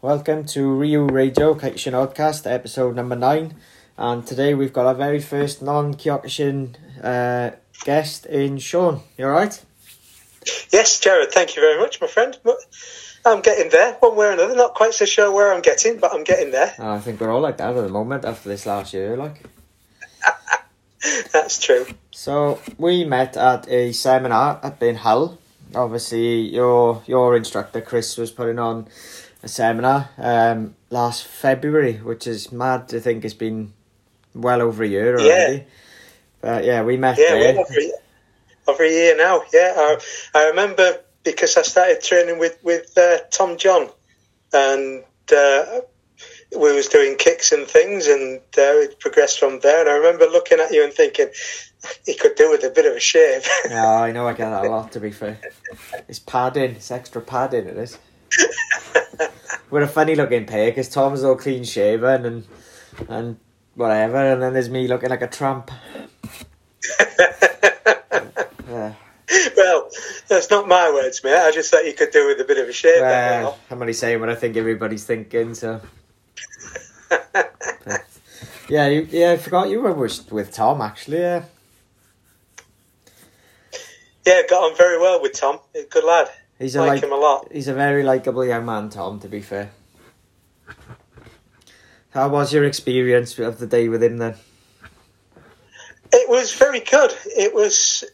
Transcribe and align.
Welcome 0.00 0.44
to 0.54 0.70
Rio 0.74 1.08
Radio 1.08 1.54
Kyokushin 1.54 1.92
Podcast, 1.92 2.48
episode 2.48 2.94
number 2.94 3.16
nine. 3.16 3.56
And 3.96 4.24
today 4.24 4.54
we've 4.54 4.72
got 4.72 4.86
our 4.86 4.94
very 4.94 5.20
first 5.20 5.60
non 5.60 5.94
Kyokushin 5.94 6.76
uh, 7.02 7.56
guest 7.82 8.24
in 8.26 8.58
Shaun. 8.58 9.00
You 9.16 9.24
alright? 9.24 9.60
Yes, 10.72 11.00
Jared, 11.00 11.32
thank 11.32 11.56
you 11.56 11.62
very 11.62 11.80
much, 11.80 12.00
my 12.00 12.06
friend. 12.06 12.38
I'm 13.26 13.40
getting 13.40 13.70
there, 13.70 13.94
one 13.94 14.14
way 14.14 14.26
or 14.26 14.30
another. 14.30 14.54
Not 14.54 14.74
quite 14.74 14.94
so 14.94 15.04
sure 15.04 15.32
where 15.32 15.52
I'm 15.52 15.62
getting, 15.62 15.98
but 15.98 16.14
I'm 16.14 16.22
getting 16.22 16.52
there. 16.52 16.72
Oh, 16.78 16.92
I 16.92 17.00
think 17.00 17.20
we're 17.20 17.32
all 17.32 17.40
like 17.40 17.56
that 17.56 17.76
at 17.76 17.82
the 17.82 17.88
moment 17.88 18.24
after 18.24 18.48
this 18.48 18.66
last 18.66 18.94
year, 18.94 19.16
like. 19.16 19.42
That's 21.32 21.60
true. 21.60 21.86
So 22.12 22.60
we 22.78 23.04
met 23.04 23.36
at 23.36 23.68
a 23.68 23.90
seminar 23.90 24.60
at 24.62 24.78
Ben 24.78 24.94
Hull. 24.94 25.38
Obviously, 25.74 26.54
your 26.54 27.02
your 27.06 27.36
instructor 27.36 27.80
Chris 27.80 28.16
was 28.16 28.30
putting 28.30 28.60
on 28.60 28.86
a 29.42 29.48
seminar 29.48 30.10
um, 30.18 30.74
last 30.90 31.24
February, 31.24 31.94
which 31.94 32.26
is 32.26 32.50
mad 32.52 32.88
to 32.88 33.00
think 33.00 33.24
it's 33.24 33.34
been 33.34 33.72
well 34.34 34.60
over 34.60 34.82
a 34.82 34.86
year 34.88 35.14
already. 35.18 35.54
Yeah. 35.58 35.62
But 36.40 36.64
yeah, 36.64 36.82
we 36.82 36.96
met 36.96 37.18
Yeah, 37.18 37.30
there. 37.34 37.54
well, 37.54 37.60
over, 37.68 37.80
a- 37.80 38.70
over 38.70 38.82
a 38.84 38.90
year 38.90 39.16
now. 39.16 39.42
Yeah, 39.52 39.74
I, 39.76 39.98
I 40.34 40.46
remember 40.48 41.00
because 41.24 41.56
I 41.56 41.62
started 41.62 42.00
training 42.02 42.38
with 42.38 42.58
with 42.62 42.96
uh, 42.96 43.18
Tom 43.30 43.56
John, 43.56 43.88
and 44.52 45.04
uh, 45.36 45.80
we 46.56 46.74
was 46.74 46.86
doing 46.88 47.16
kicks 47.16 47.50
and 47.52 47.66
things, 47.66 48.06
and 48.06 48.38
uh, 48.56 48.78
it 48.86 49.00
progressed 49.00 49.38
from 49.38 49.60
there. 49.60 49.80
And 49.80 49.88
I 49.88 49.94
remember 49.96 50.26
looking 50.26 50.58
at 50.60 50.70
you 50.72 50.84
and 50.84 50.92
thinking 50.92 51.28
he 52.06 52.14
could 52.16 52.34
do 52.36 52.50
with 52.50 52.62
a 52.64 52.70
bit 52.70 52.86
of 52.86 52.94
a 52.94 53.00
shave. 53.00 53.46
Yeah, 53.68 53.88
I 53.88 54.12
know 54.12 54.26
I 54.28 54.32
get 54.32 54.50
that 54.50 54.64
a 54.64 54.68
lot 54.70 54.92
to 54.92 55.00
be 55.00 55.10
fair. 55.10 55.38
It's 56.08 56.18
padding, 56.18 56.72
it's 56.76 56.90
extra 56.90 57.20
padding 57.20 57.66
it 57.66 57.76
is. 57.76 57.98
We're 59.70 59.82
a 59.82 59.88
funny 59.88 60.14
looking 60.14 60.46
pair 60.46 60.70
because 60.70 60.88
Tom's 60.88 61.22
all 61.24 61.36
clean 61.36 61.64
shaven 61.64 62.24
and 62.24 62.46
and 63.08 63.36
whatever, 63.74 64.16
and 64.16 64.42
then 64.42 64.54
there's 64.54 64.70
me 64.70 64.88
looking 64.88 65.10
like 65.10 65.22
a 65.22 65.28
tramp. 65.28 65.70
Yeah. 68.68 68.92
well, 69.56 69.88
that's 70.28 70.50
not 70.50 70.68
my 70.68 70.90
words, 70.90 71.24
mate. 71.24 71.34
I 71.34 71.50
just 71.50 71.70
thought 71.70 71.86
you 71.86 71.94
could 71.94 72.10
do 72.10 72.26
with 72.26 72.38
a 72.40 72.44
bit 72.44 72.58
of 72.58 72.68
a 72.68 72.72
shave. 72.72 73.00
Well, 73.00 73.58
I'm 73.70 73.80
only 73.80 73.94
saying 73.94 74.20
what 74.20 74.28
I 74.28 74.34
think 74.34 74.56
everybody's 74.56 75.04
thinking, 75.04 75.54
so. 75.54 75.80
But, 77.08 78.04
yeah, 78.68 78.88
you, 78.88 79.08
yeah, 79.10 79.32
I 79.32 79.36
forgot 79.38 79.70
you 79.70 79.80
were 79.80 79.92
with, 79.92 80.30
with 80.30 80.52
Tom 80.52 80.82
actually. 80.82 81.20
Yeah, 81.20 81.44
Yeah, 84.26 84.42
got 84.48 84.70
on 84.70 84.76
very 84.76 84.98
well 85.00 85.22
with 85.22 85.32
Tom. 85.32 85.60
Good 85.72 86.04
lad. 86.04 86.28
He's 86.58 86.76
a 86.76 86.80
like 86.80 86.88
like 86.88 87.02
him 87.02 87.12
a 87.12 87.16
lot. 87.16 87.48
he's 87.52 87.68
a 87.68 87.74
very 87.74 88.02
likable 88.02 88.44
young 88.44 88.66
man, 88.66 88.90
Tom. 88.90 89.20
To 89.20 89.28
be 89.28 89.40
fair. 89.40 89.70
How 92.10 92.28
was 92.28 92.52
your 92.52 92.64
experience 92.64 93.38
of 93.38 93.58
the 93.58 93.66
day 93.66 93.88
with 93.88 94.02
him 94.02 94.18
then? 94.18 94.34
It 96.12 96.28
was 96.28 96.54
very 96.54 96.80
good. 96.80 97.12
It 97.26 97.54
was. 97.54 98.04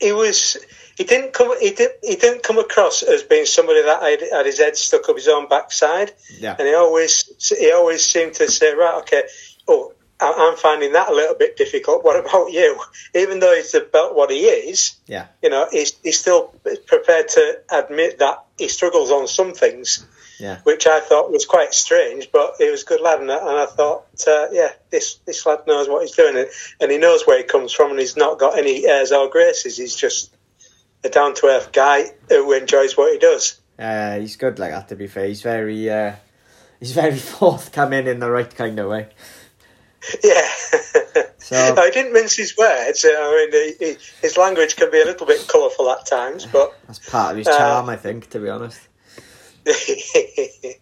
He 0.00 0.12
was. 0.12 0.58
He 0.96 1.04
didn't 1.04 1.32
come. 1.32 1.58
He 1.60 1.70
did. 1.70 1.92
He 2.02 2.16
didn't 2.16 2.42
come 2.42 2.58
across 2.58 3.02
as 3.02 3.22
being 3.22 3.46
somebody 3.46 3.82
that 3.82 4.02
had, 4.02 4.20
had 4.32 4.46
his 4.46 4.58
head 4.58 4.76
stuck 4.76 5.08
up 5.08 5.16
his 5.16 5.28
own 5.28 5.48
backside. 5.48 6.12
Yeah. 6.38 6.56
And 6.58 6.68
he 6.68 6.74
always. 6.74 7.30
He 7.56 7.72
always 7.72 8.04
seemed 8.04 8.34
to 8.34 8.50
say, 8.50 8.74
"Right, 8.74 8.94
okay. 9.02 9.22
Oh, 9.66 9.93
I'm 10.20 10.56
finding 10.56 10.92
that 10.92 11.08
a 11.08 11.14
little 11.14 11.34
bit 11.36 11.56
difficult. 11.56 12.04
What 12.04 12.18
about 12.18 12.52
you?" 12.52 12.78
Even 13.14 13.40
though 13.40 13.54
he's 13.54 13.74
about 13.74 14.14
what 14.14 14.30
he 14.30 14.46
is, 14.46 14.94
Yeah. 15.06 15.26
you 15.42 15.50
know, 15.50 15.66
he's 15.70 15.92
he's 16.02 16.18
still 16.20 16.54
prepared 16.86 17.28
to 17.30 17.60
admit 17.70 18.18
that 18.18 18.44
he 18.58 18.68
struggles 18.68 19.10
on 19.10 19.26
some 19.26 19.52
things. 19.54 20.06
Yeah. 20.40 20.58
which 20.64 20.88
I 20.88 20.98
thought 20.98 21.30
was 21.30 21.46
quite 21.46 21.72
strange, 21.72 22.32
but 22.32 22.56
he 22.58 22.68
was 22.68 22.82
a 22.82 22.86
good 22.86 23.00
lad, 23.00 23.20
and 23.20 23.30
I, 23.30 23.66
thought, 23.66 24.06
uh, 24.26 24.48
yeah, 24.50 24.70
this 24.90 25.14
this 25.24 25.46
lad 25.46 25.60
knows 25.68 25.88
what 25.88 26.02
he's 26.02 26.16
doing, 26.16 26.36
and, 26.36 26.48
and 26.80 26.90
he 26.90 26.98
knows 26.98 27.24
where 27.24 27.38
he 27.38 27.44
comes 27.44 27.72
from, 27.72 27.92
and 27.92 28.00
he's 28.00 28.16
not 28.16 28.40
got 28.40 28.58
any 28.58 28.84
airs 28.84 29.12
or 29.12 29.28
graces. 29.30 29.76
He's 29.76 29.94
just 29.94 30.34
a 31.04 31.08
down 31.08 31.34
to 31.36 31.46
earth 31.46 31.70
guy 31.72 32.06
who 32.28 32.52
enjoys 32.52 32.96
what 32.96 33.12
he 33.12 33.18
does. 33.20 33.60
Uh, 33.78 34.18
he's 34.18 34.34
good 34.36 34.58
like 34.58 34.72
that. 34.72 34.88
To 34.88 34.96
be 34.96 35.06
fair, 35.06 35.26
he's 35.26 35.40
very 35.42 35.88
uh, 35.88 36.14
he's 36.80 36.92
very 36.92 37.16
forthcoming 37.38 38.08
in 38.08 38.18
the 38.18 38.30
right 38.30 38.52
kind 38.52 38.76
of 38.80 38.90
way. 38.90 39.08
Yeah. 40.22 40.48
So- 41.38 41.74
I 41.78 41.90
didn't 41.92 42.12
mince 42.12 42.36
his 42.36 42.56
words. 42.56 43.04
I 43.08 43.48
mean, 43.52 43.76
he, 43.78 43.84
he, 43.86 43.96
his 44.22 44.36
language 44.36 44.76
can 44.76 44.90
be 44.90 45.00
a 45.00 45.04
little 45.04 45.26
bit 45.26 45.46
colourful 45.48 45.90
at 45.90 46.06
times, 46.06 46.46
but 46.46 46.76
That's 46.86 46.98
part 47.10 47.32
of 47.32 47.38
his 47.38 47.48
Uh, 47.48 47.56
charm, 47.58 47.88
I 47.88 47.96
think. 47.96 48.30
To 48.30 48.38
be 48.40 48.48
honest. 48.48 48.80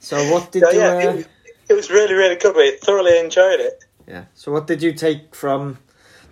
So 0.00 0.16
what 0.32 0.50
did 0.50 0.62
So, 0.64 0.70
you? 0.70 0.78
yeah, 0.80 0.86
uh, 0.94 1.12
it, 1.14 1.28
it 1.68 1.74
was 1.74 1.88
really, 1.90 2.14
really 2.14 2.34
good. 2.36 2.56
We 2.56 2.76
thoroughly 2.82 3.18
enjoyed 3.18 3.60
it. 3.60 3.84
Yeah. 4.08 4.24
So 4.34 4.50
what 4.50 4.66
did 4.66 4.82
you 4.82 4.92
take 4.92 5.34
from? 5.34 5.78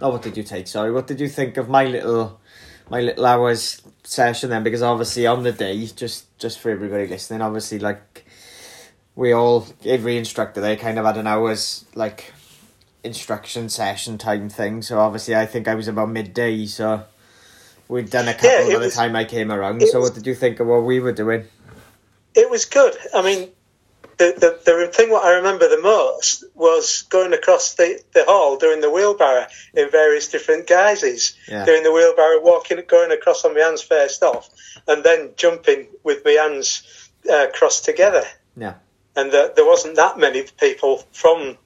No, 0.00 0.08
what 0.10 0.22
did 0.22 0.36
you 0.36 0.42
take? 0.42 0.66
Sorry, 0.66 0.90
what 0.90 1.06
did 1.06 1.20
you 1.20 1.28
think 1.28 1.56
of 1.56 1.68
my 1.68 1.84
little, 1.84 2.40
my 2.90 3.00
little 3.00 3.24
hours 3.24 3.80
session 4.02 4.50
then? 4.50 4.64
Because 4.64 4.82
obviously 4.82 5.26
on 5.28 5.44
the 5.44 5.52
day, 5.52 5.86
just 5.86 6.36
just 6.38 6.58
for 6.58 6.70
everybody 6.70 7.06
listening, 7.06 7.42
obviously 7.42 7.78
like 7.78 8.09
we 9.20 9.32
all 9.32 9.66
every 9.84 10.16
instructor 10.16 10.62
they 10.62 10.76
kind 10.76 10.98
of 10.98 11.04
had 11.04 11.18
an 11.18 11.26
hours 11.26 11.84
like 11.94 12.32
instruction 13.04 13.68
session 13.68 14.16
time 14.16 14.48
thing. 14.48 14.80
So 14.80 14.98
obviously 14.98 15.36
I 15.36 15.44
think 15.44 15.68
I 15.68 15.74
was 15.74 15.88
about 15.88 16.08
midday. 16.08 16.64
So 16.64 17.04
we'd 17.86 18.08
done 18.08 18.28
a 18.28 18.32
couple 18.32 18.48
Yeah, 18.48 18.78
by 18.78 18.82
the 18.82 18.90
time 18.90 19.14
I 19.14 19.24
came 19.26 19.52
around. 19.52 19.82
So 19.82 20.00
was- 20.00 20.08
what 20.08 20.14
did 20.14 20.26
you 20.26 20.34
think 20.34 20.58
of 20.58 20.68
what 20.68 20.84
we 20.84 21.00
were 21.00 21.12
doing? 21.12 21.44
It 22.34 22.48
was 22.48 22.64
good. 22.64 22.96
I 23.12 23.20
mean, 23.20 23.50
the, 24.16 24.32
the, 24.38 24.58
the 24.64 24.88
thing 24.90 25.10
what 25.10 25.24
I 25.26 25.36
remember 25.36 25.68
the 25.68 25.82
most 25.82 26.44
was 26.54 27.02
going 27.02 27.34
across 27.34 27.74
the, 27.74 28.00
the 28.14 28.24
hall 28.24 28.56
doing 28.56 28.80
the 28.80 28.90
wheelbarrow 28.90 29.46
in 29.74 29.90
various 29.90 30.28
different 30.28 30.66
guises. 30.66 31.36
Yeah. 31.46 31.66
Doing 31.66 31.82
the 31.82 31.92
wheelbarrow, 31.92 32.40
walking, 32.40 32.80
going 32.88 33.10
across 33.10 33.44
on 33.44 33.52
my 33.52 33.60
hands 33.60 33.82
first 33.82 34.22
off, 34.22 34.48
and 34.88 35.04
then 35.04 35.32
jumping 35.36 35.88
with 36.04 36.24
my 36.24 36.30
hands 36.30 37.10
uh, 37.30 37.48
crossed 37.52 37.84
together. 37.84 38.22
Yeah. 38.56 38.74
And 39.16 39.30
the, 39.32 39.52
there 39.56 39.66
wasn't 39.66 39.96
that 39.96 40.18
many 40.18 40.44
people 40.58 40.98
from 41.12 41.56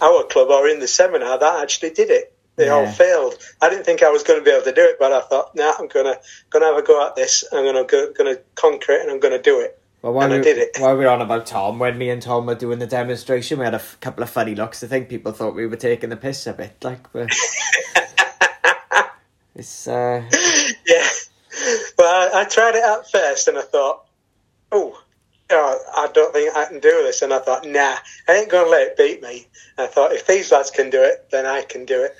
our 0.00 0.24
club 0.24 0.48
or 0.50 0.66
in 0.68 0.80
the 0.80 0.88
seminar 0.88 1.38
that 1.38 1.62
actually 1.62 1.90
did 1.90 2.10
it. 2.10 2.34
They 2.56 2.68
all 2.68 2.86
failed. 2.86 3.34
I 3.62 3.70
didn't 3.70 3.84
think 3.84 4.02
I 4.02 4.10
was 4.10 4.22
going 4.22 4.38
to 4.38 4.44
be 4.44 4.50
able 4.50 4.64
to 4.64 4.74
do 4.74 4.82
it, 4.82 4.96
but 4.98 5.10
I 5.12 5.22
thought, 5.22 5.54
nah, 5.56 5.72
I'm 5.78 5.88
gonna 5.88 6.16
gonna 6.50 6.66
have 6.66 6.76
a 6.76 6.82
go 6.82 7.04
at 7.06 7.16
this. 7.16 7.44
I'm 7.50 7.64
gonna 7.64 7.84
go, 7.84 8.12
gonna 8.12 8.36
conquer 8.56 8.92
it, 8.92 9.00
and 9.02 9.10
I'm 9.10 9.20
gonna 9.20 9.40
do 9.40 9.60
it. 9.60 9.78
Well, 10.02 10.12
while 10.12 10.24
And 10.26 10.34
I 10.34 10.36
we, 10.36 10.42
did 10.42 10.58
it. 10.58 10.76
while 10.78 10.96
we 10.96 11.04
were 11.04 11.10
on 11.10 11.22
about 11.22 11.46
Tom, 11.46 11.78
when 11.78 11.96
me 11.96 12.10
and 12.10 12.20
Tom 12.20 12.44
were 12.46 12.54
doing 12.54 12.78
the 12.78 12.86
demonstration, 12.86 13.58
we 13.58 13.64
had 13.64 13.72
a 13.74 13.78
f- 13.78 13.96
couple 14.00 14.22
of 14.22 14.28
funny 14.30 14.54
looks. 14.54 14.84
I 14.84 14.86
think 14.86 15.08
people 15.08 15.32
thought 15.32 15.54
we 15.54 15.66
were 15.66 15.76
taking 15.76 16.10
the 16.10 16.16
piss 16.16 16.46
a 16.46 16.52
bit, 16.52 16.76
like, 16.84 17.10
but 17.12 17.30
it's 19.54 19.86
uh, 19.88 20.22
Yeah. 20.86 21.08
Well, 21.98 22.34
I, 22.34 22.40
I 22.40 22.44
tried 22.44 22.74
it 22.74 22.84
at 22.84 23.10
first 23.10 23.48
and 23.48 23.58
I 23.58 23.62
thought, 23.62 24.04
oh, 24.72 25.01
oh, 25.52 25.78
I 25.96 26.08
don't 26.12 26.32
think 26.32 26.56
I 26.56 26.64
can 26.66 26.80
do 26.80 27.02
this. 27.02 27.22
And 27.22 27.32
I 27.32 27.38
thought, 27.38 27.66
nah, 27.66 27.96
I 28.28 28.36
ain't 28.36 28.50
going 28.50 28.64
to 28.64 28.70
let 28.70 28.88
it 28.88 28.96
beat 28.96 29.22
me. 29.22 29.46
I 29.78 29.86
thought, 29.86 30.12
if 30.12 30.26
these 30.26 30.52
lads 30.52 30.70
can 30.70 30.90
do 30.90 31.02
it, 31.02 31.30
then 31.30 31.46
I 31.46 31.62
can 31.62 31.84
do 31.84 32.02
it. 32.02 32.16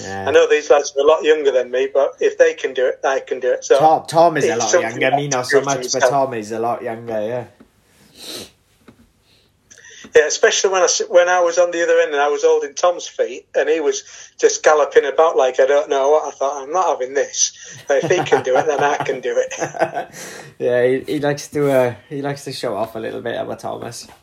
yeah. 0.00 0.26
I 0.28 0.30
know 0.30 0.48
these 0.48 0.70
lads 0.70 0.94
are 0.96 1.00
a 1.00 1.06
lot 1.06 1.22
younger 1.22 1.50
than 1.50 1.70
me, 1.70 1.88
but 1.92 2.16
if 2.20 2.38
they 2.38 2.54
can 2.54 2.74
do 2.74 2.86
it, 2.86 3.00
I 3.04 3.20
can 3.20 3.40
do 3.40 3.52
it. 3.52 3.64
So, 3.64 3.78
Tom, 3.78 4.06
Tom 4.06 4.36
is 4.36 4.44
a 4.44 4.56
lot 4.56 4.72
younger. 4.72 5.16
Me 5.16 5.28
not 5.28 5.46
so 5.46 5.60
much, 5.60 5.92
but. 5.92 6.00
Tom 6.00 6.34
is 6.34 6.52
a 6.52 6.58
lot 6.58 6.82
younger. 6.82 7.20
Yeah, 7.20 7.46
yeah, 10.16 10.26
especially 10.26 10.70
when 10.70 10.82
I, 10.82 10.88
when 11.08 11.28
I 11.28 11.40
was 11.40 11.58
on 11.58 11.70
the 11.70 11.82
other 11.82 12.00
end 12.00 12.12
and 12.12 12.20
I 12.20 12.28
was 12.28 12.42
holding 12.42 12.74
Tom's 12.74 13.06
feet 13.06 13.46
and 13.54 13.68
he 13.68 13.80
was 13.80 14.02
just 14.38 14.62
galloping 14.62 15.04
about 15.04 15.36
like 15.36 15.60
I 15.60 15.66
don't 15.66 15.88
know 15.88 16.10
what, 16.10 16.26
I 16.26 16.30
thought, 16.30 16.62
I'm 16.62 16.72
not 16.72 16.86
having 16.88 17.14
this. 17.14 17.82
But 17.86 18.04
if 18.04 18.10
he 18.10 18.24
can 18.24 18.42
do 18.42 18.56
it, 18.56 18.66
then 18.66 18.82
I 18.82 18.96
can 18.96 19.20
do 19.20 19.34
it. 19.36 20.14
yeah. 20.58 20.86
He, 20.86 21.14
he 21.14 21.20
likes 21.20 21.48
to 21.48 21.70
uh, 21.70 21.94
he 22.08 22.22
likes 22.22 22.44
to 22.44 22.52
show 22.52 22.74
off 22.76 22.96
a 22.96 22.98
little 22.98 23.20
bit 23.20 23.40
about 23.40 23.60
Thomas. 23.60 24.08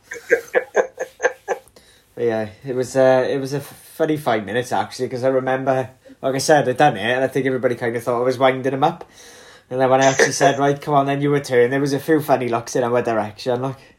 But 2.16 2.26
yeah, 2.26 2.50
it 2.64 2.76
was 2.76 2.96
uh, 2.96 3.28
it 3.30 3.40
was 3.40 3.54
a 3.54 3.60
funny 3.60 4.18
five 4.18 4.46
minutes 4.46 4.72
actually 4.72 5.08
because 5.08 5.24
I 5.24 5.30
remember, 5.30 5.90
like 6.22 6.36
I 6.36 6.40
said, 6.40 6.70
I'd 6.70 6.78
done 6.78 6.98
it 6.98 7.02
and 7.02 7.24
I 7.24 7.28
think 7.28 7.46
everybody 7.46 7.76
kind 7.76 7.96
of 7.96 8.04
thought 8.04 8.22
I 8.22 8.24
was 8.24 8.38
winding 8.38 8.74
him 8.74 8.84
up. 8.84 9.10
And 9.70 9.82
then 9.82 9.90
when 9.90 10.02
I 10.02 10.06
actually 10.06 10.34
said, 10.34 10.60
right, 10.60 10.80
come 10.80 10.94
on, 10.94 11.08
then 11.08 11.22
you 11.22 11.32
return, 11.32 11.72
there 11.72 11.80
was 11.80 11.94
a 11.94 12.00
few 12.00 12.22
funny 12.22 12.50
looks 12.50 12.76
in 12.76 12.84
our 12.84 13.02
direction. 13.02 13.62
Like, 13.62 13.93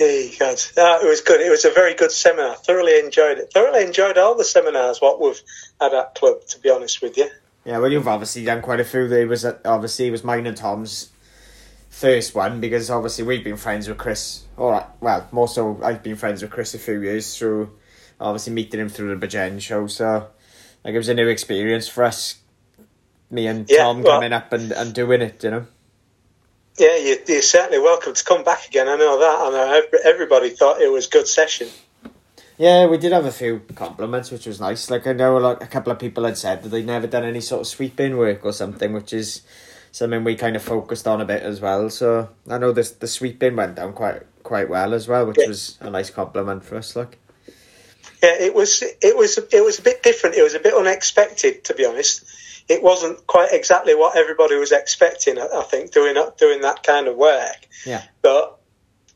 Yeah, 0.00 0.22
God. 0.38 0.58
No, 0.76 0.98
it 1.02 1.08
was 1.08 1.20
good. 1.20 1.40
It 1.40 1.50
was 1.50 1.64
a 1.64 1.70
very 1.70 1.94
good 1.94 2.10
seminar. 2.12 2.54
Thoroughly 2.56 2.98
enjoyed 2.98 3.38
it. 3.38 3.52
Thoroughly 3.52 3.84
enjoyed 3.84 4.16
all 4.18 4.34
the 4.36 4.44
seminars 4.44 5.00
what 5.00 5.20
we've 5.20 5.40
had 5.80 5.92
at 5.94 6.14
club. 6.14 6.44
To 6.48 6.58
be 6.58 6.70
honest 6.70 7.02
with 7.02 7.16
you. 7.16 7.28
yeah, 7.64 7.78
well, 7.78 7.92
you've 7.92 8.08
obviously 8.08 8.44
done 8.44 8.62
quite 8.62 8.80
a 8.80 8.84
few. 8.84 9.08
There 9.08 9.26
was 9.28 9.44
obviously 9.44 10.06
it 10.06 10.10
was 10.10 10.24
mine 10.24 10.46
and 10.46 10.56
Tom's 10.56 11.10
first 11.90 12.34
one 12.34 12.60
because 12.60 12.90
obviously 12.90 13.24
we've 13.24 13.44
been 13.44 13.56
friends 13.58 13.88
with 13.88 13.98
Chris. 13.98 14.44
All 14.56 14.70
right, 14.70 14.86
well, 15.00 15.28
more 15.32 15.48
so 15.48 15.78
I've 15.82 16.02
been 16.02 16.16
friends 16.16 16.40
with 16.42 16.50
Chris 16.50 16.74
a 16.74 16.78
few 16.78 17.00
years 17.02 17.36
through 17.36 17.70
obviously 18.18 18.52
meeting 18.54 18.80
him 18.80 18.88
through 18.88 19.14
the 19.14 19.26
Bajen 19.26 19.60
show. 19.60 19.86
So 19.86 20.28
like 20.84 20.94
it 20.94 20.98
was 20.98 21.08
a 21.10 21.14
new 21.14 21.28
experience 21.28 21.88
for 21.88 22.04
us. 22.04 22.36
Me 23.30 23.46
and 23.46 23.68
Yeah, 23.68 23.78
Tom 23.84 24.02
well- 24.02 24.14
coming 24.16 24.32
up 24.32 24.52
and, 24.52 24.72
and 24.72 24.94
doing 24.94 25.20
it, 25.22 25.44
you 25.44 25.50
know. 25.50 25.66
Yeah, 26.78 26.96
you, 26.96 27.18
you're 27.28 27.42
certainly 27.42 27.78
welcome 27.78 28.14
to 28.14 28.24
come 28.24 28.44
back 28.44 28.66
again. 28.66 28.88
I 28.88 28.96
know 28.96 29.18
that. 29.18 29.38
I 29.40 29.50
know 29.50 29.82
everybody 30.04 30.50
thought 30.50 30.80
it 30.80 30.90
was 30.90 31.06
good 31.06 31.28
session. 31.28 31.68
Yeah, 32.58 32.86
we 32.86 32.98
did 32.98 33.12
have 33.12 33.26
a 33.26 33.32
few 33.32 33.60
compliments, 33.74 34.30
which 34.30 34.46
was 34.46 34.60
nice. 34.60 34.90
Like 34.90 35.06
I 35.06 35.12
know, 35.12 35.36
like 35.36 35.62
a 35.62 35.66
couple 35.66 35.92
of 35.92 35.98
people 35.98 36.24
had 36.24 36.38
said 36.38 36.62
that 36.62 36.68
they'd 36.68 36.86
never 36.86 37.06
done 37.06 37.24
any 37.24 37.40
sort 37.40 37.62
of 37.62 37.66
sweeping 37.66 38.16
work 38.16 38.44
or 38.44 38.52
something, 38.52 38.92
which 38.92 39.12
is 39.12 39.42
something 39.90 40.24
we 40.24 40.34
kind 40.34 40.56
of 40.56 40.62
focused 40.62 41.06
on 41.06 41.20
a 41.20 41.24
bit 41.24 41.42
as 41.42 41.60
well. 41.60 41.90
So 41.90 42.30
I 42.48 42.58
know 42.58 42.72
this 42.72 42.90
the 42.90 43.06
sweeping 43.06 43.56
went 43.56 43.76
down 43.76 43.92
quite 43.92 44.22
quite 44.42 44.68
well 44.68 44.94
as 44.94 45.08
well, 45.08 45.26
which 45.26 45.38
yeah. 45.40 45.48
was 45.48 45.78
a 45.80 45.90
nice 45.90 46.10
compliment 46.10 46.64
for 46.64 46.76
us. 46.76 46.96
Like, 46.96 47.18
yeah, 48.22 48.34
it 48.40 48.54
was 48.54 48.82
it 48.82 49.16
was 49.16 49.38
it 49.38 49.64
was 49.64 49.78
a 49.78 49.82
bit 49.82 50.02
different. 50.02 50.36
It 50.36 50.42
was 50.42 50.54
a 50.54 50.60
bit 50.60 50.74
unexpected, 50.74 51.64
to 51.64 51.74
be 51.74 51.84
honest. 51.84 52.24
It 52.68 52.82
wasn't 52.82 53.26
quite 53.26 53.50
exactly 53.52 53.94
what 53.94 54.16
everybody 54.16 54.56
was 54.56 54.72
expecting. 54.72 55.38
I 55.38 55.62
think 55.62 55.92
doing 55.92 56.14
doing 56.38 56.60
that 56.62 56.82
kind 56.82 57.08
of 57.08 57.16
work. 57.16 57.68
Yeah, 57.84 58.02
but 58.22 58.58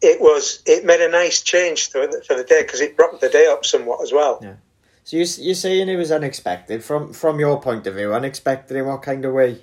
it 0.03 0.21
was 0.21 0.63
it 0.67 0.85
made 0.85 1.01
a 1.01 1.09
nice 1.09 1.43
change 1.43 1.91
for 1.91 2.07
the, 2.07 2.23
for 2.27 2.35
the 2.35 2.45
day 2.45 2.63
because 2.63 2.81
it 2.81 2.97
brought 2.97 3.21
the 3.21 3.29
day 3.29 3.47
up 3.47 3.65
somewhat 3.65 4.03
as 4.03 4.13
well. 4.13 4.41
Yeah. 4.43 4.55
So 5.05 5.17
you 5.17 5.27
you're 5.39 5.55
saying 5.55 5.89
it 5.89 5.97
was 5.97 6.11
unexpected 6.11 6.83
from 6.83 7.13
from 7.13 7.39
your 7.39 7.61
point 7.61 7.87
of 7.87 7.95
view, 7.95 8.13
unexpected 8.13 8.77
in 8.77 8.87
what 8.87 9.03
kind 9.03 9.25
of 9.25 9.33
way? 9.33 9.61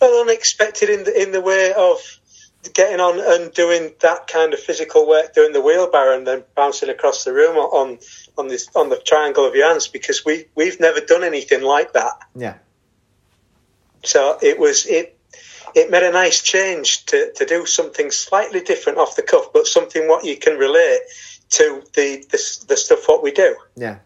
Well, 0.00 0.22
unexpected 0.22 0.88
in 0.88 1.04
the 1.04 1.22
in 1.22 1.32
the 1.32 1.42
way 1.42 1.72
of 1.76 2.17
getting 2.74 3.00
on 3.00 3.20
and 3.20 3.52
doing 3.54 3.94
that 4.00 4.26
kind 4.26 4.52
of 4.52 4.60
physical 4.60 5.06
work, 5.06 5.34
doing 5.34 5.52
the 5.52 5.60
wheelbarrow 5.60 6.16
and 6.16 6.26
then 6.26 6.42
bouncing 6.54 6.88
across 6.88 7.24
the 7.24 7.32
room 7.32 7.56
on 7.56 7.98
on 8.36 8.48
this 8.48 8.68
on 8.74 8.88
the 8.88 8.96
triangle 8.96 9.46
of 9.46 9.54
your 9.54 9.68
hands 9.68 9.88
because 9.88 10.24
we 10.24 10.46
we've 10.54 10.80
never 10.80 11.00
done 11.00 11.24
anything 11.24 11.62
like 11.62 11.92
that. 11.92 12.18
Yeah. 12.34 12.54
So 14.04 14.38
it 14.42 14.58
was 14.58 14.86
it 14.86 15.18
it 15.74 15.90
made 15.90 16.02
a 16.02 16.12
nice 16.12 16.42
change 16.42 17.06
to, 17.06 17.32
to 17.34 17.44
do 17.44 17.66
something 17.66 18.10
slightly 18.10 18.60
different 18.60 18.98
off 18.98 19.16
the 19.16 19.22
cuff, 19.22 19.52
but 19.52 19.66
something 19.66 20.08
what 20.08 20.24
you 20.24 20.36
can 20.36 20.58
relate 20.58 21.00
to 21.50 21.82
the 21.94 22.24
the, 22.30 22.64
the 22.68 22.76
stuff 22.76 23.06
what 23.06 23.22
we 23.22 23.30
do. 23.30 23.56
Yeah. 23.76 23.98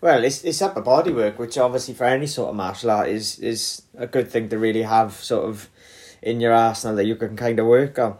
Well, 0.00 0.24
it's 0.24 0.44
it's 0.44 0.62
upper 0.62 0.80
body 0.80 1.12
work, 1.12 1.38
which 1.38 1.58
obviously 1.58 1.94
for 1.94 2.04
any 2.04 2.26
sort 2.26 2.50
of 2.50 2.56
martial 2.56 2.90
art 2.90 3.08
is 3.08 3.38
is 3.38 3.82
a 3.96 4.06
good 4.06 4.30
thing 4.30 4.48
to 4.50 4.58
really 4.58 4.82
have 4.82 5.14
sort 5.14 5.48
of 5.48 5.68
in 6.22 6.40
your 6.40 6.52
arsenal 6.52 6.96
that 6.96 7.06
you 7.06 7.16
can 7.16 7.36
kind 7.36 7.58
of 7.58 7.66
work 7.66 7.98
on. 7.98 8.16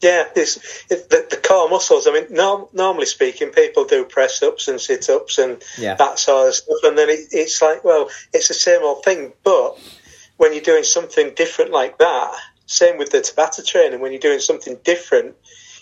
Yeah, 0.00 0.24
it's, 0.36 0.56
it, 0.90 1.08
the, 1.08 1.26
the 1.30 1.36
core 1.36 1.68
muscles. 1.70 2.06
I 2.06 2.12
mean, 2.12 2.26
no, 2.30 2.68
normally 2.72 3.06
speaking, 3.06 3.50
people 3.50 3.86
do 3.86 4.04
press 4.04 4.42
ups 4.42 4.68
and 4.68 4.80
sit 4.80 5.08
ups 5.08 5.38
and 5.38 5.62
yeah. 5.78 5.94
that 5.94 6.18
sort 6.18 6.48
of 6.48 6.54
stuff, 6.54 6.78
and 6.82 6.98
then 6.98 7.08
it, 7.08 7.28
it's 7.30 7.62
like, 7.62 7.84
well, 7.84 8.10
it's 8.32 8.48
the 8.48 8.54
same 8.54 8.82
old 8.82 9.02
thing. 9.02 9.32
But 9.42 9.78
when 10.36 10.52
you're 10.52 10.62
doing 10.62 10.84
something 10.84 11.32
different 11.34 11.70
like 11.70 11.98
that, 11.98 12.34
same 12.66 12.98
with 12.98 13.10
the 13.10 13.18
Tabata 13.18 13.64
training, 13.64 14.00
when 14.00 14.12
you're 14.12 14.20
doing 14.20 14.40
something 14.40 14.78
different, 14.84 15.36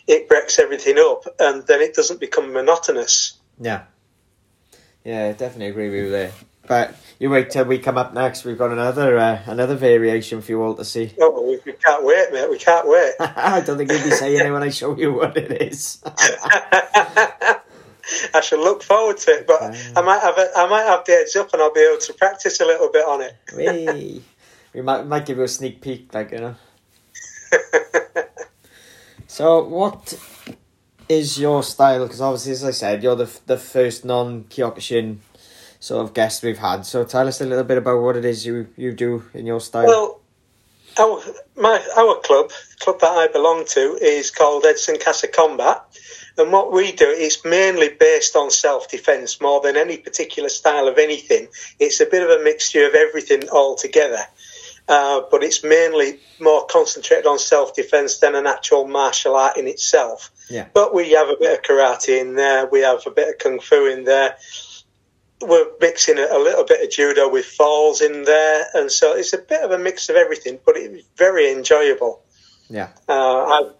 it 0.07 0.29
breaks 0.29 0.59
everything 0.59 0.99
up, 0.99 1.25
and 1.41 1.67
then 1.67 1.81
it 1.81 1.95
doesn't 1.95 2.21
become 2.21 2.53
monotonous. 2.53 3.39
Yeah. 3.59 3.85
Yeah, 5.05 5.29
I 5.29 5.33
definitely 5.33 5.67
agree 5.67 5.91
with 5.91 5.99
you 5.99 6.11
there. 6.11 6.33
But 6.67 6.95
you 7.19 7.29
wait 7.31 7.51
till 7.51 7.65
we 7.65 7.79
come 7.79 7.99
up 7.99 8.15
next. 8.15 8.45
We've 8.45 8.59
got 8.59 8.71
another 8.71 9.19
uh, 9.19 9.43
another 9.47 9.75
variation 9.75 10.41
for 10.43 10.53
you 10.53 10.63
all 10.63 10.75
to 10.75 10.85
see. 10.85 11.13
Oh, 11.21 11.43
we, 11.43 11.59
we 11.65 11.73
can't 11.73 12.05
wait, 12.05 12.33
mate. 12.33 12.49
We 12.51 12.59
can't 12.59 12.89
wait. 12.89 13.15
I 13.21 13.61
don't 13.61 13.79
think 13.79 13.91
you'll 13.91 14.05
be 14.05 14.11
saying 14.11 14.47
it 14.47 14.51
when 14.51 14.63
I 14.63 14.71
show 14.71 14.97
you 14.97 15.13
what 15.13 15.37
it 15.37 15.51
is. 15.63 16.03
I 18.35 18.41
shall 18.43 18.61
look 18.61 18.83
forward 18.83 19.17
to 19.19 19.31
it, 19.31 19.47
but 19.47 19.63
uh, 19.63 19.75
I 19.97 20.03
might 20.03 20.21
have 20.21 20.39
a, 20.39 20.49
I 20.57 20.69
might 20.69 20.85
have 20.85 21.05
the 21.05 21.13
heads 21.13 21.37
up, 21.37 21.53
and 21.53 21.63
I'll 21.63 21.73
be 21.73 21.81
able 21.81 22.01
to 22.01 22.13
practice 22.15 22.61
a 22.61 22.65
little 22.65 22.91
bit 22.91 23.07
on 23.07 23.23
it. 23.23 23.37
we, 23.57 24.23
we 24.75 24.83
might 24.83 25.07
might 25.07 25.27
give 25.27 25.39
you 25.39 25.45
a 25.45 25.49
sneak 25.49 25.81
peek, 25.81 26.13
like 26.15 26.33
you 26.33 26.39
know. 26.39 26.57
so, 29.27 29.65
what 29.65 30.19
is 31.09 31.39
your 31.39 31.63
style? 31.63 32.05
Because 32.05 32.21
obviously, 32.21 32.53
as 32.53 32.65
I 32.65 32.71
said, 32.71 33.03
you're 33.03 33.17
the 33.17 33.41
the 33.47 33.59
first 33.59 34.05
non 34.05 34.45
Kyokushin 34.45 35.19
sort 35.83 36.05
of 36.05 36.15
guests 36.15 36.43
we've 36.43 36.59
had. 36.59 36.87
So, 36.87 37.05
tell 37.05 37.27
us 37.27 37.41
a 37.41 37.47
little 37.47 37.65
bit 37.65 37.79
about 37.79 38.01
what 38.01 38.17
it 38.17 38.25
is 38.25 38.47
you 38.47 38.69
you 38.77 38.93
do 38.93 39.25
in 39.35 39.47
your 39.47 39.61
style. 39.61 39.87
Well, 39.87 40.21
our 40.99 41.21
my 41.57 41.83
our 41.97 42.21
club, 42.21 42.51
the 42.51 42.77
club 42.79 43.01
that 43.01 43.11
I 43.11 43.27
belong 43.29 43.65
to, 43.71 43.99
is 44.01 44.31
called 44.31 44.65
Edson 44.65 44.99
Casa 44.99 45.29
Combat. 45.29 45.85
And 46.39 46.51
what 46.51 46.73
we 46.73 46.93
do 46.93 47.09
is 47.09 47.39
mainly 47.45 47.91
based 47.91 48.37
on 48.37 48.51
self 48.51 48.89
defence 48.89 49.41
more 49.41 49.61
than 49.61 49.77
any 49.77 49.99
particular 49.99 50.49
style 50.49 50.89
of 50.89 50.99
anything. 50.99 51.49
It's 51.79 52.01
a 52.01 52.07
bit 52.07 52.23
of 52.23 52.31
a 52.31 52.43
mixture 52.43 52.87
of 52.87 52.95
everything 52.95 53.49
all 53.51 53.77
together. 53.77 54.25
Uh, 54.89 55.23
but 55.31 55.45
it's 55.45 55.63
mainly 55.63 56.19
more 56.41 56.65
concentrated 56.67 57.27
on 57.27 57.39
self 57.39 57.75
defense 57.75 58.19
than 58.19 58.35
an 58.35 58.47
actual 58.47 58.87
martial 58.87 59.37
art 59.37 59.57
in 59.57 59.67
itself. 59.67 60.31
Yeah. 60.49 60.67
But 60.73 60.95
we 60.95 61.11
have 61.13 61.29
a 61.29 61.37
bit 61.39 61.59
of 61.59 61.65
karate 61.65 62.21
in 62.21 62.35
there, 62.37 62.67
we 62.67 62.81
have 62.81 63.07
a 63.07 63.11
bit 63.11 63.29
of 63.29 63.39
kung 63.39 63.61
fu 63.61 63.87
in 63.87 64.05
there. 64.05 64.37
We're 65.43 65.67
mixing 65.81 66.19
a, 66.19 66.39
little 66.39 66.65
bit 66.65 66.83
of 66.83 66.91
judo 66.91 67.29
with 67.29 67.47
falls 67.47 68.01
in 68.01 68.25
there, 68.25 68.67
and 68.75 68.91
so 68.91 69.17
it's 69.17 69.33
a 69.33 69.39
bit 69.39 69.63
of 69.63 69.71
a 69.71 69.79
mix 69.79 70.09
of 70.09 70.17
everything, 70.17 70.59
but 70.65 70.77
it's 70.77 71.07
very 71.17 71.51
enjoyable. 71.53 72.23
Yeah. 72.69 72.89
Uh, 73.09 73.13
I, 73.13 73.71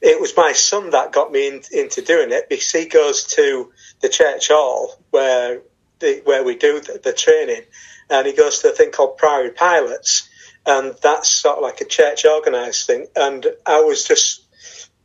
it 0.00 0.20
was 0.20 0.36
my 0.36 0.52
son 0.52 0.90
that 0.90 1.12
got 1.12 1.30
me 1.32 1.48
in, 1.48 1.62
into 1.72 2.02
doing 2.02 2.32
it 2.32 2.48
because 2.48 2.70
he 2.70 2.86
goes 2.86 3.24
to 3.34 3.72
the 4.00 4.08
church 4.08 4.48
hall 4.48 4.98
where 5.10 5.62
the, 6.00 6.22
where 6.24 6.42
we 6.44 6.56
do 6.56 6.80
the, 6.80 7.00
the 7.02 7.12
training, 7.12 7.62
and 8.08 8.26
he 8.26 8.32
goes 8.32 8.60
to 8.60 8.70
a 8.70 8.72
thing 8.72 8.90
called 8.90 9.16
Prairie 9.16 9.50
Pilots, 9.50 10.28
and 10.66 10.94
that's 11.02 11.30
sort 11.30 11.58
of 11.58 11.62
like 11.62 11.80
a 11.80 11.84
church 11.84 12.24
organised 12.24 12.86
thing. 12.86 13.06
And 13.16 13.46
I 13.66 13.80
was 13.80 14.04
just 14.04 14.44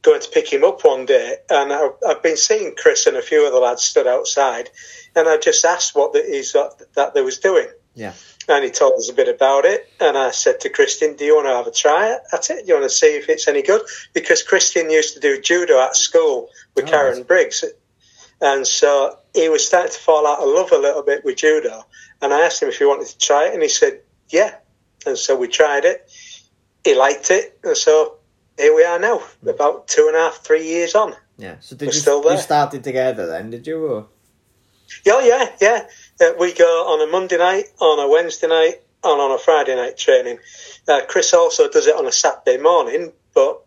going 0.02 0.22
to 0.22 0.30
pick 0.30 0.52
him 0.52 0.64
up 0.64 0.86
one 0.86 1.06
day, 1.06 1.38
and 1.50 1.74
I, 1.74 1.90
have 2.08 2.24
been 2.24 2.38
seeing 2.38 2.76
Chris 2.76 3.08
and 3.08 3.18
a 3.18 3.22
few 3.22 3.46
other 3.48 3.58
lads 3.58 3.84
stood 3.84 4.08
outside, 4.08 4.70
and 5.16 5.28
I 5.28 5.38
just 5.38 5.64
asked 5.66 5.96
what 5.96 6.14
the, 6.14 6.24
he's 6.24 6.54
that, 6.54 6.94
that 6.96 7.14
they 7.14 7.22
was 7.22 7.40
doing. 7.40 7.68
Yeah. 7.94 8.14
And 8.48 8.64
he 8.64 8.70
told 8.70 8.94
us 8.94 9.10
a 9.10 9.14
bit 9.14 9.28
about 9.28 9.66
it, 9.66 9.90
and 10.00 10.18
I 10.18 10.30
said 10.32 10.60
to 10.62 10.70
Christian, 10.70 11.16
"Do 11.16 11.26
you 11.26 11.36
want 11.36 11.48
to 11.48 11.54
have 11.54 11.66
a 11.66 11.72
try 11.72 12.16
at 12.32 12.50
it? 12.50 12.66
Do 12.66 12.68
you 12.68 12.80
want 12.80 12.90
to 12.90 12.96
see 12.96 13.16
if 13.16 13.28
it's 13.28 13.48
any 13.48 13.64
good?" 13.64 13.82
Because 14.14 14.44
Christian 14.44 14.92
used 14.92 15.16
to 15.16 15.20
do 15.20 15.42
judo 15.42 15.80
at 15.80 15.96
school 15.96 16.50
with 16.76 16.86
oh, 16.86 16.92
Karen 16.92 17.18
nice. 17.18 17.26
Briggs, 17.26 17.64
and 18.42 18.68
so 18.68 19.18
he 19.34 19.50
was 19.50 19.66
starting 19.66 19.92
to 19.92 19.98
fall 19.98 20.28
out 20.28 20.40
of 20.40 20.50
love 20.50 20.72
a 20.72 20.78
little 20.78 21.02
bit 21.02 21.26
with 21.26 21.38
judo. 21.38 21.86
And 22.22 22.34
I 22.34 22.42
asked 22.42 22.62
him 22.62 22.70
if 22.70 22.78
he 22.78 22.86
wanted 22.86 23.08
to 23.08 23.18
try 23.18 23.48
it, 23.48 23.54
and 23.54 23.64
he 23.64 23.70
said, 23.70 24.02
"Yeah." 24.30 24.56
And 25.08 25.18
so 25.18 25.36
we 25.36 25.48
tried 25.48 25.86
it. 25.86 26.12
He 26.84 26.94
liked 26.94 27.32
it, 27.32 27.58
and 27.64 27.76
so 27.76 28.18
here 28.58 28.76
we 28.76 28.84
are 28.84 29.00
now, 29.00 29.20
hmm. 29.20 29.50
about 29.50 29.88
two 29.88 30.06
and 30.08 30.16
a 30.16 30.20
half, 30.20 30.44
three 30.44 30.68
years 30.68 30.94
on. 30.94 31.16
Yeah. 31.38 31.56
So 31.62 31.76
did 31.76 31.88
We're 31.88 31.94
you, 31.94 32.00
still 32.00 32.22
there. 32.22 32.34
you 32.34 32.42
started 32.42 32.84
together 32.84 33.26
then? 33.26 33.50
Did 33.50 33.66
you? 33.68 33.86
Or? 33.86 34.08
Yeah, 35.06 35.22
yeah, 35.24 35.52
yeah. 35.62 35.88
Uh, 36.20 36.34
we 36.40 36.54
go 36.54 36.66
on 36.66 37.08
a 37.08 37.12
Monday 37.12 37.38
night, 37.38 37.66
on 37.80 38.00
a 38.00 38.10
Wednesday 38.10 38.48
night, 38.48 38.82
and 39.04 39.22
on 39.22 39.32
a 39.32 39.38
Friday 39.38 39.76
night 39.76 39.98
training. 39.98 40.40
Uh, 40.88 41.02
Chris 41.08 41.34
also 41.34 41.70
does 41.70 41.88
it 41.88 41.96
on 41.96 42.06
a 42.06 42.12
Saturday 42.12 42.62
morning, 42.62 43.12
but 43.34 43.62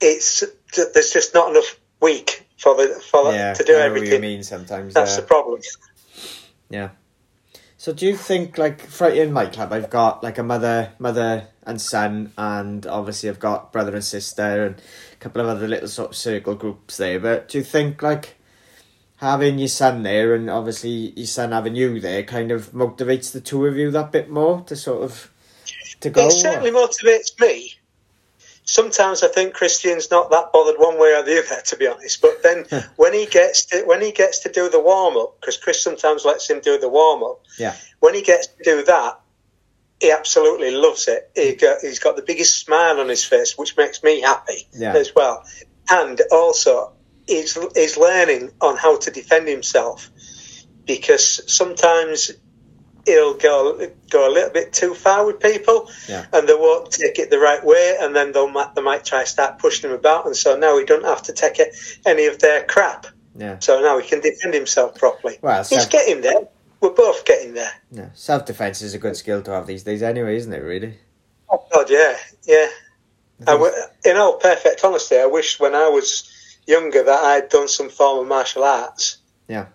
it's 0.00 0.44
there's 0.76 1.12
just 1.12 1.34
not 1.34 1.50
enough 1.50 1.78
week 2.00 2.46
for 2.56 2.76
the 2.76 3.00
for 3.00 3.32
yeah, 3.32 3.54
to 3.54 3.64
do 3.64 3.74
everything. 3.74 4.12
you 4.12 4.18
mean 4.18 4.42
sometimes 4.42 4.94
that's 4.94 5.16
uh, 5.16 5.20
the 5.20 5.26
problem. 5.26 5.60
Yeah. 6.68 6.90
So 7.76 7.94
do 7.94 8.06
you 8.06 8.16
think 8.16 8.58
like 8.58 8.82
for 8.82 9.08
in 9.08 9.32
my 9.32 9.46
club 9.46 9.72
I've 9.72 9.90
got 9.90 10.22
like 10.22 10.38
a 10.38 10.42
mother 10.42 10.92
mother 10.98 11.48
and 11.62 11.80
son 11.80 12.32
and 12.36 12.86
obviously 12.86 13.28
I've 13.28 13.40
got 13.40 13.72
brother 13.72 13.94
and 13.94 14.04
sister 14.04 14.66
and 14.66 14.76
a 15.12 15.16
couple 15.16 15.40
of 15.40 15.48
other 15.48 15.66
little 15.66 15.88
sort 15.88 16.10
of 16.10 16.16
circle 16.16 16.54
groups 16.54 16.98
there. 16.98 17.18
But 17.18 17.48
do 17.48 17.58
you 17.58 17.64
think 17.64 18.02
like 18.02 18.36
having 19.20 19.58
your 19.58 19.68
son 19.68 20.02
there 20.02 20.34
and 20.34 20.50
obviously 20.50 21.12
your 21.16 21.26
son 21.26 21.52
having 21.52 21.76
you 21.76 22.00
there 22.00 22.22
kind 22.22 22.50
of 22.50 22.72
motivates 22.72 23.32
the 23.32 23.40
two 23.40 23.66
of 23.66 23.76
you 23.76 23.90
that 23.90 24.12
bit 24.12 24.30
more 24.30 24.62
to 24.62 24.76
sort 24.76 25.02
of 25.02 25.30
to 26.00 26.10
go? 26.10 26.26
It 26.26 26.32
certainly 26.32 26.70
motivates 26.70 27.38
me 27.40 27.74
sometimes 28.70 29.22
I 29.22 29.28
think 29.28 29.54
Christian's 29.54 30.10
not 30.10 30.30
that 30.30 30.52
bothered 30.52 30.76
one 30.78 30.98
way 30.98 31.14
or 31.14 31.22
the 31.22 31.38
other, 31.38 31.60
to 31.62 31.76
be 31.76 31.86
honest. 31.86 32.22
But 32.22 32.42
then 32.42 32.64
when 32.96 33.12
he 33.12 33.26
gets 33.26 33.66
to 33.66 33.82
when 33.82 34.00
he 34.00 34.12
gets 34.12 34.40
to 34.40 34.52
do 34.52 34.68
the 34.68 34.80
warm 34.80 35.16
up, 35.16 35.40
because 35.40 35.58
Chris 35.58 35.82
sometimes 35.82 36.24
lets 36.24 36.48
him 36.48 36.60
do 36.60 36.78
the 36.78 36.88
warm 36.88 37.22
up. 37.22 37.40
Yeah. 37.58 37.74
When 38.00 38.14
he 38.14 38.22
gets 38.22 38.46
to 38.46 38.62
do 38.62 38.84
that, 38.84 39.20
he 40.00 40.10
absolutely 40.10 40.70
loves 40.70 41.08
it. 41.08 41.30
He 41.34 41.52
mm. 41.52 41.60
got, 41.60 41.80
he's 41.82 41.98
got 41.98 42.16
the 42.16 42.22
biggest 42.22 42.60
smile 42.60 43.00
on 43.00 43.08
his 43.08 43.24
face, 43.24 43.58
which 43.58 43.76
makes 43.76 44.02
me 44.02 44.20
happy 44.20 44.66
yeah. 44.72 44.94
as 44.94 45.14
well. 45.14 45.44
And 45.90 46.20
also, 46.30 46.92
he's 47.30 47.58
he's 47.74 47.96
learning 47.96 48.50
on 48.60 48.76
how 48.76 48.98
to 48.98 49.10
defend 49.10 49.48
himself 49.48 50.10
because 50.86 51.40
sometimes 51.50 52.32
he'll 53.06 53.34
go 53.34 53.86
go 54.10 54.28
a 54.28 54.32
little 54.32 54.50
bit 54.50 54.72
too 54.72 54.94
far 54.94 55.24
with 55.24 55.40
people, 55.40 55.88
yeah. 56.08 56.26
and 56.32 56.48
they 56.48 56.54
won't 56.54 56.90
take 56.90 57.18
it 57.18 57.30
the 57.30 57.38
right 57.38 57.64
way, 57.64 57.96
and 58.00 58.14
then 58.14 58.32
they'll 58.32 58.52
they 58.74 58.82
might 58.82 59.04
try 59.04 59.22
to 59.22 59.28
start 59.28 59.58
pushing 59.58 59.88
him 59.88 59.96
about, 59.96 60.26
and 60.26 60.36
so 60.36 60.58
now 60.58 60.76
he 60.78 60.84
don't 60.84 61.04
have 61.04 61.22
to 61.22 61.32
take 61.32 61.58
it, 61.58 61.74
any 62.04 62.26
of 62.26 62.40
their 62.40 62.64
crap. 62.64 63.06
Yeah. 63.36 63.58
So 63.60 63.80
now 63.80 63.98
he 63.98 64.08
can 64.08 64.20
defend 64.20 64.52
himself 64.52 64.98
properly. 64.98 65.38
Well, 65.40 65.64
he's 65.64 65.86
getting 65.86 66.20
there. 66.20 66.48
We're 66.80 66.90
both 66.90 67.24
getting 67.24 67.54
there. 67.54 67.72
Yeah. 67.92 68.08
Self 68.14 68.44
defense 68.44 68.82
is 68.82 68.94
a 68.94 68.98
good 68.98 69.16
skill 69.16 69.42
to 69.42 69.52
have 69.52 69.66
these 69.66 69.84
days, 69.84 70.02
anyway, 70.02 70.36
isn't 70.36 70.52
it? 70.52 70.62
Really. 70.62 70.98
Oh 71.48 71.64
God, 71.72 71.88
yeah, 71.88 72.16
yeah. 72.46 72.68
I 73.46 73.52
w- 73.52 73.72
in 74.04 74.16
all 74.16 74.36
perfect 74.36 74.84
honesty, 74.84 75.16
I 75.16 75.26
wish 75.26 75.58
when 75.58 75.74
I 75.74 75.88
was 75.88 76.29
younger 76.70 77.02
that 77.02 77.20
I'd 77.22 77.48
done 77.48 77.68
some 77.68 77.90
form 77.90 78.20
of 78.20 78.28
martial 78.28 78.64
arts. 78.64 79.18
Yeah, 79.48 79.66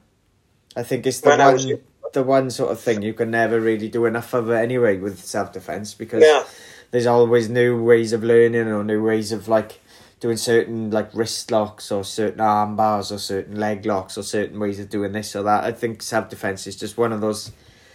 I 0.76 0.84
think 0.84 1.06
it's 1.06 1.22
the 1.22 1.30
When 1.30 1.40
one 1.40 1.82
the 2.14 2.24
one 2.24 2.50
sort 2.50 2.72
of 2.72 2.80
thing 2.80 3.02
you 3.02 3.14
can 3.14 3.30
never 3.30 3.60
really 3.60 3.90
do 3.90 4.06
enough 4.06 4.34
of 4.34 4.50
it 4.50 4.56
anyway 4.56 4.98
with 4.98 5.24
self 5.24 5.52
defense 5.52 5.94
because 5.94 6.24
Yeah, 6.24 6.44
there's 6.92 7.06
always 7.06 7.50
new 7.50 7.84
ways 7.84 8.14
of 8.14 8.24
learning 8.24 8.68
or 8.68 8.84
new 8.84 9.04
ways 9.04 9.32
of 9.32 9.48
like 9.48 9.82
doing 10.22 10.38
certain 10.38 10.90
like 10.90 11.14
wrist 11.14 11.52
locks 11.52 11.92
or 11.92 12.04
certain 12.04 12.40
arm 12.40 12.76
bars 12.76 13.12
or 13.12 13.20
certain 13.20 13.60
leg 13.60 13.86
locks 13.86 14.18
or 14.18 14.24
certain 14.24 14.60
ways 14.60 14.80
of 14.80 14.90
doing 14.90 15.12
this 15.12 15.36
or 15.36 15.44
that. 15.44 15.66
I 15.66 15.72
think 15.72 16.02
self 16.02 16.30
defense 16.30 16.66
is 16.66 16.76
just 16.78 16.98
one 16.98 17.12
of 17.12 17.22
those 17.22 17.52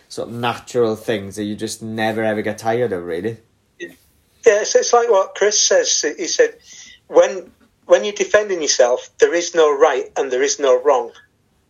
sort 0.08 0.28
of 0.28 0.34
natural 0.34 0.96
things 0.96 1.36
that 1.36 1.44
you 1.44 1.56
just 1.56 1.82
never 1.82 2.22
ever 2.22 2.42
get 2.42 2.58
tired 2.58 2.92
of 2.92 3.04
really. 3.04 3.38
yeah. 3.78 3.88
It's, 4.44 4.74
it's 4.74 4.92
like 4.92 5.08
what 5.08 5.34
Chris 5.34 5.58
says. 5.58 6.02
He 6.16 6.26
said, 6.26 6.58
when 7.08 7.50
when 7.90 8.04
you're 8.04 8.12
defending 8.12 8.62
yourself, 8.62 9.10
there 9.18 9.34
is 9.34 9.52
no 9.52 9.76
right 9.76 10.12
and 10.16 10.30
there 10.30 10.44
is 10.44 10.60
no 10.60 10.80
wrong. 10.80 11.10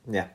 Yeah. 0.06 0.28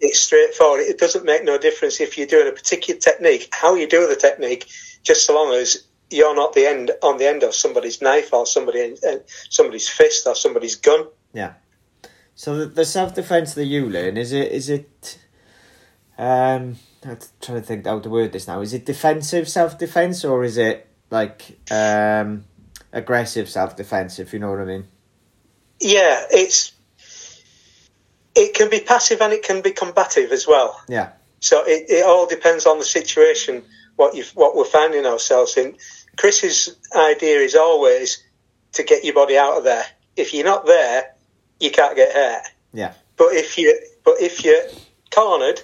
It's 0.00 0.18
straightforward. 0.18 0.80
It 0.80 0.98
doesn't 0.98 1.24
make 1.24 1.44
no 1.44 1.56
difference 1.56 2.00
if 2.00 2.18
you're 2.18 2.26
doing 2.26 2.48
a 2.48 2.52
particular 2.52 2.98
technique, 2.98 3.48
how 3.52 3.76
you 3.76 3.88
do 3.88 4.08
the 4.08 4.16
technique, 4.16 4.68
just 5.04 5.24
so 5.24 5.36
long 5.36 5.54
as 5.54 5.86
you're 6.10 6.34
not 6.34 6.52
the 6.52 6.66
end 6.66 6.90
on 7.00 7.18
the 7.18 7.28
end 7.28 7.44
of 7.44 7.54
somebody's 7.54 8.02
knife 8.02 8.32
or 8.32 8.44
somebody 8.44 8.96
uh, 9.08 9.16
somebody's 9.50 9.88
fist 9.88 10.26
or 10.26 10.34
somebody's 10.34 10.74
gun. 10.74 11.06
Yeah. 11.32 11.54
So 12.34 12.56
the, 12.56 12.66
the 12.66 12.84
self 12.84 13.14
defense 13.14 13.54
that 13.54 13.66
you 13.66 13.88
learn 13.88 14.16
is 14.16 14.32
it 14.32 14.50
is 14.50 14.68
it 14.68 15.18
um 16.18 16.76
I'm 17.04 17.18
trying 17.40 17.60
to 17.60 17.62
think 17.62 17.86
how 17.86 18.00
to 18.00 18.10
word 18.10 18.32
this 18.32 18.48
now. 18.48 18.60
Is 18.62 18.74
it 18.74 18.84
defensive 18.84 19.48
self 19.48 19.78
defense 19.78 20.24
or 20.24 20.42
is 20.42 20.56
it 20.56 20.88
like 21.10 21.56
um 21.70 22.46
aggressive 22.92 23.48
self 23.48 23.76
defense 23.76 24.18
if 24.18 24.32
you 24.32 24.40
know 24.40 24.50
what 24.50 24.60
I 24.60 24.64
mean? 24.64 24.88
Yeah, 25.84 26.24
it's 26.30 26.72
it 28.34 28.54
can 28.54 28.70
be 28.70 28.80
passive 28.80 29.20
and 29.20 29.34
it 29.34 29.42
can 29.42 29.60
be 29.60 29.70
combative 29.70 30.32
as 30.32 30.46
well. 30.46 30.80
Yeah. 30.88 31.10
So 31.40 31.62
it, 31.66 31.90
it 31.90 32.06
all 32.06 32.26
depends 32.26 32.64
on 32.64 32.78
the 32.78 32.84
situation, 32.86 33.62
what 33.96 34.14
you 34.14 34.24
what 34.32 34.56
we're 34.56 34.64
finding 34.64 35.04
ourselves 35.04 35.58
in. 35.58 35.76
Chris's 36.16 36.74
idea 36.96 37.38
is 37.40 37.54
always 37.54 38.22
to 38.72 38.82
get 38.82 39.04
your 39.04 39.12
body 39.12 39.36
out 39.36 39.58
of 39.58 39.64
there. 39.64 39.84
If 40.16 40.32
you're 40.32 40.46
not 40.46 40.64
there, 40.64 41.14
you 41.60 41.70
can't 41.70 41.94
get 41.94 42.14
hurt. 42.14 42.44
Yeah. 42.72 42.94
But 43.18 43.34
if 43.34 43.58
you 43.58 43.78
but 44.04 44.14
if 44.20 44.42
you're 44.42 44.62
cornered, 45.10 45.60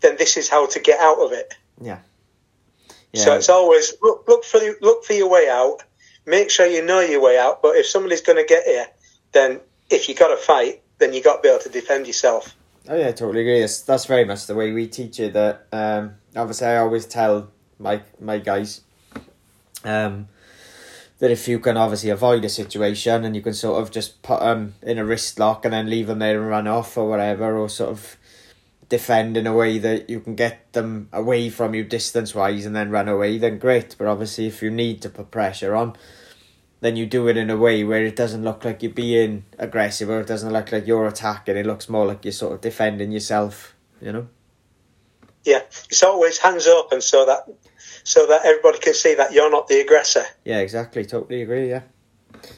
then 0.00 0.16
this 0.16 0.38
is 0.38 0.48
how 0.48 0.66
to 0.68 0.80
get 0.80 1.00
out 1.00 1.18
of 1.18 1.32
it. 1.32 1.54
Yeah. 1.80 1.98
So 3.12 3.34
it's 3.34 3.50
always 3.50 3.92
look 4.00 4.24
look 4.26 4.44
for 4.44 4.58
the, 4.58 4.74
look 4.80 5.04
for 5.04 5.12
your 5.12 5.28
way 5.28 5.50
out. 5.50 5.82
Make 6.24 6.50
sure 6.50 6.66
you 6.66 6.82
know 6.82 7.00
your 7.00 7.20
way 7.20 7.38
out. 7.38 7.60
But 7.60 7.76
if 7.76 7.86
somebody's 7.86 8.22
going 8.22 8.38
to 8.38 8.44
get 8.44 8.64
here, 8.64 8.86
then 9.32 9.60
if 9.90 10.08
you 10.08 10.14
got 10.14 10.28
to 10.28 10.36
fight, 10.36 10.82
then 10.98 11.12
you 11.12 11.22
got 11.22 11.36
to 11.36 11.42
be 11.42 11.48
able 11.48 11.62
to 11.62 11.68
defend 11.68 12.06
yourself. 12.06 12.54
Oh 12.88 12.96
yeah, 12.96 13.08
I 13.08 13.12
totally 13.12 13.42
agree. 13.42 13.60
That's, 13.60 13.82
that's 13.82 14.06
very 14.06 14.24
much 14.24 14.46
the 14.46 14.54
way 14.54 14.72
we 14.72 14.86
teach 14.86 15.20
it. 15.20 15.34
That 15.34 15.66
um, 15.72 16.14
obviously 16.34 16.68
I 16.68 16.78
always 16.78 17.06
tell 17.06 17.50
my 17.78 18.02
my 18.20 18.38
guys 18.38 18.80
um, 19.84 20.28
that 21.18 21.30
if 21.30 21.46
you 21.48 21.58
can 21.58 21.76
obviously 21.76 22.10
avoid 22.10 22.44
a 22.44 22.48
situation 22.48 23.24
and 23.24 23.36
you 23.36 23.42
can 23.42 23.54
sort 23.54 23.82
of 23.82 23.90
just 23.90 24.22
put 24.22 24.40
them 24.40 24.74
in 24.82 24.98
a 24.98 25.04
wrist 25.04 25.38
lock 25.38 25.64
and 25.64 25.74
then 25.74 25.90
leave 25.90 26.06
them 26.06 26.18
there 26.18 26.40
and 26.40 26.48
run 26.48 26.66
off 26.66 26.96
or 26.96 27.08
whatever, 27.08 27.56
or 27.56 27.68
sort 27.68 27.90
of 27.90 28.16
defend 28.88 29.36
in 29.36 29.46
a 29.46 29.52
way 29.52 29.76
that 29.78 30.08
you 30.08 30.18
can 30.18 30.34
get 30.34 30.72
them 30.72 31.08
away 31.12 31.50
from 31.50 31.74
you 31.74 31.84
distance 31.84 32.34
wise 32.34 32.64
and 32.64 32.74
then 32.74 32.90
run 32.90 33.08
away, 33.08 33.36
then 33.36 33.58
great. 33.58 33.94
But 33.98 34.06
obviously, 34.06 34.46
if 34.46 34.62
you 34.62 34.70
need 34.70 35.02
to 35.02 35.10
put 35.10 35.30
pressure 35.30 35.74
on, 35.74 35.94
then 36.80 36.96
you 36.96 37.06
do 37.06 37.26
it 37.28 37.36
in 37.36 37.50
a 37.50 37.56
way 37.56 37.82
where 37.84 38.04
it 38.04 38.14
doesn't 38.16 38.44
look 38.44 38.64
like 38.64 38.82
you're 38.82 38.92
being 38.92 39.44
aggressive 39.58 40.08
or 40.08 40.20
it 40.20 40.26
doesn't 40.26 40.52
look 40.52 40.70
like 40.70 40.86
you're 40.86 41.06
attacking. 41.06 41.56
It 41.56 41.66
looks 41.66 41.88
more 41.88 42.06
like 42.06 42.24
you're 42.24 42.32
sort 42.32 42.54
of 42.54 42.60
defending 42.60 43.10
yourself, 43.10 43.74
you 44.00 44.12
know? 44.12 44.28
Yeah, 45.44 45.60
it's 45.90 46.02
always 46.02 46.38
hands 46.38 46.66
open 46.66 47.00
so 47.00 47.24
that 47.26 47.48
so 48.04 48.26
that 48.26 48.44
everybody 48.44 48.78
can 48.78 48.94
see 48.94 49.14
that 49.14 49.32
you're 49.32 49.50
not 49.50 49.66
the 49.68 49.80
aggressor. 49.80 50.24
Yeah, 50.44 50.58
exactly. 50.60 51.04
Totally 51.04 51.42
agree, 51.42 51.68
yeah. 51.68 51.82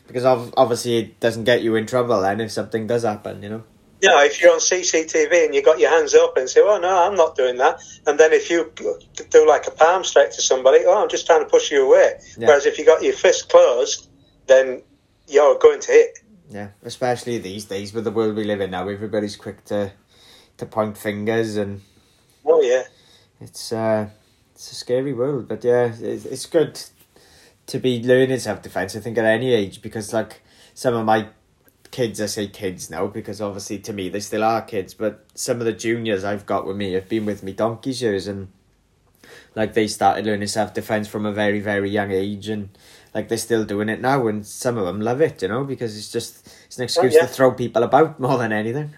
Because 0.06 0.24
ob- 0.24 0.54
obviously 0.56 0.98
it 0.98 1.20
doesn't 1.20 1.44
get 1.44 1.62
you 1.62 1.76
in 1.76 1.86
trouble 1.86 2.20
then 2.20 2.40
if 2.40 2.50
something 2.50 2.86
does 2.86 3.04
happen, 3.04 3.42
you 3.42 3.48
know? 3.48 3.64
You 4.02 4.08
know, 4.08 4.22
if 4.22 4.40
you're 4.40 4.52
on 4.52 4.60
CCTV 4.60 5.44
and 5.46 5.54
you 5.54 5.62
got 5.62 5.78
your 5.78 5.90
hands 5.90 6.14
up 6.14 6.36
and 6.38 6.48
say, 6.48 6.62
"Oh 6.64 6.78
no, 6.78 7.04
I'm 7.06 7.16
not 7.16 7.36
doing 7.36 7.58
that," 7.58 7.80
and 8.06 8.18
then 8.18 8.32
if 8.32 8.48
you 8.48 8.72
do 9.28 9.46
like 9.46 9.66
a 9.66 9.70
palm 9.72 10.04
strike 10.04 10.30
to 10.32 10.40
somebody, 10.40 10.84
"Oh, 10.86 11.02
I'm 11.02 11.08
just 11.10 11.26
trying 11.26 11.40
to 11.40 11.46
push 11.50 11.70
you 11.70 11.84
away," 11.84 12.18
Yeah. 12.38 12.46
whereas 12.48 12.64
if 12.64 12.78
you 12.78 12.86
got 12.86 13.02
your 13.02 13.12
fist 13.12 13.50
closed, 13.50 14.08
then 14.50 14.82
you're 15.28 15.58
going 15.58 15.80
to 15.80 15.92
hit. 15.92 16.18
Yeah, 16.50 16.70
especially 16.82 17.38
these 17.38 17.66
days 17.66 17.92
with 17.92 18.04
the 18.04 18.10
world 18.10 18.34
we 18.34 18.44
live 18.44 18.60
in 18.60 18.72
now, 18.72 18.88
everybody's 18.88 19.36
quick 19.36 19.64
to 19.66 19.92
to 20.56 20.66
point 20.66 20.98
fingers 20.98 21.56
and 21.56 21.80
Oh 22.44 22.60
yeah, 22.60 22.82
it's 23.40 23.72
uh 23.72 24.08
it's 24.54 24.72
a 24.72 24.74
scary 24.74 25.14
world 25.14 25.48
but 25.48 25.64
yeah 25.64 25.90
it's, 26.00 26.26
it's 26.26 26.46
good 26.46 26.78
to 27.66 27.78
be 27.78 28.02
learning 28.02 28.38
self-defense 28.38 28.94
i 28.94 29.00
think 29.00 29.16
at 29.16 29.24
any 29.24 29.54
age 29.54 29.80
because 29.80 30.12
like 30.12 30.42
some 30.74 30.94
of 30.94 31.04
my 31.04 31.26
kids 31.90 32.20
i 32.20 32.26
say 32.26 32.46
kids 32.46 32.90
now 32.90 33.06
because 33.06 33.40
obviously 33.40 33.78
to 33.78 33.92
me 33.92 34.08
they 34.08 34.20
still 34.20 34.44
are 34.44 34.60
kids 34.60 34.92
but 34.92 35.24
some 35.34 35.60
of 35.60 35.64
the 35.64 35.72
juniors 35.72 36.24
i've 36.24 36.44
got 36.44 36.66
with 36.66 36.76
me 36.76 36.92
have 36.92 37.08
been 37.08 37.24
with 37.24 37.42
me 37.42 37.52
donkey's 37.52 38.02
years 38.02 38.26
and 38.26 38.48
like 39.54 39.72
they 39.72 39.86
started 39.86 40.26
learning 40.26 40.46
self-defense 40.46 41.08
from 41.08 41.24
a 41.24 41.32
very 41.32 41.60
very 41.60 41.88
young 41.88 42.10
age 42.10 42.48
and 42.48 42.68
like 43.14 43.28
they're 43.28 43.38
still 43.38 43.64
doing 43.64 43.88
it 43.88 44.00
now 44.00 44.26
and 44.26 44.46
some 44.46 44.78
of 44.78 44.86
them 44.86 45.00
love 45.00 45.20
it 45.20 45.42
you 45.42 45.48
know 45.48 45.64
because 45.64 45.96
it's 45.96 46.10
just 46.10 46.46
it's 46.66 46.78
an 46.78 46.84
excuse 46.84 47.14
yeah. 47.14 47.22
to 47.22 47.26
throw 47.26 47.52
people 47.52 47.82
about 47.82 48.18
more 48.20 48.38
than 48.38 48.52
anything 48.52 48.92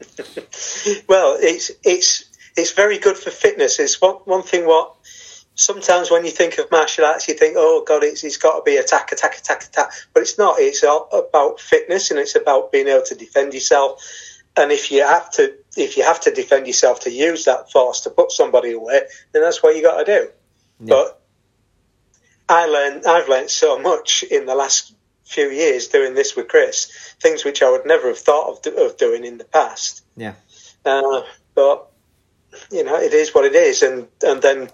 well, 1.08 1.36
it's 1.40 1.70
it's 1.84 2.24
it's 2.56 2.72
very 2.72 2.98
good 2.98 3.16
for 3.16 3.30
fitness. 3.30 3.78
It's 3.78 4.00
one 4.00 4.16
one 4.24 4.42
thing. 4.42 4.66
What 4.66 4.94
sometimes 5.54 6.10
when 6.10 6.24
you 6.24 6.30
think 6.30 6.58
of 6.58 6.70
martial 6.70 7.04
arts, 7.04 7.28
you 7.28 7.34
think, 7.34 7.54
"Oh 7.56 7.84
God, 7.86 8.02
it's 8.02 8.24
it's 8.24 8.36
got 8.36 8.56
to 8.58 8.62
be 8.62 8.76
attack, 8.76 9.12
attack, 9.12 9.38
attack, 9.38 9.64
attack." 9.64 9.92
But 10.12 10.22
it's 10.22 10.38
not. 10.38 10.58
It's 10.58 10.82
all 10.84 11.08
about 11.12 11.60
fitness, 11.60 12.10
and 12.10 12.18
it's 12.18 12.34
about 12.34 12.72
being 12.72 12.88
able 12.88 13.04
to 13.06 13.14
defend 13.14 13.54
yourself. 13.54 14.02
And 14.56 14.72
if 14.72 14.90
you 14.90 15.02
have 15.02 15.30
to, 15.32 15.54
if 15.76 15.96
you 15.96 16.02
have 16.02 16.20
to 16.22 16.32
defend 16.32 16.66
yourself 16.66 17.00
to 17.00 17.10
use 17.10 17.44
that 17.44 17.70
force 17.70 18.00
to 18.00 18.10
put 18.10 18.32
somebody 18.32 18.72
away, 18.72 19.02
then 19.32 19.42
that's 19.42 19.62
what 19.62 19.76
you 19.76 19.82
got 19.82 20.04
to 20.04 20.04
do. 20.04 20.28
Yeah. 20.80 20.94
But 20.94 21.19
I 22.50 22.66
learned, 22.66 23.06
I've 23.06 23.28
learned 23.28 23.48
so 23.48 23.78
much 23.78 24.24
in 24.24 24.44
the 24.44 24.56
last 24.56 24.94
few 25.24 25.48
years 25.48 25.86
doing 25.86 26.14
this 26.14 26.34
with 26.34 26.48
Chris, 26.48 27.14
things 27.20 27.44
which 27.44 27.62
I 27.62 27.70
would 27.70 27.86
never 27.86 28.08
have 28.08 28.18
thought 28.18 28.50
of, 28.50 28.62
do- 28.62 28.84
of 28.84 28.96
doing 28.96 29.24
in 29.24 29.38
the 29.38 29.44
past. 29.44 30.04
Yeah. 30.16 30.34
Uh, 30.84 31.22
but 31.54 31.86
you 32.72 32.82
know, 32.82 32.96
it 32.96 33.14
is 33.14 33.32
what 33.32 33.44
it 33.44 33.54
is, 33.54 33.82
and 33.82 34.08
and 34.22 34.42
then 34.42 34.68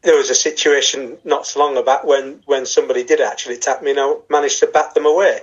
there 0.00 0.16
was 0.16 0.30
a 0.30 0.34
situation 0.34 1.18
not 1.24 1.46
so 1.46 1.60
long 1.60 1.84
back 1.84 2.04
when 2.04 2.42
when 2.46 2.64
somebody 2.64 3.04
did 3.04 3.20
actually 3.20 3.56
attack 3.56 3.82
me, 3.82 3.90
and 3.90 4.00
I 4.00 4.14
managed 4.30 4.60
to 4.60 4.66
bat 4.66 4.94
them 4.94 5.04
away, 5.04 5.40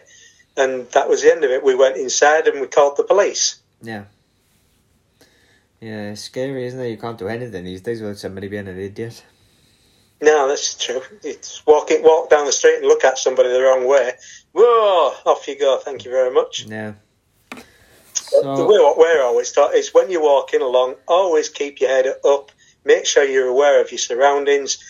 and 0.58 0.90
that 0.92 1.08
was 1.08 1.22
the 1.22 1.32
end 1.32 1.44
of 1.44 1.52
it. 1.52 1.64
We 1.64 1.76
went 1.76 1.98
inside 1.98 2.48
and 2.48 2.60
we 2.60 2.68
called 2.68 2.98
the 2.98 3.04
police. 3.04 3.60
Yeah. 3.82 4.06
Yeah, 5.80 6.12
it's 6.12 6.22
scary, 6.22 6.66
isn't 6.66 6.80
it? 6.80 6.90
You 6.90 6.98
can't 6.98 7.20
do 7.20 7.28
anything 7.28 7.66
these 7.66 7.82
days 7.82 8.02
without 8.02 8.18
somebody 8.18 8.48
being 8.48 8.68
an 8.68 8.80
idiot. 8.80 9.22
No, 10.24 10.48
that's 10.48 10.76
true. 10.76 11.02
It's 11.22 11.66
walking, 11.66 12.02
walk 12.02 12.30
down 12.30 12.46
the 12.46 12.54
street 12.54 12.78
and 12.78 12.86
look 12.86 13.04
at 13.04 13.18
somebody 13.18 13.50
the 13.50 13.62
wrong 13.62 13.86
way. 13.86 14.14
Whoa, 14.54 15.14
off 15.26 15.46
you 15.50 15.60
go. 15.60 15.78
Thank 15.84 16.06
you 16.06 16.12
very 16.12 16.34
much. 16.34 16.66
Yeah. 16.66 16.94
the 17.52 18.66
way 18.66 18.80
what 18.80 18.98
we're 18.98 19.22
always 19.22 19.52
taught 19.52 19.76
is 19.76 19.94
when 19.94 20.10
you're 20.10 20.24
walking 20.24 20.62
along, 20.62 20.96
always 21.10 21.50
keep 21.50 21.82
your 21.82 21.90
head 21.90 22.08
up. 22.24 22.52
Make 22.86 23.06
sure 23.06 23.26
you're 23.26 23.50
aware 23.50 23.82
of 23.82 23.92
your 23.92 24.00
surroundings. 24.00 24.82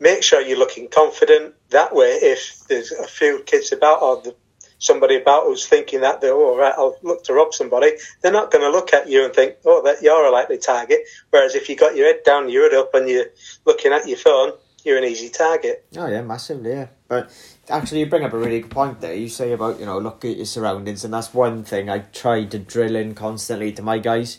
Make 0.00 0.24
sure 0.24 0.40
you're 0.40 0.58
looking 0.58 0.88
confident. 0.88 1.54
That 1.70 1.94
way, 1.94 2.18
if 2.20 2.64
there's 2.66 2.90
a 2.90 3.06
few 3.06 3.44
kids 3.46 3.70
about 3.70 4.02
or 4.02 4.20
the, 4.20 4.34
somebody 4.80 5.14
about 5.14 5.44
who's 5.44 5.64
thinking 5.64 6.00
that 6.00 6.20
they're 6.20 6.34
all 6.34 6.58
right, 6.58 6.74
I'll 6.76 6.96
look 7.02 7.22
to 7.24 7.34
rob 7.34 7.54
somebody, 7.54 7.92
they're 8.20 8.32
not 8.32 8.50
going 8.50 8.64
to 8.64 8.76
look 8.76 8.92
at 8.92 9.08
you 9.08 9.24
and 9.24 9.32
think, 9.32 9.58
oh, 9.64 9.82
that 9.84 10.02
you're 10.02 10.26
a 10.26 10.32
likely 10.32 10.58
target. 10.58 11.02
Whereas 11.30 11.54
if 11.54 11.68
you 11.68 11.76
got 11.76 11.94
your 11.94 12.06
head 12.06 12.24
down, 12.24 12.48
your 12.48 12.68
head 12.68 12.76
up, 12.76 12.92
and 12.94 13.08
you're 13.08 13.26
looking 13.64 13.92
at 13.92 14.08
your 14.08 14.18
phone, 14.18 14.54
you're 14.84 14.98
an 14.98 15.04
easy 15.04 15.28
target. 15.28 15.86
oh 15.96 16.06
yeah, 16.06 16.22
massively, 16.22 16.70
yeah. 16.70 16.88
But 17.08 17.30
actually, 17.68 18.00
you 18.00 18.06
bring 18.06 18.24
up 18.24 18.32
a 18.32 18.38
really 18.38 18.60
good 18.60 18.70
point 18.70 19.00
there. 19.00 19.14
You 19.14 19.28
say 19.28 19.52
about 19.52 19.78
you 19.78 19.86
know 19.86 19.98
look 19.98 20.24
at 20.24 20.36
your 20.36 20.46
surroundings, 20.46 21.04
and 21.04 21.14
that's 21.14 21.32
one 21.32 21.64
thing 21.64 21.88
I 21.88 22.00
try 22.00 22.44
to 22.44 22.58
drill 22.58 22.96
in 22.96 23.14
constantly 23.14 23.72
to 23.72 23.82
my 23.82 23.98
guys, 23.98 24.38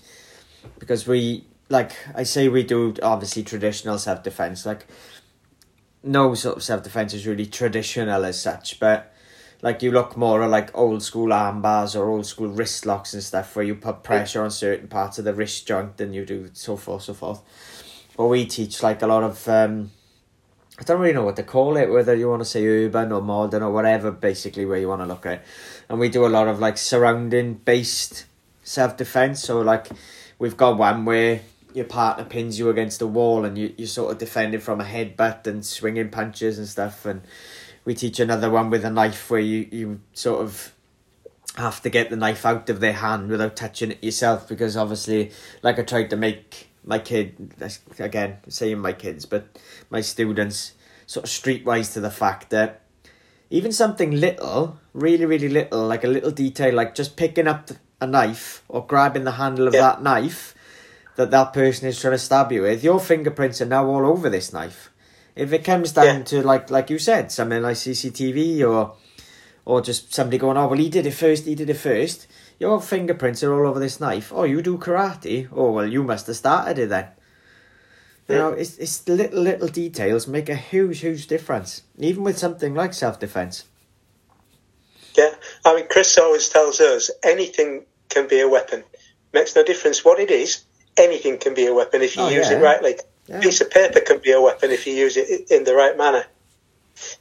because 0.80 1.08
we 1.08 1.46
like 1.70 1.96
I 2.16 2.24
say 2.24 2.48
we 2.48 2.64
do 2.64 2.94
obviously 3.02 3.44
traditional 3.44 3.98
self 3.98 4.24
defense. 4.24 4.66
Like 4.66 4.86
no 6.04 6.36
sort 6.36 6.58
of 6.58 6.64
self 6.64 6.84
defense 6.84 7.14
is 7.14 7.26
really 7.26 7.46
traditional 7.46 8.26
as 8.26 8.42
such, 8.42 8.80
but 8.80 9.14
like 9.62 9.82
you 9.82 9.92
look 9.92 10.18
more 10.18 10.44
at 10.44 10.50
like 10.50 10.78
old 10.78 11.02
school 11.02 11.32
arm 11.32 11.62
bars 11.62 11.96
or 11.96 12.10
old 12.10 12.26
school 12.26 12.50
wrist 12.50 12.86
locks 12.86 13.14
and 13.14 13.24
stuff 13.24 13.56
where 13.56 13.64
you 13.64 13.76
put 13.76 14.04
pressure 14.04 14.44
on 14.44 14.52
certain 14.52 14.90
parts 14.90 15.18
of 15.18 15.26
the 15.26 15.34
wrist 15.34 15.66
joint 15.66 16.00
and 16.02 16.14
you 16.14 16.26
do 16.26 16.50
so 16.54 16.76
forth 16.76 17.04
so 17.04 17.14
forth. 17.14 17.42
But 18.18 18.28
we 18.28 18.46
teach 18.46 18.84
like 18.84 19.02
a 19.02 19.08
lot 19.08 19.24
of 19.24 19.48
um 19.48 19.92
I 20.80 20.84
don't 20.84 21.00
really 21.00 21.13
know 21.13 21.24
what 21.24 21.36
to 21.36 21.44
call 21.44 21.77
it, 21.77 21.92
whether 21.92 22.15
you 22.15 22.30
want 22.30 22.42
to 22.42 22.46
say 22.46 22.65
urban 22.65 23.12
or 23.12 23.22
modern 23.22 23.62
or 23.62 23.72
whatever, 23.72 24.12
basically 24.12 24.65
where 24.65 24.80
you 24.80 24.88
want 24.88 25.01
to 25.01 25.06
look 25.06 25.25
at. 25.25 25.46
And 25.88 26.00
we 26.00 26.10
do 26.10 26.25
a 26.25 26.27
lot 26.27 26.48
of 26.48 26.60
like 26.60 26.77
surrounding 26.80 27.56
based 27.56 28.25
self 28.63 28.98
defense. 28.98 29.44
So 29.44 29.62
like 29.62 29.88
we've 30.39 30.58
got 30.58 30.77
one 30.77 31.06
where 31.06 31.42
your 31.74 31.86
partner 31.86 32.25
pins 32.25 32.58
you 32.58 32.70
against 32.70 33.00
the 33.00 33.08
wall 33.08 33.46
and 33.46 33.58
you 33.58 33.74
you 33.77 33.86
sort 33.86 34.12
of 34.12 34.18
defending 34.18 34.60
from 34.60 34.82
a 34.82 34.84
headbutt 34.84 35.46
and 35.46 35.63
swinging 35.63 36.10
punches 36.10 36.58
and 36.58 36.68
stuff. 36.68 37.06
And 37.06 37.22
we 37.86 37.94
teach 37.94 38.20
another 38.20 38.50
one 38.50 38.72
with 38.72 38.84
a 38.84 38.89
knife 38.89 39.30
where 39.30 39.39
you 39.39 39.68
you 39.72 40.01
sort 40.13 40.42
of 40.42 40.74
have 41.56 41.82
to 41.84 41.89
get 41.89 42.10
the 42.10 42.15
knife 42.15 42.48
out 42.48 42.68
of 42.70 42.80
their 42.80 42.94
hand 42.94 43.30
without 43.30 43.56
touching 43.56 43.92
it 43.92 44.03
yourself 44.03 44.48
because 44.48 44.75
obviously 44.75 45.32
like 45.62 45.77
I 45.77 45.84
tried 45.84 46.10
to 46.10 46.15
make 46.15 46.70
my 46.86 47.00
kid 47.00 47.54
again 48.00 48.38
saying 48.48 48.80
my 48.80 48.94
kids 48.94 49.25
but 49.25 49.58
my 49.90 50.02
students 50.02 50.74
sort 51.06 51.25
of 51.25 51.30
streetwise 51.30 51.94
to 51.94 52.00
the 52.00 52.12
fact 52.12 52.50
that 52.50 52.82
even 53.50 53.72
something 53.72 54.12
little 54.12 54.78
really 54.94 55.25
really 55.25 55.50
little 55.50 55.86
like 55.86 56.04
a 56.04 56.08
little 56.08 56.32
detail 56.32 56.74
like 56.74 56.96
just 56.96 57.16
picking 57.16 57.48
up 57.48 57.72
a 58.02 58.08
knife 58.08 58.63
or 58.68 58.86
grabbing 58.86 59.24
the 59.24 59.32
handle 59.34 59.68
of 59.68 59.74
yeah. 59.74 59.82
that 59.82 60.02
knife 60.02 60.56
that 61.16 61.32
that 61.32 61.54
person 61.54 61.88
is 61.88 62.00
trying 62.00 62.13
to 62.13 62.18
stab 62.18 62.52
you 62.52 62.63
with 62.63 62.84
your 62.84 63.00
fingerprints 63.00 63.62
are 63.62 63.66
now 63.66 63.86
all 63.86 64.06
over 64.06 64.30
this 64.30 64.52
knife 64.52 64.92
if 65.36 65.54
it 65.54 65.63
comes 65.63 65.92
down 65.92 66.18
yeah. 66.18 66.24
to 66.24 66.44
like 66.44 66.70
like 66.70 66.90
you 66.90 67.00
said 67.00 67.32
something 67.32 67.62
like 67.62 67.75
CCTV 67.75 68.62
or 68.68 68.96
or 69.66 69.82
just 69.82 70.13
somebody 70.13 70.38
going, 70.38 70.58
oh, 70.58 70.68
well, 70.68 70.78
he 70.78 70.90
did 70.90 71.06
it 71.06 71.13
first, 71.13 71.46
he 71.46 71.56
did 71.56 71.70
it 71.70 71.75
first. 71.75 72.28
Your 72.63 72.79
fingerprints 72.79 73.43
are 73.43 73.53
all 73.53 73.67
over 73.67 73.77
this 73.77 74.00
knife. 74.00 74.32
Oh, 74.34 74.46
you 74.46 74.62
do 74.62 74.77
karate? 74.77 75.50
Oh, 75.51 75.72
well, 75.72 75.86
you 75.86 76.01
must 76.01 76.27
have 76.27 76.38
started 76.38 76.79
it 76.79 76.88
then. 76.88 77.08
You 78.29 78.36
know, 78.36 78.53
it's, 78.53 78.77
it's 78.77 79.05
little, 79.05 79.41
little 79.41 79.67
details 79.67 80.29
make 80.29 80.48
a 80.48 80.55
huge, 80.55 81.01
huge 81.01 81.27
difference, 81.27 81.82
even 81.98 82.24
with 82.24 82.38
something 82.38 82.74
like 82.74 82.93
self 82.93 83.20
defense. 83.20 83.65
Yeah, 85.17 85.36
I 85.65 85.75
mean, 85.75 85.88
Chris 85.89 86.17
always 86.17 86.48
tells 86.48 86.79
us 86.79 87.12
anything 87.22 87.84
can 88.08 88.29
be 88.29 88.39
a 88.39 88.48
weapon. 88.48 88.86
Makes 89.34 89.58
no 89.58 89.65
difference 89.65 90.05
what 90.05 90.22
it 90.22 90.32
is, 90.32 90.63
anything 90.96 91.39
can 91.39 91.53
be 91.53 91.65
a 91.65 91.74
weapon 91.74 92.01
if 92.01 92.15
you 92.15 92.24
oh, 92.24 92.29
use 92.29 92.50
yeah. 92.50 92.60
it 92.60 92.62
rightly. 92.62 92.96
Yeah. 93.27 93.39
A 93.39 93.41
piece 93.41 93.60
of 93.60 93.72
paper 93.72 94.00
can 94.00 94.20
be 94.20 94.32
a 94.32 94.39
weapon 94.39 94.72
if 94.72 94.88
you 94.88 94.93
use 94.93 95.17
it 95.17 95.51
in 95.51 95.65
the 95.65 95.75
right 95.75 95.98
manner. 95.98 96.24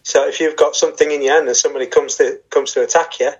So 0.04 0.28
if 0.28 0.38
you've 0.38 0.56
got 0.56 0.76
something 0.76 1.10
in 1.10 1.20
your 1.20 1.34
hand 1.34 1.48
and 1.48 1.56
somebody 1.56 1.86
comes 1.86 2.14
to 2.18 2.38
comes 2.48 2.74
to 2.74 2.84
attack 2.84 3.18
you, 3.18 3.32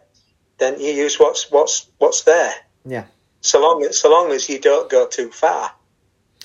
then 0.63 0.81
you 0.81 0.93
use 0.93 1.19
what's 1.19 1.51
what's 1.51 1.89
what's 1.99 2.23
there. 2.23 2.55
Yeah. 2.85 3.07
So 3.41 3.61
long 3.61 3.85
as 3.85 3.99
so 3.99 4.11
long 4.11 4.31
as 4.31 4.49
you 4.49 4.61
don't 4.61 4.89
go 4.89 5.07
too 5.07 5.31
far. 5.31 5.73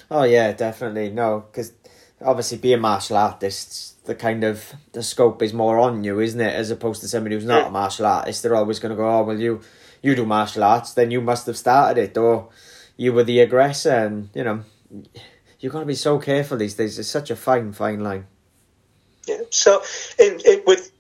Oh 0.09 0.24
yeah, 0.24 0.51
definitely 0.53 1.12
no, 1.12 1.45
because 1.51 1.74
obviously 2.21 2.57
being 2.57 2.79
a 2.79 2.81
martial 2.81 3.17
artists, 3.17 3.95
the 4.05 4.15
kind 4.15 4.43
of 4.43 4.74
the 4.93 5.03
scope 5.03 5.41
is 5.43 5.53
more 5.53 5.79
on 5.79 6.03
you, 6.03 6.19
isn't 6.19 6.41
it? 6.41 6.53
As 6.55 6.71
opposed 6.71 7.01
to 7.01 7.07
somebody 7.07 7.36
who's 7.36 7.45
not 7.45 7.63
yeah. 7.63 7.67
a 7.67 7.71
martial 7.71 8.05
artist, 8.05 8.41
they're 8.41 8.55
always 8.55 8.79
going 8.79 8.91
to 8.91 8.95
go, 8.95 9.07
oh 9.07 9.24
well, 9.24 9.39
you 9.39 9.62
you 10.01 10.15
do 10.15 10.25
martial 10.25 10.63
arts, 10.63 10.93
then 10.93 11.12
you 11.12 11.21
must 11.21 11.45
have 11.45 11.57
started 11.57 12.01
it, 12.01 12.17
or 12.17 12.50
you 12.95 13.13
were 13.13 13.24
the 13.24 13.39
aggressor, 13.39 13.91
and 13.91 14.29
you 14.33 14.43
know 14.43 14.63
you've 15.59 15.74
got 15.74 15.81
to 15.81 15.86
be 15.86 15.95
so 15.95 16.19
careful 16.19 16.57
these 16.57 16.75
days. 16.75 16.97
It's 16.97 17.07
such 17.09 17.29
a 17.29 17.36
fine, 17.36 17.74
fine 17.74 18.00
line. 18.00 18.27
Yeah. 19.27 19.41
So, 19.50 19.83
in, 20.17 20.39
in, 20.45 20.63
with 20.65 20.91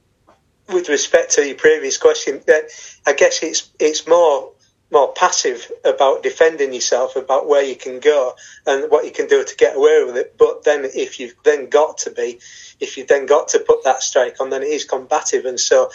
with 0.69 0.89
respect 0.89 1.31
to 1.33 1.45
your 1.45 1.55
previous 1.55 1.97
question, 1.97 2.41
I 3.05 3.13
guess 3.13 3.43
it's 3.43 3.69
it's 3.79 4.07
more 4.07 4.51
more 4.91 5.11
passive 5.13 5.69
about 5.83 6.23
defending 6.23 6.73
yourself, 6.73 7.15
about 7.15 7.47
where 7.47 7.63
you 7.63 7.75
can 7.75 7.99
go 7.99 8.33
and 8.65 8.89
what 8.89 9.03
you 9.03 9.11
can 9.11 9.27
do 9.27 9.43
to 9.43 9.55
get 9.55 9.75
away 9.75 10.03
with 10.05 10.15
it. 10.15 10.35
But 10.37 10.63
then, 10.63 10.85
if 10.85 11.19
you've 11.19 11.35
then 11.43 11.69
got 11.69 11.99
to 11.99 12.11
be, 12.11 12.39
if 12.79 12.97
you've 12.97 13.07
then 13.07 13.25
got 13.25 13.49
to 13.49 13.59
put 13.59 13.83
that 13.83 14.01
strike 14.01 14.39
on, 14.39 14.49
then 14.49 14.63
it 14.63 14.67
is 14.67 14.85
combative, 14.85 15.45
and 15.45 15.59
so 15.59 15.91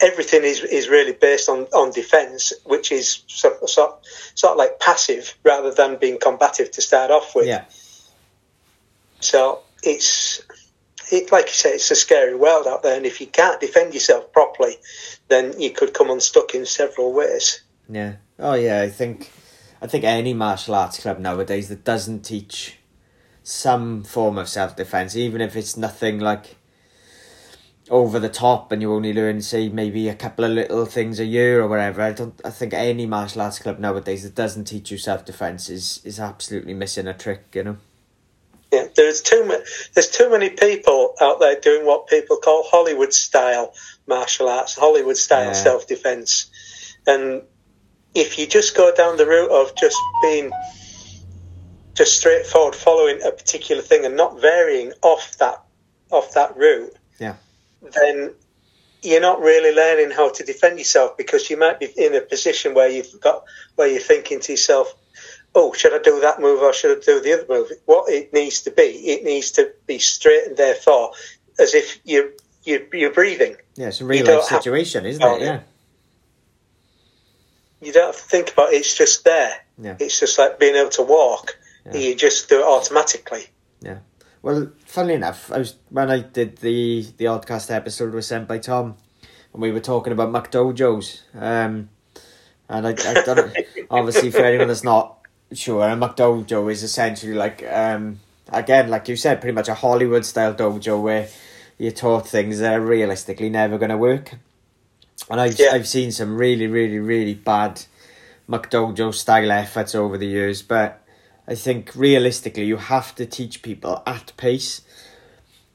everything 0.00 0.44
is 0.44 0.60
is 0.60 0.88
really 0.88 1.12
based 1.12 1.48
on 1.48 1.62
on 1.74 1.92
defence, 1.92 2.52
which 2.64 2.92
is 2.92 3.22
sort, 3.26 3.68
sort, 3.68 4.04
sort 4.34 4.52
of 4.52 4.58
like 4.58 4.80
passive 4.80 5.36
rather 5.44 5.72
than 5.72 5.96
being 5.96 6.18
combative 6.18 6.70
to 6.72 6.82
start 6.82 7.10
off 7.10 7.34
with. 7.34 7.46
Yeah. 7.46 7.64
So 9.20 9.60
it's 9.82 10.42
it, 11.10 11.32
like 11.32 11.46
you 11.46 11.54
say, 11.54 11.70
it's 11.70 11.90
a 11.90 11.96
scary 11.96 12.34
world 12.34 12.66
out 12.66 12.82
there, 12.82 12.96
and 12.96 13.06
if 13.06 13.20
you 13.20 13.26
can't 13.26 13.60
defend 13.60 13.94
yourself 13.94 14.32
properly, 14.32 14.76
then 15.28 15.58
you 15.60 15.70
could 15.70 15.94
come 15.94 16.10
unstuck 16.10 16.54
in 16.54 16.66
several 16.66 17.12
ways. 17.12 17.62
Yeah. 17.88 18.16
Oh, 18.38 18.54
yeah. 18.54 18.82
I 18.82 18.88
think, 18.88 19.30
I 19.80 19.86
think 19.86 20.04
any 20.04 20.34
martial 20.34 20.74
arts 20.74 21.00
club 21.00 21.18
nowadays 21.18 21.68
that 21.68 21.84
doesn't 21.84 22.24
teach 22.24 22.76
some 23.42 24.04
form 24.04 24.38
of 24.38 24.48
self 24.48 24.76
defense, 24.76 25.16
even 25.16 25.40
if 25.40 25.56
it's 25.56 25.76
nothing 25.76 26.18
like 26.18 26.56
over 27.90 28.18
the 28.18 28.28
top 28.28 28.70
and 28.70 28.82
you 28.82 28.92
only 28.92 29.12
learn 29.12 29.40
say 29.40 29.68
maybe 29.68 30.08
a 30.08 30.14
couple 30.14 30.44
of 30.44 30.50
little 30.50 30.84
things 30.84 31.18
a 31.18 31.24
year 31.24 31.62
or 31.62 31.68
whatever 31.68 32.02
i 32.02 32.12
don't 32.12 32.40
i 32.44 32.50
think 32.50 32.74
any 32.74 33.06
martial 33.06 33.40
arts 33.40 33.58
club 33.58 33.78
nowadays 33.78 34.22
that 34.22 34.34
doesn't 34.34 34.64
teach 34.64 34.90
you 34.90 34.98
self-defense 34.98 35.70
is 35.70 36.00
is 36.04 36.20
absolutely 36.20 36.74
missing 36.74 37.06
a 37.06 37.14
trick 37.14 37.44
you 37.54 37.64
know 37.64 37.76
yeah, 38.72 38.88
there's 38.94 39.22
too 39.22 39.44
many. 39.46 39.64
There's 39.94 40.10
too 40.10 40.30
many 40.30 40.50
people 40.50 41.14
out 41.20 41.40
there 41.40 41.58
doing 41.58 41.86
what 41.86 42.06
people 42.06 42.36
call 42.36 42.64
Hollywood 42.66 43.12
style 43.12 43.72
martial 44.06 44.48
arts, 44.48 44.74
Hollywood 44.74 45.16
style 45.16 45.46
yeah. 45.46 45.52
self 45.52 45.86
defense, 45.86 46.50
and 47.06 47.42
if 48.14 48.38
you 48.38 48.46
just 48.46 48.76
go 48.76 48.94
down 48.94 49.16
the 49.16 49.26
route 49.26 49.50
of 49.50 49.74
just 49.76 49.96
being 50.22 50.50
just 51.94 52.18
straightforward 52.18 52.74
following 52.74 53.20
a 53.22 53.30
particular 53.30 53.82
thing 53.82 54.04
and 54.04 54.16
not 54.16 54.40
varying 54.40 54.92
off 55.02 55.36
that 55.38 55.62
off 56.10 56.34
that 56.34 56.56
route, 56.56 56.94
yeah, 57.18 57.36
then 57.80 58.34
you're 59.02 59.20
not 59.20 59.40
really 59.40 59.74
learning 59.74 60.10
how 60.10 60.30
to 60.30 60.44
defend 60.44 60.78
yourself 60.78 61.16
because 61.16 61.48
you 61.48 61.56
might 61.56 61.78
be 61.78 61.86
in 61.96 62.14
a 62.14 62.20
position 62.20 62.74
where 62.74 62.88
you've 62.88 63.20
got 63.20 63.44
where 63.76 63.88
you're 63.88 64.00
thinking 64.00 64.40
to 64.40 64.52
yourself, 64.52 64.94
oh, 65.54 65.72
should 65.72 65.92
I 65.92 66.02
do 66.02 66.20
that 66.20 66.40
move 66.40 66.60
or 66.60 66.72
should 66.72 66.98
I 66.98 67.00
do 67.00 67.20
the 67.20 67.32
other 67.34 67.46
move? 67.48 67.70
What 67.86 68.12
it 68.12 68.32
needs 68.32 68.60
to 68.62 68.70
be, 68.70 68.82
it 68.82 69.24
needs 69.24 69.50
to 69.52 69.72
be 69.86 69.98
straight 69.98 70.48
and 70.48 70.56
therefore 70.56 71.12
as 71.58 71.74
if 71.74 71.98
you're, 72.04 72.30
you're, 72.64 72.82
you're 72.92 73.12
breathing. 73.12 73.56
Yeah, 73.76 73.88
it's 73.88 74.00
a 74.00 74.04
real 74.04 74.26
life 74.26 74.44
situation, 74.44 75.06
isn't 75.06 75.22
it? 75.22 75.40
Yeah. 75.40 75.60
You 77.80 77.92
don't 77.92 78.06
have 78.06 78.16
to 78.16 78.28
think 78.28 78.52
about 78.52 78.72
it, 78.72 78.76
it's 78.76 78.96
just 78.96 79.24
there. 79.24 79.64
Yeah. 79.80 79.96
It's 80.00 80.18
just 80.18 80.38
like 80.38 80.58
being 80.58 80.74
able 80.74 80.90
to 80.90 81.02
walk. 81.02 81.56
Yeah. 81.86 81.96
You 81.96 82.14
just 82.14 82.48
do 82.48 82.60
it 82.60 82.64
automatically. 82.64 83.46
Yeah. 83.80 83.98
Well, 84.42 84.72
funnily 84.84 85.14
enough, 85.14 85.50
I 85.52 85.58
was 85.58 85.76
when 85.90 86.10
I 86.10 86.20
did 86.20 86.58
the 86.58 87.06
the 87.16 87.24
Oddcast 87.24 87.70
episode 87.70 88.14
was 88.14 88.26
sent 88.26 88.46
by 88.46 88.58
Tom, 88.58 88.96
and 89.52 89.62
we 89.62 89.72
were 89.72 89.80
talking 89.80 90.12
about 90.12 90.32
McDojos. 90.32 91.22
Um, 91.34 91.88
and 92.68 92.86
I, 92.86 92.90
I 92.90 93.24
don't 93.24 93.56
obviously 93.90 94.30
for 94.30 94.44
anyone 94.44 94.68
that's 94.68 94.84
not 94.84 95.17
Sure, 95.52 95.88
and 95.88 96.02
McDojo 96.02 96.70
is 96.70 96.82
essentially 96.82 97.34
like 97.34 97.62
um 97.70 98.20
again, 98.52 98.88
like 98.88 99.08
you 99.08 99.16
said, 99.16 99.40
pretty 99.40 99.54
much 99.54 99.68
a 99.68 99.74
Hollywood 99.74 100.24
style 100.24 100.54
dojo 100.54 101.00
where 101.00 101.28
you're 101.78 101.92
taught 101.92 102.28
things 102.28 102.58
that 102.58 102.74
are 102.74 102.80
realistically 102.80 103.48
never 103.48 103.78
going 103.78 103.90
to 103.90 103.96
work. 103.96 104.34
And 105.30 105.40
I've 105.40 105.58
yeah. 105.58 105.70
I've 105.72 105.88
seen 105.88 106.12
some 106.12 106.36
really, 106.36 106.66
really, 106.66 106.98
really 106.98 107.34
bad 107.34 107.82
McDojo 108.48 109.14
style 109.14 109.50
efforts 109.50 109.94
over 109.94 110.18
the 110.18 110.26
years, 110.26 110.62
but 110.62 111.02
I 111.46 111.54
think 111.54 111.92
realistically 111.94 112.66
you 112.66 112.76
have 112.76 113.14
to 113.14 113.24
teach 113.24 113.62
people 113.62 114.02
at 114.06 114.32
pace 114.36 114.82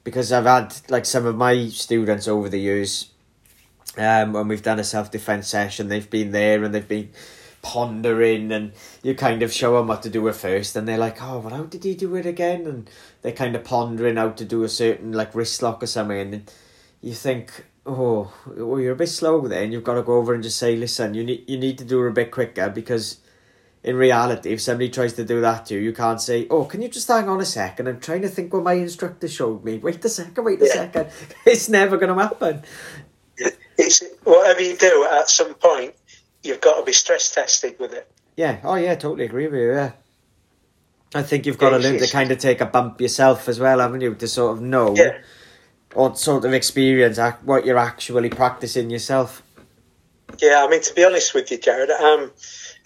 because 0.04 0.30
I've 0.30 0.44
had 0.44 0.74
like 0.88 1.04
some 1.04 1.26
of 1.26 1.36
my 1.36 1.68
students 1.68 2.28
over 2.28 2.48
the 2.48 2.60
years 2.60 3.10
um 3.96 4.32
when 4.32 4.48
we've 4.48 4.62
done 4.62 4.80
a 4.80 4.84
self 4.84 5.10
defense 5.10 5.46
session 5.46 5.88
they've 5.88 6.10
been 6.10 6.32
there 6.32 6.64
and 6.64 6.74
they've 6.74 6.88
been 6.88 7.10
pondering 7.64 8.52
and 8.52 8.72
you 9.02 9.14
kind 9.14 9.42
of 9.42 9.52
show 9.52 9.76
them 9.76 9.88
what 9.88 10.02
to 10.02 10.10
do 10.10 10.28
at 10.28 10.36
first 10.36 10.76
and 10.76 10.86
they're 10.86 10.98
like 10.98 11.20
oh 11.22 11.38
well 11.38 11.54
how 11.54 11.64
did 11.64 11.82
he 11.82 11.94
do 11.94 12.14
it 12.14 12.26
again? 12.26 12.66
And 12.66 12.90
they're 13.22 13.32
kind 13.32 13.56
of 13.56 13.64
pondering 13.64 14.16
how 14.16 14.30
to 14.30 14.44
do 14.44 14.62
a 14.62 14.68
certain 14.68 15.12
like 15.12 15.34
wrist 15.34 15.62
lock 15.62 15.82
or 15.82 15.86
something 15.86 16.34
and 16.34 16.52
you 17.00 17.14
think 17.14 17.64
oh 17.86 18.32
well 18.46 18.78
you're 18.78 18.92
a 18.92 18.96
bit 18.96 19.08
slow 19.08 19.48
there 19.48 19.64
and 19.64 19.72
you've 19.72 19.82
got 19.82 19.94
to 19.94 20.02
go 20.02 20.18
over 20.18 20.34
and 20.34 20.42
just 20.42 20.58
say 20.58 20.76
listen 20.76 21.14
you 21.14 21.24
need 21.24 21.48
you 21.48 21.58
need 21.58 21.78
to 21.78 21.84
do 21.84 22.04
it 22.04 22.10
a 22.10 22.12
bit 22.12 22.30
quicker 22.30 22.68
because 22.68 23.18
in 23.82 23.96
reality 23.96 24.52
if 24.52 24.60
somebody 24.60 24.90
tries 24.90 25.14
to 25.14 25.24
do 25.24 25.40
that 25.40 25.66
to 25.66 25.74
you 25.74 25.80
you 25.80 25.92
can't 25.92 26.20
say 26.20 26.46
oh 26.50 26.66
can 26.66 26.82
you 26.82 26.88
just 26.88 27.08
hang 27.08 27.28
on 27.28 27.40
a 27.40 27.46
second? 27.46 27.88
I'm 27.88 27.98
trying 27.98 28.22
to 28.22 28.28
think 28.28 28.52
what 28.52 28.62
my 28.62 28.74
instructor 28.74 29.26
showed 29.26 29.64
me. 29.64 29.78
Wait 29.78 30.04
a 30.04 30.08
second 30.10 30.44
wait 30.44 30.60
a 30.60 30.66
yeah. 30.66 30.72
second 30.72 31.08
it's 31.46 31.70
never 31.70 31.96
going 31.96 32.14
to 32.14 32.22
happen. 32.22 32.62
It's 33.76 34.04
whatever 34.22 34.60
you 34.60 34.76
do 34.76 35.08
at 35.10 35.28
some 35.28 35.54
point 35.54 35.94
you've 36.44 36.60
got 36.60 36.78
to 36.78 36.84
be 36.84 36.92
stress 36.92 37.30
tested 37.34 37.76
with 37.78 37.92
it. 37.92 38.10
Yeah. 38.36 38.60
Oh, 38.62 38.74
yeah. 38.74 38.94
Totally 38.94 39.24
agree 39.24 39.46
with 39.46 39.60
you. 39.60 39.72
Yeah. 39.72 39.92
I 41.14 41.22
think 41.22 41.46
you've 41.46 41.58
got 41.58 41.72
yeah, 41.72 41.78
to 41.78 41.84
learn 41.84 41.98
to 42.00 42.10
kind 42.10 42.30
of 42.32 42.38
take 42.38 42.60
a 42.60 42.66
bump 42.66 43.00
yourself 43.00 43.48
as 43.48 43.60
well, 43.60 43.78
haven't 43.78 44.00
you? 44.00 44.14
To 44.14 44.28
sort 44.28 44.56
of 44.56 44.62
know 44.62 44.94
yeah. 44.96 45.18
or 45.94 46.16
sort 46.16 46.44
of 46.44 46.52
experience 46.52 47.18
what 47.44 47.64
you're 47.64 47.78
actually 47.78 48.30
practicing 48.30 48.90
yourself. 48.90 49.42
Yeah, 50.42 50.64
I 50.64 50.68
mean, 50.68 50.82
to 50.82 50.94
be 50.94 51.04
honest 51.04 51.32
with 51.32 51.50
you, 51.52 51.58
Jared, 51.58 51.90
I'm 51.90 52.32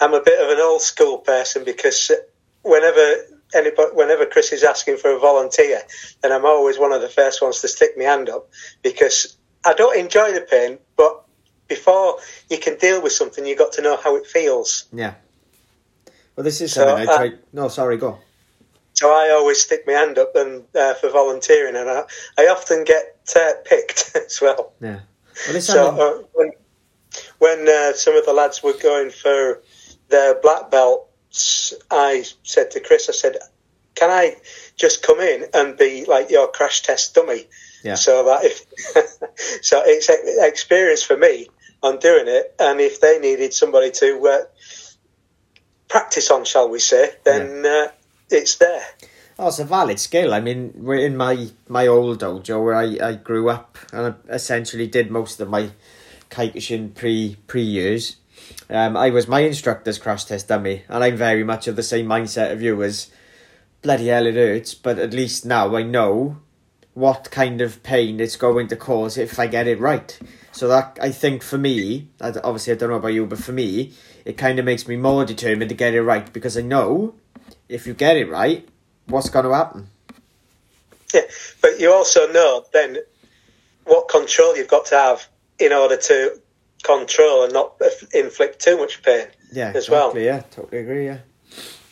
I'm 0.00 0.12
a 0.12 0.22
bit 0.22 0.38
of 0.40 0.50
an 0.50 0.60
old 0.60 0.82
school 0.82 1.18
person 1.18 1.64
because 1.64 2.12
whenever 2.62 3.14
anybody, 3.54 3.90
whenever 3.94 4.26
Chris 4.26 4.52
is 4.52 4.62
asking 4.62 4.98
for 4.98 5.10
a 5.10 5.18
volunteer, 5.18 5.80
then 6.22 6.32
I'm 6.32 6.44
always 6.44 6.78
one 6.78 6.92
of 6.92 7.00
the 7.00 7.08
first 7.08 7.40
ones 7.40 7.62
to 7.62 7.68
stick 7.68 7.92
my 7.96 8.04
hand 8.04 8.28
up 8.28 8.50
because 8.82 9.38
I 9.64 9.72
don't 9.72 9.98
enjoy 9.98 10.32
the 10.32 10.42
pain, 10.42 10.78
but 10.96 11.24
before 11.68 12.18
you 12.50 12.58
can 12.58 12.76
deal 12.78 13.02
with 13.02 13.12
something, 13.12 13.46
you've 13.46 13.58
got 13.58 13.72
to 13.72 13.82
know 13.82 13.96
how 13.96 14.16
it 14.16 14.26
feels. 14.26 14.86
Yeah. 14.92 15.14
Well, 16.34 16.44
this 16.44 16.60
is 16.60 16.72
something 16.72 17.06
So, 17.06 17.12
I 17.12 17.26
uh. 17.26 17.30
No, 17.52 17.68
sorry, 17.68 17.96
go. 17.96 18.18
So 18.94 19.10
I 19.10 19.30
always 19.30 19.60
stick 19.60 19.84
my 19.86 19.92
hand 19.92 20.18
up 20.18 20.34
and 20.34 20.64
uh, 20.74 20.94
for 20.94 21.10
volunteering, 21.10 21.76
and 21.76 21.88
I, 21.88 22.02
I 22.36 22.46
often 22.48 22.84
get 22.84 23.30
uh, 23.36 23.52
picked 23.64 24.12
as 24.16 24.40
well. 24.40 24.72
Yeah. 24.80 25.00
Well, 25.48 25.60
So 25.60 25.86
uh, 25.86 26.22
when 26.32 26.50
when 27.38 27.68
uh, 27.68 27.92
some 27.92 28.16
of 28.16 28.26
the 28.26 28.32
lads 28.32 28.62
were 28.62 28.72
going 28.72 29.10
for 29.10 29.62
their 30.08 30.34
black 30.40 30.70
belts, 30.70 31.74
I 31.90 32.24
said 32.42 32.72
to 32.72 32.80
Chris, 32.80 33.08
I 33.08 33.12
said, 33.12 33.36
"Can 33.94 34.10
I 34.10 34.36
just 34.76 35.02
come 35.02 35.20
in 35.20 35.44
and 35.54 35.76
be 35.76 36.04
like 36.06 36.30
your 36.30 36.48
crash 36.48 36.82
test 36.82 37.14
dummy?" 37.14 37.46
Yeah. 37.84 37.94
So 37.94 38.24
that 38.24 38.44
if 38.44 39.62
so, 39.62 39.82
it's 39.84 40.08
experience 40.08 41.02
for 41.02 41.16
me 41.16 41.48
on 41.82 41.98
doing 41.98 42.26
it, 42.26 42.54
and 42.58 42.80
if 42.80 43.00
they 43.00 43.18
needed 43.18 43.54
somebody 43.54 43.90
to 43.90 44.26
uh, 44.26 44.44
practice 45.88 46.30
on, 46.30 46.44
shall 46.44 46.68
we 46.68 46.78
say, 46.78 47.10
then 47.24 47.64
uh, 47.64 47.88
it's 48.30 48.56
there. 48.56 48.84
Oh, 49.38 49.48
it's 49.48 49.60
a 49.60 49.64
valid 49.64 50.00
skill. 50.00 50.34
I 50.34 50.40
mean, 50.40 50.72
we're 50.74 51.06
in 51.06 51.16
my 51.16 51.48
my 51.68 51.86
old 51.86 52.20
dojo 52.20 52.62
where 52.62 52.74
I, 52.74 52.98
I 53.00 53.14
grew 53.14 53.48
up 53.48 53.78
and 53.92 54.14
I 54.28 54.34
essentially 54.34 54.88
did 54.88 55.10
most 55.10 55.40
of 55.40 55.48
my 55.48 55.70
Kyokushin 56.30 56.94
pre 56.94 57.36
pre 57.46 57.62
years. 57.62 58.16
Um, 58.68 58.96
I 58.96 59.10
was 59.10 59.28
my 59.28 59.40
instructor's 59.40 59.98
crash 59.98 60.24
test 60.24 60.48
dummy, 60.48 60.82
and 60.88 61.04
I'm 61.04 61.16
very 61.16 61.44
much 61.44 61.68
of 61.68 61.76
the 61.76 61.82
same 61.82 62.06
mindset 62.06 62.52
of 62.52 62.60
you 62.60 62.82
as 62.82 63.10
bloody 63.82 64.08
hell 64.08 64.26
it 64.26 64.34
hurts, 64.34 64.74
but 64.74 64.98
at 64.98 65.12
least 65.12 65.46
now 65.46 65.76
I 65.76 65.82
know 65.82 66.38
what 66.98 67.30
kind 67.30 67.60
of 67.60 67.80
pain 67.84 68.18
it's 68.18 68.34
going 68.34 68.66
to 68.68 68.76
cause 68.76 69.16
if 69.16 69.38
I 69.38 69.46
get 69.46 69.68
it 69.68 69.78
right. 69.78 70.18
So 70.50 70.66
that 70.68 70.98
I 71.00 71.12
think 71.12 71.44
for 71.44 71.56
me, 71.56 72.08
obviously 72.20 72.72
I 72.72 72.76
don't 72.76 72.90
know 72.90 72.96
about 72.96 73.14
you, 73.14 73.24
but 73.24 73.38
for 73.38 73.52
me, 73.52 73.92
it 74.24 74.36
kind 74.36 74.58
of 74.58 74.64
makes 74.64 74.88
me 74.88 74.96
more 74.96 75.24
determined 75.24 75.68
to 75.68 75.76
get 75.76 75.94
it 75.94 76.02
right 76.02 76.30
because 76.32 76.58
I 76.58 76.62
know 76.62 77.14
if 77.68 77.86
you 77.86 77.94
get 77.94 78.16
it 78.16 78.28
right, 78.28 78.68
what's 79.06 79.30
going 79.30 79.44
to 79.44 79.54
happen. 79.54 79.88
Yeah, 81.14 81.22
but 81.62 81.78
you 81.78 81.92
also 81.92 82.30
know 82.32 82.64
then 82.72 82.98
what 83.84 84.08
control 84.08 84.56
you've 84.56 84.68
got 84.68 84.86
to 84.86 84.96
have 84.96 85.28
in 85.58 85.72
order 85.72 85.96
to 85.96 86.40
control 86.82 87.44
and 87.44 87.52
not 87.52 87.80
inflict 88.12 88.60
too 88.60 88.76
much 88.76 89.02
pain. 89.02 89.26
Yeah, 89.52 89.72
as 89.74 89.88
well. 89.88 90.18
Yeah, 90.18 90.40
totally 90.50 90.82
agree. 90.82 91.06
Yeah, 91.06 91.18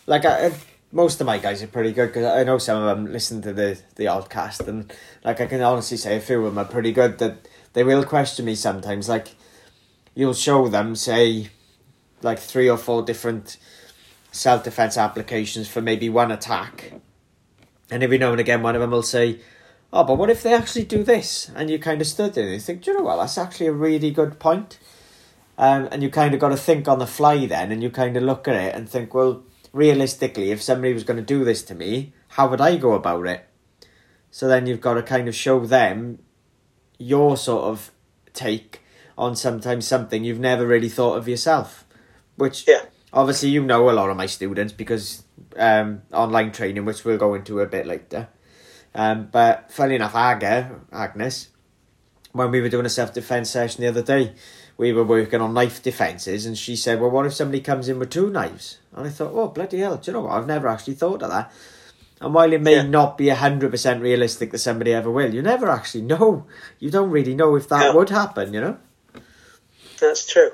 like 0.07 0.25
I, 0.25 0.47
I, 0.47 0.53
most 0.97 1.21
of 1.21 1.27
my 1.27 1.37
guys 1.37 1.63
are 1.63 1.67
pretty 1.67 1.93
good 1.93 2.07
because 2.09 2.25
I 2.25 2.43
know 2.43 2.57
some 2.57 2.83
of 2.83 2.87
them 2.89 3.13
listen 3.13 3.43
to 3.43 3.53
the 3.53 3.79
the 3.97 4.09
odd 4.09 4.31
cast 4.31 4.63
and 4.63 4.91
like 5.23 5.41
I 5.43 5.47
can 5.47 5.61
honestly 5.61 5.99
say 5.99 6.17
a 6.17 6.21
few 6.21 6.39
of 6.39 6.55
them 6.55 6.59
are 6.59 6.69
pretty 6.69 6.91
good. 6.91 7.19
That 7.19 7.47
they 7.75 7.85
will 7.85 8.03
question 8.03 8.47
me 8.47 8.55
sometimes. 8.55 9.09
Like 9.09 9.37
you'll 10.15 10.33
show 10.33 10.69
them 10.69 10.97
say 10.97 11.51
like 12.23 12.39
three 12.39 12.69
or 12.69 12.79
four 12.79 13.03
different 13.03 13.59
self 14.33 14.65
defense 14.65 14.97
applications 14.97 15.69
for 15.69 15.83
maybe 15.83 16.09
one 16.09 16.33
attack, 16.33 16.95
and 17.91 18.03
every 18.03 18.17
now 18.17 18.33
and 18.33 18.41
again 18.41 18.63
one 18.63 18.75
of 18.75 18.81
them 18.81 18.91
will 18.91 19.03
say. 19.03 19.41
Oh, 19.93 20.03
but 20.03 20.19
what 20.19 20.29
if 20.31 20.43
they 20.43 20.53
actually 20.53 20.85
do 20.85 21.05
this? 21.05 21.49
And 21.55 21.71
you 21.71 21.79
kind 21.79 22.01
of 22.01 22.09
stood 22.09 22.35
there 22.35 22.45
and 22.45 22.55
you 22.55 22.61
think, 22.61 22.83
do 22.83 22.91
you 22.91 22.99
know 22.99 23.05
what, 23.05 23.17
that's 23.17 23.39
actually 23.39 23.69
a 23.69 23.73
really 23.73 24.11
good 24.11 24.41
point. 24.41 24.81
Um, 25.57 25.89
and 25.93 26.03
you 26.03 26.11
kind 26.11 26.35
of 26.35 26.41
got 26.41 26.49
to 26.49 26.57
think 26.57 26.89
on 26.89 26.99
the 26.99 27.07
fly 27.07 27.47
then, 27.47 27.71
and 27.71 27.83
you 27.83 27.89
kind 27.89 28.17
of 28.17 28.25
look 28.25 28.49
at 28.49 28.57
it 28.57 28.75
and 28.75 28.89
think, 28.89 29.15
well, 29.15 29.45
realistically, 29.77 30.51
if 30.51 30.63
somebody 30.63 30.95
was 30.95 31.05
going 31.05 31.19
to 31.19 31.23
do 31.23 31.45
this 31.45 31.63
to 31.65 31.75
me, 31.75 32.15
how 32.29 32.49
would 32.49 32.63
I 32.63 32.77
go 32.77 32.95
about 32.95 33.27
it? 33.27 33.47
So 34.31 34.49
then 34.49 34.67
you've 34.67 34.81
got 34.81 34.95
to 34.95 35.03
kind 35.03 35.29
of 35.29 35.35
show 35.35 35.65
them 35.67 36.19
your 36.99 37.37
sort 37.37 37.65
of 37.65 37.91
take 38.33 38.81
on 39.19 39.37
sometimes 39.37 39.87
something 39.87 40.25
you've 40.25 40.41
never 40.41 40.67
really 40.67 40.89
thought 40.89 41.19
of 41.19 41.29
yourself. 41.29 41.85
Which, 42.37 42.67
Yeah. 42.67 42.87
obviously, 43.13 43.51
you 43.51 43.63
know 43.63 43.91
a 43.91 43.93
lot 43.93 44.09
of 44.09 44.17
my 44.17 44.27
students 44.27 44.73
because 44.73 45.25
um, 45.57 46.03
online 46.13 46.53
training, 46.53 46.87
which 46.87 47.05
we'll 47.05 47.19
go 47.19 47.35
into 47.35 47.61
a 47.61 47.67
bit 47.67 47.87
later. 47.87 48.29
Um, 48.95 49.29
but 49.31 49.71
funny 49.71 49.97
enough, 49.97 50.15
Aga, 50.15 50.81
Agnes, 50.91 51.49
when 52.33 52.51
we 52.51 52.63
were 52.63 52.71
doing 52.71 52.87
a 52.87 52.91
self 52.91 53.13
defense 53.13 53.51
session 53.51 53.83
the 53.83 53.89
other 53.89 54.03
day, 54.03 54.35
we 54.79 54.93
were 54.93 55.05
working 55.05 55.41
on 55.41 55.55
knife 55.55 55.83
defences, 55.83 56.45
and 56.47 56.57
she 56.57 56.77
said, 56.77 57.01
Well, 57.01 57.11
what 57.11 57.27
if 57.27 57.35
somebody 57.35 57.61
comes 57.61 57.89
in 57.89 57.99
with 57.99 58.11
two 58.11 58.31
knives? 58.31 58.79
And 58.97 59.07
I 59.07 59.11
thought, 59.11 59.33
Oh, 59.35 59.49
bloody 59.49 59.79
hell, 59.79 59.97
do 59.97 60.11
you 60.11 60.13
know 60.15 60.23
what? 60.23 60.33
I've 60.33 60.47
never 60.47 60.69
actually 60.69 60.95
thought 60.95 61.23
of 61.23 61.31
that. 61.31 61.53
And 62.21 62.33
while 62.33 62.53
it 62.53 62.63
may 62.63 62.77
Yeah. 62.77 62.83
not 62.83 63.19
be 63.19 63.27
100% 63.27 64.01
realistic 64.01 64.51
that 64.53 64.59
somebody 64.59 64.95
ever 64.95 65.11
will, 65.11 65.35
you 65.35 65.43
never 65.43 65.69
actually 65.69 66.03
know. 66.03 66.47
You 66.79 66.91
don't 66.91 67.11
really 67.11 67.35
know 67.35 67.57
if 67.57 67.69
that 67.69 67.95
would 67.95 68.09
happen, 68.09 68.55
you 68.55 68.61
know? 68.61 68.79
That's 70.01 70.27
true. 70.27 70.51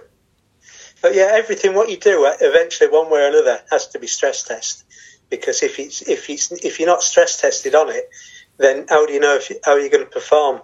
But 1.00 1.14
yeah, 1.14 1.30
everything 1.32 1.74
what 1.74 1.88
you 1.88 1.96
do 1.96 2.26
uh, 2.26 2.34
eventually, 2.40 2.90
one 2.90 3.10
way 3.10 3.20
or 3.24 3.28
another, 3.28 3.60
has 3.70 3.88
to 3.88 3.98
be 3.98 4.06
stress 4.06 4.42
test. 4.44 4.84
Because 5.30 5.62
if 5.62 5.78
it's 5.78 6.02
if 6.02 6.28
it's 6.30 6.52
if 6.52 6.78
you're 6.78 6.88
not 6.88 7.02
stress 7.02 7.40
tested 7.40 7.74
on 7.74 7.88
it, 7.88 8.08
then 8.58 8.86
how 8.88 9.06
do 9.06 9.12
you 9.12 9.18
know 9.18 9.34
if 9.34 9.50
you, 9.50 9.56
how 9.64 9.76
you're 9.76 9.88
going 9.88 10.04
to 10.04 10.10
perform 10.10 10.60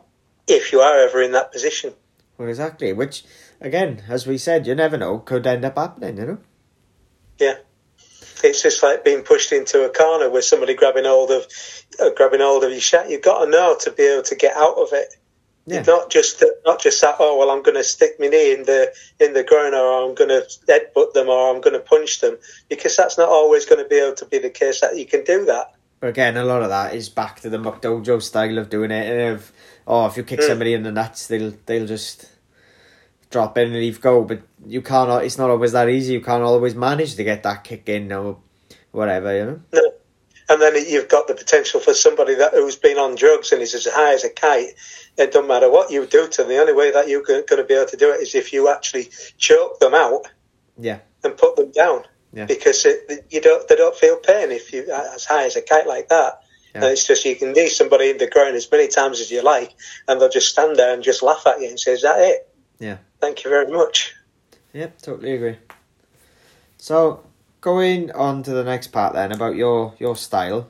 if 0.47 0.73
you 0.73 0.81
are 0.81 0.99
ever 1.01 1.23
in 1.23 1.33
that 1.33 1.51
position? 1.53 1.93
Well, 2.37 2.49
exactly. 2.49 2.93
Which, 2.93 3.25
again, 3.61 4.05
as 4.09 4.27
we 4.27 4.39
said, 4.39 4.67
you 4.67 4.75
never 4.75 4.97
know, 4.97 5.19
could 5.19 5.47
end 5.47 5.65
up 5.65 5.77
happening, 5.77 6.19
you 6.19 6.27
know? 6.27 6.39
Yeah, 7.39 7.57
it's 8.45 8.63
just 8.63 8.83
like 8.83 9.05
being 9.05 9.23
pushed 9.23 9.53
into 9.53 9.85
a 9.85 9.91
corner 9.91 10.31
with 10.31 10.45
somebody 10.45 10.75
grabbing 10.75 11.05
hold 11.05 11.31
of 11.31 11.47
uh, 12.01 12.11
grabbing 12.17 12.41
hold 12.41 12.65
of 12.65 12.71
your 12.71 12.81
shot. 12.81 13.11
You've 13.11 13.23
got 13.23 13.45
to 13.45 13.51
know 13.51 13.77
to 13.81 13.91
be 13.91 14.05
able 14.05 14.23
to 14.25 14.35
get 14.35 14.57
out 14.57 14.77
of 14.77 14.89
it. 14.93 15.15
Yeah. 15.67 15.83
Not 15.83 16.09
just 16.09 16.43
not 16.65 16.81
just 16.81 17.01
that. 17.03 17.17
Oh 17.19 17.37
well, 17.39 17.51
I'm 17.51 17.63
going 17.63 17.77
to 17.77 17.85
stick 17.85 18.13
my 18.19 18.29
knee 18.29 18.55
in 18.55 18.63
the 18.65 18.91
in 19.21 19.35
the 19.35 19.45
groin, 19.45 19.75
or 19.75 20.09
I'm 20.09 20.15
going 20.15 20.31
to 20.31 20.47
headbutt 20.67 21.13
them, 21.13 21.29
or 21.29 21.55
I'm 21.55 21.61
going 21.61 21.75
to 21.75 21.81
punch 21.81 22.21
them, 22.21 22.39
because 22.71 22.97
that's 22.97 23.19
not 23.19 23.29
always 23.29 23.67
going 23.67 23.83
to 23.83 23.89
be 23.89 23.97
able 23.97 24.17
to 24.17 24.25
be 24.25 24.39
the 24.39 24.49
case 24.49 24.81
that 24.81 24.97
you 24.97 25.05
can 25.05 25.25
do 25.25 25.45
that. 25.45 25.75
But 26.01 26.09
again, 26.09 26.39
a 26.39 26.45
lot 26.45 26.63
of 26.63 26.71
that 26.71 26.95
is 26.95 27.11
back 27.11 27.41
to 27.41 27.51
the 27.51 27.59
McDojo 27.59 28.23
style 28.23 28.57
of 28.57 28.71
doing 28.71 28.91
it. 28.91 29.11
and 29.13 29.35
Of 29.35 29.53
oh, 29.87 30.07
if 30.07 30.17
you 30.17 30.23
kick 30.23 30.41
Mm. 30.41 30.47
somebody 30.47 30.73
in 30.73 30.85
the 30.85 30.93
nuts, 30.93 31.27
they'll 31.27 31.53
they'll 31.67 31.87
just 31.87 32.31
drop 33.31 33.59
in 33.59 33.69
and 33.69 33.75
leave 33.77 34.01
go. 34.01 34.25
But 34.25 34.43
you 34.67 34.83
can't. 34.83 35.25
It's 35.25 35.39
not 35.39 35.51
always 35.51 35.73
that 35.73 35.89
easy. 35.89 36.15
You 36.15 36.21
can't 36.21 36.43
always 36.43 36.75
manage 36.75 37.15
to 37.17 37.25
get 37.25 37.43
that 37.43 37.65
kick 37.65 37.89
in 37.89 38.13
or 38.13 38.39
whatever. 38.93 39.37
You 39.37 39.45
know. 39.47 39.61
No. 39.73 39.93
And 40.51 40.63
then 40.63 40.75
you've 40.89 41.09
got 41.09 41.29
the 41.29 41.35
potential 41.35 41.79
for 41.79 41.93
somebody 41.93 42.35
that 42.37 42.55
who's 42.55 42.77
been 42.77 42.97
on 42.97 43.17
drugs 43.17 43.53
and 43.53 43.61
is 43.61 43.75
as 43.75 43.87
high 43.87 44.15
as 44.15 44.25
a 44.25 44.31
kite. 44.31 44.71
It 45.19 45.31
doesn't 45.33 45.47
matter 45.47 45.71
what 45.71 45.91
you 45.91 46.07
do 46.07 46.27
to 46.27 46.43
them. 46.43 46.49
The 46.49 46.59
only 46.59 46.73
way 46.73 46.91
that 46.91 47.07
you're 47.09 47.23
going 47.23 47.45
to 47.47 47.65
be 47.65 47.75
able 47.75 47.91
to 47.91 47.97
do 47.99 48.11
it 48.13 48.23
is 48.23 48.35
if 48.35 48.53
you 48.53 48.71
actually 48.71 49.11
choke 49.37 49.79
them 49.79 49.93
out 49.93 50.23
Yeah. 50.79 51.01
and 51.23 51.37
put 51.37 51.57
them 51.57 51.71
down. 51.73 52.05
Yeah. 52.33 52.47
Because 52.47 52.87
it, 52.87 53.27
you 53.29 53.43
don't, 53.43 53.69
they 53.69 53.77
don't 53.77 53.95
feel 53.95 54.17
pain 54.17 54.51
if 54.51 54.73
you 54.73 54.91
as 54.91 55.27
high 55.27 55.45
as 55.45 55.57
a 55.57 55.61
kite 55.61 55.87
like 55.87 56.09
that. 56.09 56.41
Yeah. 56.75 56.83
And 56.83 56.93
it's 56.93 57.07
just 57.07 57.27
you 57.27 57.37
can 57.37 57.53
knee 57.53 57.69
somebody 57.69 58.09
in 58.09 58.17
the 58.17 58.29
ground 58.31 58.55
as 58.57 58.71
many 58.71 58.89
times 58.89 59.21
as 59.21 59.31
you 59.31 59.43
like, 59.43 59.75
and 60.07 60.19
they'll 60.21 60.29
just 60.31 60.49
stand 60.49 60.77
there 60.77 60.95
and 60.95 61.03
just 61.03 61.23
laugh 61.23 61.47
at 61.47 61.61
you 61.61 61.69
and 61.69 61.81
say, 61.81 61.93
"Is 61.93 62.03
that 62.03 62.21
it?" 62.21 62.49
Yeah. 62.79 62.99
Thank 63.21 63.45
you 63.45 63.51
very 63.51 63.71
much. 63.71 64.15
Yep. 64.73 65.03
Totally 65.03 65.33
agree. 65.33 65.57
So 66.77 67.25
going 67.61 68.13
on 68.13 68.43
to 68.45 68.53
the 68.53 68.65
next 68.65 68.89
part 68.89 69.15
then 69.15 69.33
about 69.33 69.57
your 69.57 69.95
your 69.99 70.17
style. 70.17 70.69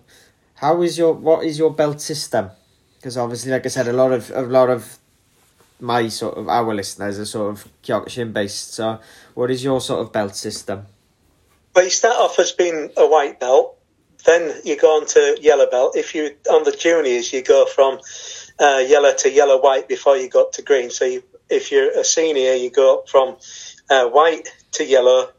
How 0.54 0.82
is 0.82 0.98
your 0.98 1.12
what 1.12 1.44
is 1.44 1.58
your 1.58 1.72
belt 1.72 2.00
system? 2.00 2.50
Because 2.96 3.16
obviously, 3.16 3.52
like 3.52 3.66
I 3.66 3.68
said, 3.68 3.88
a 3.88 3.92
lot 3.92 4.12
of 4.12 4.30
a 4.30 4.42
lot 4.42 4.70
of 4.70 4.98
my 5.80 6.08
sort 6.08 6.36
of 6.36 6.48
our 6.48 6.74
listeners 6.74 7.18
are 7.18 7.24
sort 7.24 7.52
of 7.52 7.68
Kyokushin 7.82 8.32
based. 8.32 8.74
So, 8.74 8.98
what 9.34 9.50
is 9.50 9.62
your 9.62 9.80
sort 9.80 10.00
of 10.00 10.12
belt 10.12 10.34
system? 10.34 10.86
But 11.72 11.84
you 11.84 11.90
start 11.90 12.16
off 12.16 12.38
as 12.38 12.52
being 12.52 12.90
a 12.96 13.06
white 13.06 13.38
belt, 13.38 13.78
then 14.26 14.60
you 14.64 14.76
go 14.76 14.96
on 14.96 15.06
to 15.06 15.38
yellow 15.40 15.70
belt. 15.70 15.96
If 15.96 16.14
you 16.14 16.34
on 16.50 16.64
the 16.64 16.72
juniors, 16.72 17.32
you 17.32 17.42
go 17.42 17.66
from 17.66 18.00
uh, 18.58 18.82
yellow 18.86 19.14
to 19.14 19.30
yellow 19.30 19.60
white 19.60 19.88
before 19.88 20.16
you 20.16 20.28
got 20.28 20.52
to 20.54 20.62
green. 20.62 20.90
So 20.90 21.04
you, 21.04 21.22
if 21.50 21.72
you're 21.72 21.90
a 21.98 22.04
senior, 22.04 22.54
you 22.54 22.70
go 22.70 22.98
up 22.98 23.08
from 23.08 23.36
uh, 23.90 24.06
white 24.08 24.48
to 24.72 24.84
yellow, 24.84 25.30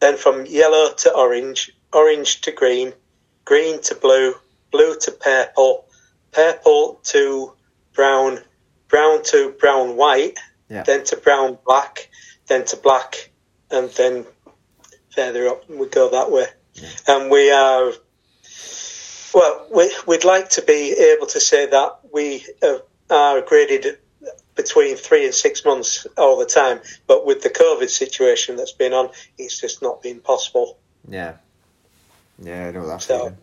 then 0.00 0.16
from 0.16 0.46
yellow 0.46 0.92
to 0.98 1.14
orange, 1.14 1.70
orange 1.92 2.40
to 2.42 2.52
green, 2.52 2.92
green 3.44 3.80
to 3.82 3.94
blue, 3.94 4.34
blue 4.70 4.96
to 5.00 5.12
purple, 5.12 5.86
purple 6.32 7.00
to 7.04 7.52
brown, 7.94 8.38
brown 8.88 9.22
to 9.24 9.50
brown 9.60 9.96
white, 9.96 10.38
Yeah. 10.68 10.82
then 10.82 11.04
to 11.04 11.16
brown 11.16 11.58
black, 11.66 12.08
then 12.48 12.64
to 12.66 12.76
black, 12.76 13.30
and 13.70 13.90
then 13.90 14.26
further 15.14 15.48
up 15.48 15.68
we 15.68 15.86
go 15.86 16.10
that 16.10 16.30
way. 16.30 16.46
And 17.06 17.30
we 17.30 17.52
are, 17.52 17.92
well, 19.32 19.66
we, 19.72 19.94
we'd 20.06 20.24
like 20.24 20.48
to 20.50 20.62
be 20.62 20.92
able 20.92 21.26
to 21.28 21.38
say 21.40 21.66
that 21.66 22.00
we 22.12 22.44
are 23.10 23.40
graded 23.42 23.98
between 24.54 24.96
three 24.96 25.24
and 25.24 25.34
six 25.34 25.64
months 25.64 26.06
all 26.16 26.38
the 26.38 26.46
time, 26.46 26.80
but 27.06 27.26
with 27.26 27.42
the 27.42 27.50
COVID 27.50 27.88
situation 27.90 28.56
that's 28.56 28.72
been 28.72 28.92
on, 28.92 29.10
it's 29.38 29.60
just 29.60 29.82
not 29.82 30.02
been 30.02 30.20
possible. 30.20 30.78
Yeah. 31.08 31.34
Yeah, 32.42 32.68
I 32.68 32.70
know 32.72 32.86
that 32.86 33.02
So- 33.02 33.18
feeling. 33.18 33.36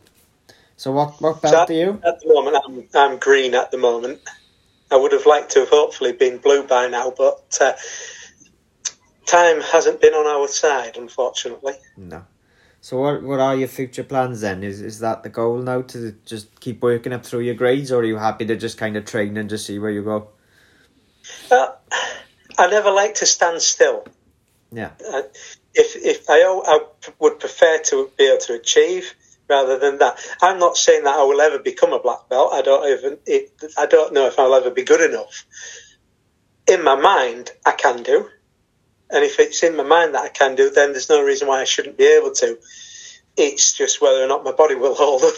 So 0.78 0.91
what 0.91 1.21
what 1.21 1.41
belt 1.43 1.67
So 1.67 1.74
are 1.74 1.78
you? 1.78 2.02
At 2.04 2.19
the 2.21 2.34
moment, 2.34 2.58
I'm, 2.65 2.88
I'm 2.95 3.19
green 3.19 3.54
at 3.54 3.69
the 3.69 3.78
moment. 3.78 4.19
I 4.89 4.95
would 4.95 5.12
have 5.12 5.28
liked 5.28 5.52
to 5.52 5.60
have 5.60 5.69
hopefully 5.69 6.12
been 6.12 6.39
blue 6.39 6.63
by 6.63 6.88
now, 6.88 7.13
but 7.15 7.56
uh, 7.62 7.74
time 9.28 9.62
hasn't 9.62 10.02
been 10.02 10.13
on 10.13 10.26
our 10.26 10.47
side, 10.47 10.97
unfortunately. 10.97 11.74
No. 11.95 12.26
So 12.82 12.97
what 12.97 13.21
what 13.21 13.39
are 13.39 13.56
your 13.56 13.67
future 13.67 14.04
plans 14.04 14.41
then? 14.41 14.63
Is 14.63 14.82
is 14.82 14.97
that 15.00 15.21
the 15.21 15.30
goal 15.30 15.60
now 15.60 15.84
to 15.84 16.15
just 16.26 16.60
keep 16.60 16.82
working 16.82 17.13
up 17.13 17.24
through 17.24 17.41
your 17.41 17.54
grades, 17.54 17.91
or 17.91 18.02
are 18.02 18.04
you 18.04 18.17
happy 18.17 18.45
to 18.47 18.56
just 18.56 18.80
kind 18.80 18.97
of 18.97 19.06
train 19.06 19.38
and 19.38 19.52
just 19.52 19.67
see 19.67 19.78
where 19.78 19.91
you 19.91 20.02
go? 20.02 20.30
Uh, 21.49 21.69
I 22.57 22.69
never 22.69 22.91
like 22.91 23.15
to 23.15 23.25
stand 23.25 23.62
still. 23.62 24.05
Yeah. 24.71 24.91
Uh, 25.13 25.23
if 25.73 25.95
if 25.95 26.29
I, 26.29 26.41
I 26.41 26.79
would 27.19 27.39
prefer 27.39 27.79
to 27.86 28.10
be 28.17 28.25
able 28.25 28.39
to 28.41 28.53
achieve 28.53 29.13
rather 29.49 29.77
than 29.77 29.97
that. 29.99 30.19
I'm 30.41 30.60
not 30.60 30.77
saying 30.77 31.03
that 31.03 31.15
I 31.17 31.23
will 31.23 31.41
ever 31.41 31.60
become 31.60 31.93
a 31.93 31.99
black 31.99 32.29
belt. 32.29 32.53
I 32.53 32.62
don't 32.62 32.88
even. 32.88 33.17
It, 33.25 33.51
I 33.77 33.86
don't 33.86 34.13
know 34.13 34.27
if 34.27 34.39
I'll 34.39 34.55
ever 34.55 34.71
be 34.71 34.84
good 34.84 35.01
enough. 35.10 35.45
In 36.67 36.84
my 36.84 36.95
mind, 36.95 37.51
I 37.65 37.73
can 37.73 38.03
do, 38.03 38.29
and 39.10 39.23
if 39.25 39.39
it's 39.39 39.63
in 39.63 39.75
my 39.75 39.84
mind 39.84 40.15
that 40.15 40.23
I 40.23 40.29
can 40.29 40.55
do, 40.55 40.69
then 40.69 40.91
there's 40.91 41.10
no 41.10 41.23
reason 41.23 41.47
why 41.47 41.62
I 41.62 41.65
shouldn't 41.65 41.97
be 41.97 42.05
able 42.05 42.31
to. 42.36 42.57
It's 43.38 43.73
just 43.73 44.01
whether 44.01 44.23
or 44.23 44.27
not 44.27 44.43
my 44.43 44.51
body 44.51 44.75
will 44.75 44.95
hold 44.95 45.23
up 45.23 45.34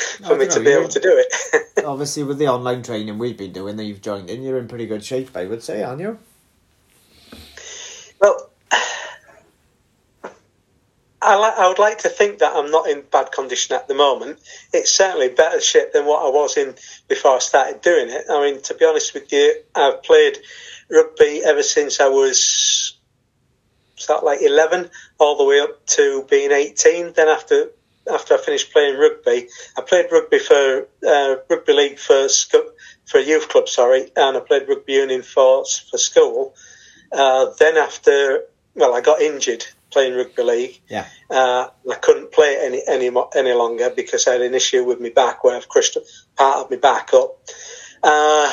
for 0.00 0.36
me 0.36 0.46
don't 0.46 0.50
to 0.50 0.60
be 0.60 0.70
able 0.70 0.88
to 0.88 1.00
do 1.00 1.24
it. 1.24 1.64
Obviously, 1.84 2.22
with 2.22 2.38
the 2.38 2.48
online 2.48 2.82
training 2.82 3.18
we've 3.18 3.36
been 3.36 3.52
doing 3.52 3.76
that 3.76 3.84
you've 3.84 4.02
joined 4.02 4.30
in, 4.30 4.42
you're 4.42 4.58
in 4.58 4.68
pretty 4.68 4.86
good 4.86 5.04
shape, 5.04 5.36
I 5.36 5.46
would 5.46 5.62
say, 5.62 5.82
aren't 5.82 6.00
you? 6.00 6.18
Well, 8.20 8.50
I, 11.22 11.36
li- 11.36 11.54
I 11.58 11.68
would 11.68 11.78
like 11.78 11.98
to 11.98 12.08
think 12.08 12.38
that 12.38 12.52
I'm 12.54 12.70
not 12.70 12.88
in 12.88 13.02
bad 13.10 13.30
condition 13.32 13.76
at 13.76 13.88
the 13.88 13.94
moment. 13.94 14.38
It's 14.72 14.90
certainly 14.90 15.28
better 15.28 15.60
shape 15.60 15.92
than 15.92 16.06
what 16.06 16.24
I 16.24 16.30
was 16.30 16.56
in 16.56 16.74
before 17.08 17.36
I 17.36 17.38
started 17.40 17.82
doing 17.82 18.08
it. 18.08 18.24
I 18.30 18.40
mean, 18.40 18.62
to 18.62 18.74
be 18.74 18.84
honest 18.86 19.12
with 19.12 19.30
you, 19.32 19.54
I've 19.74 20.02
played 20.02 20.38
rugby 20.90 21.42
ever 21.44 21.62
since 21.62 22.00
I 22.00 22.08
was 22.08 22.96
sort 23.96 24.18
of 24.18 24.24
like 24.24 24.40
11, 24.40 24.90
all 25.18 25.36
the 25.36 25.44
way 25.44 25.60
up 25.60 25.84
to 25.88 26.26
being 26.30 26.52
18. 26.52 27.12
Then 27.12 27.28
after 27.28 27.70
after 28.12 28.34
I 28.34 28.38
finished 28.38 28.72
playing 28.72 28.98
rugby, 28.98 29.48
I 29.76 29.80
played 29.82 30.06
rugby 30.12 30.38
for 30.38 30.88
uh, 31.06 31.36
rugby 31.48 31.72
league 31.72 31.98
for 31.98 32.28
sco- 32.28 32.70
for 33.06 33.18
youth 33.18 33.48
club, 33.48 33.68
sorry, 33.68 34.10
and 34.16 34.36
I 34.36 34.40
played 34.40 34.68
rugby 34.68 34.94
union 34.94 35.22
for 35.22 35.64
for 35.90 35.98
school. 35.98 36.54
Uh, 37.12 37.46
then 37.58 37.76
after, 37.76 38.44
well, 38.74 38.94
I 38.94 39.00
got 39.00 39.20
injured 39.20 39.64
playing 39.90 40.14
rugby 40.14 40.42
league. 40.42 40.80
Yeah. 40.88 41.06
Uh, 41.28 41.68
I 41.90 41.94
couldn't 41.96 42.32
play 42.32 42.56
any 42.60 42.82
any 42.86 43.10
any 43.34 43.52
longer 43.52 43.90
because 43.90 44.26
I 44.28 44.32
had 44.32 44.42
an 44.42 44.54
issue 44.54 44.84
with 44.84 45.00
my 45.00 45.10
back 45.10 45.42
where 45.44 45.56
I've 45.56 45.68
crushed 45.68 45.98
part 46.36 46.58
of 46.58 46.70
my 46.70 46.76
back 46.76 47.10
up. 47.12 47.38
Uh, 48.02 48.52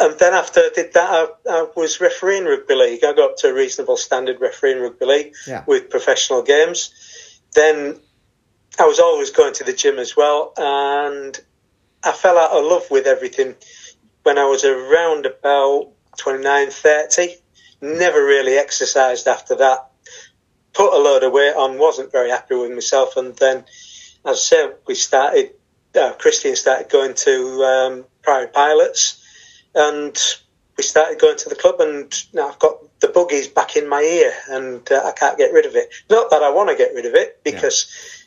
and 0.00 0.18
then 0.18 0.34
after 0.34 0.60
I 0.60 0.70
did 0.74 0.92
that, 0.94 1.08
I, 1.10 1.26
I 1.50 1.66
was 1.76 2.00
refereeing 2.00 2.44
rugby 2.44 2.74
league. 2.74 3.04
I 3.04 3.12
got 3.14 3.30
up 3.30 3.36
to 3.38 3.50
a 3.50 3.54
reasonable 3.54 3.96
standard 3.96 4.40
refereeing 4.40 4.80
rugby 4.82 5.06
league 5.06 5.34
Yeah. 5.46 5.62
with 5.66 5.88
professional 5.88 6.42
games. 6.42 6.90
Then 7.54 8.00
I 8.78 8.86
was 8.86 8.98
always 8.98 9.30
going 9.30 9.54
to 9.54 9.64
the 9.64 9.72
gym 9.72 9.98
as 9.98 10.16
well, 10.16 10.52
and 10.56 11.38
I 12.02 12.12
fell 12.12 12.38
out 12.38 12.50
of 12.50 12.64
love 12.64 12.90
with 12.90 13.06
everything 13.06 13.54
when 14.22 14.38
I 14.38 14.46
was 14.46 14.64
around 14.64 15.26
about 15.26 15.92
29, 16.18 16.70
30. 16.70 17.28
Never 17.80 18.24
really 18.24 18.54
exercised 18.54 19.28
after 19.28 19.56
that. 19.56 19.90
Put 20.72 20.92
a 20.92 21.02
load 21.02 21.22
of 21.22 21.32
weight 21.32 21.54
on, 21.54 21.78
wasn't 21.78 22.10
very 22.10 22.30
happy 22.30 22.54
with 22.54 22.72
myself, 22.72 23.16
and 23.16 23.36
then, 23.36 23.58
as 24.24 24.24
I 24.24 24.34
said, 24.34 24.74
we 24.86 24.94
started. 24.94 25.50
Uh, 25.94 26.12
Christian 26.14 26.56
started 26.56 26.90
going 26.90 27.14
to 27.14 27.62
um, 27.62 28.04
Prairie 28.22 28.48
Pilots, 28.48 29.22
and 29.74 30.20
we 30.76 30.82
started 30.82 31.20
going 31.20 31.36
to 31.38 31.48
the 31.48 31.54
club, 31.54 31.80
and 31.80 32.12
now 32.32 32.48
I've 32.48 32.58
got 32.58 32.78
the 33.00 33.08
buggies 33.08 33.46
back 33.46 33.76
in 33.76 33.88
my 33.88 34.00
ear, 34.00 34.32
and 34.48 34.90
uh, 34.90 35.02
I 35.04 35.12
can't 35.12 35.38
get 35.38 35.52
rid 35.52 35.66
of 35.66 35.76
it. 35.76 35.94
Not 36.10 36.30
that 36.30 36.42
I 36.42 36.50
want 36.50 36.70
to 36.70 36.76
get 36.76 36.92
rid 36.94 37.06
of 37.06 37.14
it, 37.14 37.40
because 37.44 38.23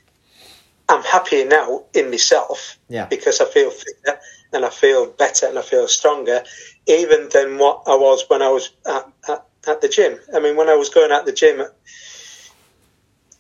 I'm 0.90 1.04
happier 1.04 1.46
now 1.46 1.84
in 1.94 2.10
myself 2.10 2.78
Yeah. 2.90 3.06
because 3.08 3.42
I 3.42 3.46
feel 3.46 3.70
fitter 3.72 4.20
and 4.54 4.64
I 4.66 4.70
feel 4.70 5.08
better 5.08 5.48
and 5.48 5.60
I 5.60 5.62
feel 5.62 5.88
stronger, 5.88 6.44
even 6.88 7.30
than 7.30 7.58
what 7.58 7.84
I 7.88 7.96
was 7.96 8.24
when 8.30 8.42
I 8.42 8.50
was 8.50 8.70
at, 8.86 9.06
at, 9.28 9.46
at 9.68 9.82
the 9.82 9.90
gym. 9.90 10.18
I 10.34 10.40
mean, 10.40 10.56
when 10.56 10.70
I 10.70 10.76
was 10.76 10.90
going 10.90 11.12
at 11.12 11.26
the 11.26 11.34
gym, 11.34 11.62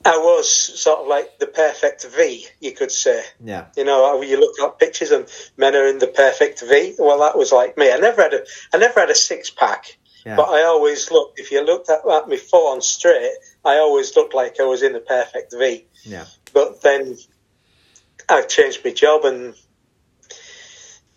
I 0.06 0.18
was 0.18 0.50
sort 0.80 1.00
of 1.00 1.08
like 1.08 1.40
the 1.40 1.48
perfect 1.48 2.06
V, 2.16 2.46
you 2.62 2.72
could 2.74 2.92
say. 2.92 3.24
Yeah. 3.44 3.66
You 3.76 3.84
know, 3.86 4.22
you 4.22 4.40
look 4.40 4.60
at 4.62 4.80
pictures 4.80 5.12
and 5.12 5.28
men 5.58 5.76
are 5.76 5.88
in 5.88 6.00
the 6.00 6.08
perfect 6.08 6.62
V. 6.62 6.96
Well, 6.98 7.20
that 7.20 7.38
was 7.38 7.52
like 7.52 7.78
me. 7.78 7.92
I 7.92 7.98
never 7.98 8.22
had 8.22 8.34
a, 8.34 8.46
I 8.74 8.78
never 8.78 9.00
had 9.02 9.10
a 9.10 9.16
six 9.16 9.50
pack, 9.50 9.98
Yeah. 10.26 10.36
but 10.36 10.50
I 10.50 10.64
always 10.64 11.12
looked. 11.12 11.40
If 11.40 11.52
you 11.52 11.62
looked 11.66 11.90
at, 11.90 12.08
at 12.10 12.28
me 12.30 12.38
full 12.38 12.68
on 12.72 12.82
straight, 12.82 13.32
I 13.66 13.78
always 13.80 14.16
looked 14.16 14.34
like 14.34 14.60
I 14.62 14.64
was 14.66 14.82
in 14.84 14.94
the 14.94 15.00
perfect 15.02 15.54
V. 15.58 15.86
Yeah. 16.04 16.26
But 16.54 16.82
then 16.82 17.18
I 18.30 18.42
changed 18.42 18.84
my 18.84 18.92
job 18.92 19.26
and 19.26 19.54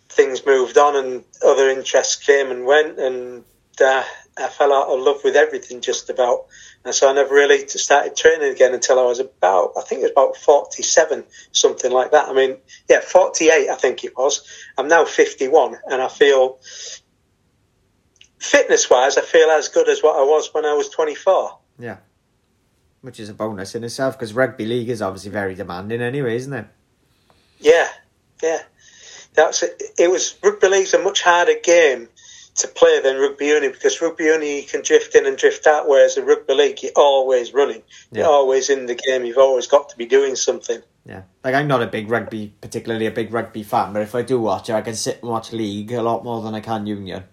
things 0.09 0.45
moved 0.45 0.77
on, 0.77 0.95
and 0.95 1.23
other 1.45 1.69
interests 1.69 2.15
came 2.25 2.51
and 2.51 2.65
went, 2.65 2.99
and 2.99 3.43
uh, 3.81 4.03
I 4.37 4.47
fell 4.47 4.73
out 4.73 4.87
of 4.87 4.99
love 4.99 5.21
with 5.23 5.35
everything 5.35 5.81
just 5.81 6.09
about. 6.09 6.45
And 6.83 6.93
so 6.93 7.09
I 7.09 7.13
never 7.13 7.33
really 7.33 7.67
started 7.67 8.15
training 8.15 8.51
again 8.51 8.73
until 8.73 8.99
I 8.99 9.03
was 9.03 9.19
about, 9.19 9.73
I 9.77 9.81
think 9.81 10.01
it 10.01 10.03
was 10.03 10.11
about 10.11 10.37
47, 10.37 11.23
something 11.51 11.91
like 11.91 12.11
that. 12.11 12.27
I 12.27 12.33
mean, 12.33 12.57
yeah, 12.89 13.01
48, 13.01 13.69
I 13.69 13.75
think 13.75 14.03
it 14.03 14.17
was. 14.17 14.43
I'm 14.77 14.87
now 14.87 15.05
51, 15.05 15.77
and 15.87 16.01
I 16.01 16.07
feel, 16.07 16.59
fitness 18.39 18.89
wise, 18.89 19.17
I 19.17 19.21
feel 19.21 19.49
as 19.49 19.67
good 19.69 19.87
as 19.87 20.01
what 20.01 20.15
I 20.15 20.23
was 20.23 20.49
when 20.53 20.65
I 20.65 20.73
was 20.73 20.89
24. 20.89 21.57
Yeah. 21.79 21.97
Which 23.01 23.19
is 23.19 23.29
a 23.29 23.33
bonus 23.33 23.75
in 23.75 23.83
itself 23.83 24.17
because 24.17 24.33
rugby 24.33 24.65
league 24.65 24.89
is 24.89 25.01
obviously 25.01 25.31
very 25.31 25.55
demanding 25.55 26.01
anyway, 26.01 26.35
isn't 26.35 26.53
it? 26.53 26.67
Yeah, 27.61 27.87
yeah. 28.43 28.59
That's 29.33 29.63
it. 29.63 29.81
It 29.97 30.11
was 30.11 30.35
rugby 30.43 30.67
league's 30.67 30.93
a 30.93 30.99
much 30.99 31.21
harder 31.21 31.55
game 31.63 32.09
to 32.55 32.67
play 32.67 32.99
than 32.99 33.17
rugby 33.17 33.45
union 33.45 33.71
because 33.71 34.01
rugby 34.01 34.25
union 34.25 34.57
you 34.57 34.63
can 34.63 34.81
drift 34.81 35.15
in 35.15 35.25
and 35.25 35.37
drift 35.37 35.65
out, 35.67 35.87
whereas 35.87 36.17
in 36.17 36.25
rugby 36.25 36.53
league 36.53 36.83
you're 36.83 36.91
always 36.97 37.53
running, 37.53 37.81
Yeah. 38.11 38.23
you're 38.23 38.31
always 38.31 38.69
in 38.69 38.87
the 38.87 38.95
game. 38.95 39.23
You've 39.23 39.37
always 39.37 39.67
got 39.67 39.87
to 39.89 39.97
be 39.97 40.05
doing 40.05 40.35
something. 40.35 40.81
Yeah. 41.05 41.21
Like 41.45 41.55
I'm 41.55 41.67
not 41.67 41.81
a 41.81 41.87
big 41.87 42.09
rugby, 42.09 42.53
particularly 42.59 43.05
a 43.05 43.11
big 43.11 43.31
rugby 43.33 43.63
fan, 43.63 43.93
but 43.93 44.01
if 44.01 44.13
I 44.15 44.21
do 44.21 44.39
watch 44.41 44.69
it, 44.69 44.73
I 44.73 44.81
can 44.81 44.95
sit 44.95 45.21
and 45.21 45.31
watch 45.31 45.53
league 45.53 45.93
a 45.93 46.01
lot 46.01 46.23
more 46.25 46.41
than 46.41 46.53
I 46.53 46.59
can 46.59 46.85
union. 46.85 47.23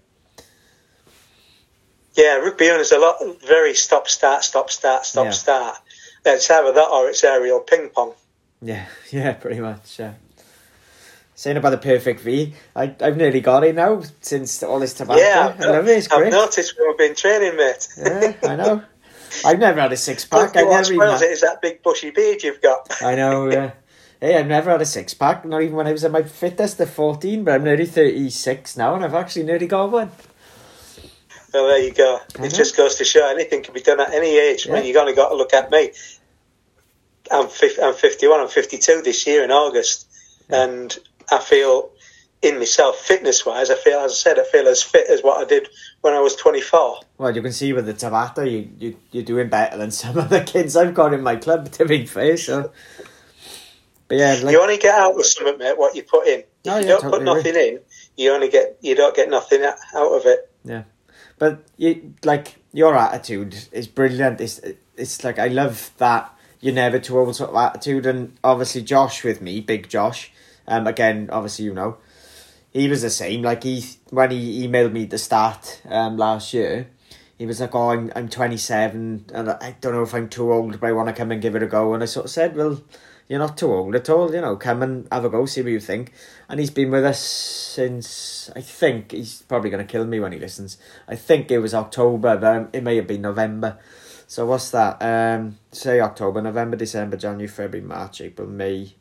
Yeah, 2.14 2.36
rugby 2.36 2.64
union 2.66 2.80
is 2.80 2.92
a 2.92 2.98
lot 2.98 3.16
very 3.46 3.74
stop 3.74 4.08
start 4.08 4.44
stop 4.44 4.70
start 4.70 5.04
stop 5.04 5.26
Yeah. 5.26 5.30
start. 5.32 5.76
It's 6.24 6.50
either 6.50 6.72
that 6.72 6.88
or 6.88 7.08
it's 7.08 7.24
aerial 7.24 7.60
ping 7.60 7.88
pong. 7.90 8.14
Yeah, 8.62 8.86
yeah, 9.10 9.32
pretty 9.34 9.60
much. 9.60 9.98
Yeah. 9.98 10.14
Saying 11.34 11.56
about 11.56 11.70
the 11.70 11.78
perfect 11.78 12.20
V, 12.20 12.52
I 12.74 12.94
I've 13.00 13.16
nearly 13.16 13.40
got 13.40 13.62
it 13.62 13.76
now 13.76 14.02
since 14.20 14.60
all 14.64 14.80
this 14.80 14.94
Tabata. 14.94 15.18
yeah, 15.18 15.54
I 15.60 15.70
love 15.70 15.86
it. 15.88 15.98
It's 15.98 16.10
I've 16.10 16.18
great. 16.18 16.32
noticed 16.32 16.74
when 16.76 16.88
we've 16.88 16.98
been 16.98 17.14
training, 17.14 17.56
mate. 17.56 17.88
Yeah, 17.96 18.32
I 18.42 18.56
know. 18.56 18.82
I've 19.44 19.60
never 19.60 19.80
had 19.80 19.92
a 19.92 19.96
six 19.96 20.24
pack. 20.24 20.56
I 20.56 20.62
never 20.62 20.92
even. 20.92 21.08
Had, 21.08 21.22
it 21.22 21.30
is 21.30 21.42
that 21.42 21.62
big 21.62 21.82
bushy 21.84 22.10
beard 22.10 22.42
you've 22.42 22.60
got. 22.60 22.90
I 23.02 23.14
know. 23.14 23.48
Yeah. 23.50 23.72
Hey, 24.20 24.36
I've 24.36 24.48
never 24.48 24.72
had 24.72 24.82
a 24.82 24.86
six 24.86 25.14
pack. 25.14 25.44
Not 25.44 25.62
even 25.62 25.76
when 25.76 25.86
I 25.86 25.92
was 25.92 26.04
at 26.04 26.10
my 26.10 26.22
fittest 26.22 26.80
at 26.80 26.88
fourteen. 26.88 27.44
But 27.44 27.54
I'm 27.54 27.62
nearly 27.62 27.86
thirty 27.86 28.30
six 28.30 28.76
now, 28.76 28.96
and 28.96 29.04
I've 29.04 29.14
actually 29.14 29.44
nearly 29.44 29.68
got 29.68 29.92
one. 29.92 30.10
Well, 31.54 31.68
there 31.68 31.78
you 31.78 31.92
go. 31.94 32.20
It 32.40 32.50
just 32.50 32.76
goes 32.76 32.96
to 32.96 33.04
show 33.04 33.26
anything 33.30 33.62
can 33.62 33.72
be 33.72 33.80
done 33.80 34.00
at 34.00 34.12
any 34.12 34.36
age. 34.38 34.68
I 34.68 34.72
mean, 34.72 34.84
you've 34.86 34.96
only 34.96 35.14
got 35.14 35.30
to 35.30 35.36
look 35.36 35.54
at 35.54 35.70
me. 35.70 35.92
I'm, 37.30 37.48
I'm 37.82 37.94
51, 37.94 38.40
I'm 38.40 38.48
52 38.48 39.02
this 39.02 39.26
year 39.26 39.44
in 39.44 39.50
August. 39.50 40.06
And 40.50 40.96
I 41.30 41.38
feel, 41.38 41.90
in 42.40 42.58
myself, 42.58 42.96
fitness 42.96 43.44
wise, 43.44 43.70
I 43.70 43.74
feel, 43.74 43.98
as 43.98 44.12
I 44.12 44.14
said, 44.14 44.38
I 44.38 44.44
feel 44.44 44.66
as 44.66 44.82
fit 44.82 45.08
as 45.10 45.20
what 45.22 45.38
I 45.38 45.44
did 45.44 45.68
when 46.00 46.14
I 46.14 46.20
was 46.20 46.34
24. 46.36 47.00
Well, 47.18 47.34
you 47.36 47.42
can 47.42 47.52
see 47.52 47.72
with 47.74 47.84
the 47.86 47.92
Tabata, 47.94 48.50
you, 48.50 48.70
you, 48.78 48.96
you're 49.10 49.24
doing 49.24 49.48
better 49.48 49.76
than 49.76 49.90
some 49.90 50.16
of 50.16 50.30
the 50.30 50.40
kids 50.42 50.74
I've 50.76 50.94
got 50.94 51.12
in 51.12 51.22
my 51.22 51.36
club, 51.36 51.70
to 51.72 51.84
be 51.84 52.06
fair. 52.06 52.36
So. 52.38 52.72
But 54.08 54.16
yeah, 54.16 54.40
like, 54.42 54.52
you 54.52 54.62
only 54.62 54.78
get 54.78 54.94
out 54.94 55.18
of 55.18 55.26
something, 55.26 55.58
mate, 55.58 55.76
what 55.76 55.94
you 55.94 56.02
put 56.02 56.26
in. 56.26 56.40
If 56.40 56.46
Oh, 56.66 56.76
you 56.78 56.82
yeah, 56.82 56.88
don't 56.92 57.02
totally 57.02 57.18
put 57.18 57.24
nothing 57.24 57.54
in, 57.56 57.80
you 58.16 58.32
only 58.32 58.48
get, 58.48 58.78
you 58.80 58.94
don't 58.94 59.14
get 59.14 59.28
nothing 59.28 59.62
out 59.64 59.76
of 59.94 60.22
it. 60.24 60.50
Yeah, 60.64 60.84
but 61.38 61.62
you, 61.76 62.14
like 62.24 62.56
your 62.72 62.96
attitude 62.96 63.54
is 63.70 63.86
brilliant. 63.86 64.40
It's, 64.40 64.60
it's 64.96 65.22
like, 65.24 65.38
I 65.38 65.48
love 65.48 65.90
that 65.98 66.34
you're 66.60 66.74
never 66.74 66.98
too 66.98 67.18
old 67.18 67.36
sort 67.36 67.50
of 67.50 67.56
attitude. 67.56 68.06
And 68.06 68.36
obviously, 68.42 68.82
Josh 68.82 69.24
with 69.24 69.40
me, 69.40 69.60
big 69.60 69.88
Josh, 69.88 70.32
um, 70.66 70.86
again, 70.86 71.28
obviously, 71.32 71.66
you 71.66 71.74
know, 71.74 71.98
he 72.72 72.88
was 72.88 73.02
the 73.02 73.10
same. 73.10 73.42
Like, 73.42 73.64
he, 73.64 73.84
when 74.10 74.30
he 74.30 74.66
emailed 74.66 74.92
me 74.92 75.04
the 75.06 75.18
start 75.18 75.80
um, 75.88 76.16
last 76.16 76.52
year, 76.52 76.88
he 77.38 77.46
was 77.46 77.60
like, 77.60 77.74
"Oh, 77.74 77.90
I'm 77.90 78.12
I'm 78.16 78.28
27, 78.28 79.26
and 79.32 79.50
I 79.50 79.76
don't 79.80 79.92
know 79.92 80.02
if 80.02 80.12
I'm 80.12 80.28
too 80.28 80.52
old, 80.52 80.80
but 80.80 80.88
I 80.88 80.92
want 80.92 81.08
to 81.08 81.14
come 81.14 81.30
and 81.30 81.40
give 81.40 81.54
it 81.54 81.62
a 81.62 81.68
go." 81.68 81.94
And 81.94 82.02
I 82.02 82.06
sort 82.06 82.26
of 82.26 82.32
said, 82.32 82.56
"Well, 82.56 82.82
you're 83.28 83.38
not 83.38 83.56
too 83.56 83.72
old 83.72 83.94
at 83.94 84.08
all. 84.08 84.34
You 84.34 84.40
know, 84.40 84.56
come 84.56 84.82
and 84.82 85.06
have 85.12 85.24
a 85.24 85.28
go, 85.28 85.44
see 85.46 85.62
what 85.62 85.70
you 85.70 85.80
think. 85.80 86.12
And 86.48 86.58
he's 86.58 86.70
been 86.70 86.90
with 86.90 87.04
us 87.04 87.20
since 87.20 88.50
I 88.56 88.62
think 88.62 89.12
he's 89.12 89.42
probably 89.42 89.70
going 89.70 89.86
to 89.86 89.90
kill 89.90 90.06
me 90.06 90.18
when 90.18 90.32
he 90.32 90.38
listens. 90.38 90.78
I 91.06 91.14
think 91.14 91.50
it 91.50 91.58
was 91.58 91.74
October, 91.74 92.36
but 92.36 92.70
it 92.72 92.82
may 92.82 92.96
have 92.96 93.06
been 93.06 93.22
November. 93.22 93.78
So 94.28 94.44
what's 94.44 94.70
that? 94.72 95.00
Um, 95.00 95.56
say 95.72 96.00
October, 96.00 96.42
November, 96.42 96.76
December, 96.76 97.16
January, 97.16 97.48
February, 97.48 97.88
March, 97.88 98.20
April, 98.20 98.46
May. 98.46 98.94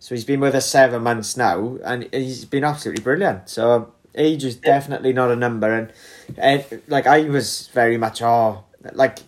So 0.00 0.16
he's 0.16 0.24
been 0.24 0.40
with 0.40 0.56
us 0.56 0.68
seven 0.68 1.04
months 1.04 1.36
now, 1.36 1.78
and 1.84 2.08
he's 2.12 2.44
been 2.44 2.64
absolutely 2.64 3.04
brilliant. 3.04 3.48
So 3.48 3.94
age 4.12 4.42
is 4.42 4.56
definitely 4.56 5.12
not 5.12 5.30
a 5.30 5.36
number, 5.36 5.72
and, 5.72 5.92
and 6.36 6.82
like 6.88 7.06
I 7.06 7.20
was 7.28 7.68
very 7.68 7.96
much 7.96 8.22
oh 8.22 8.64
like 8.92 9.20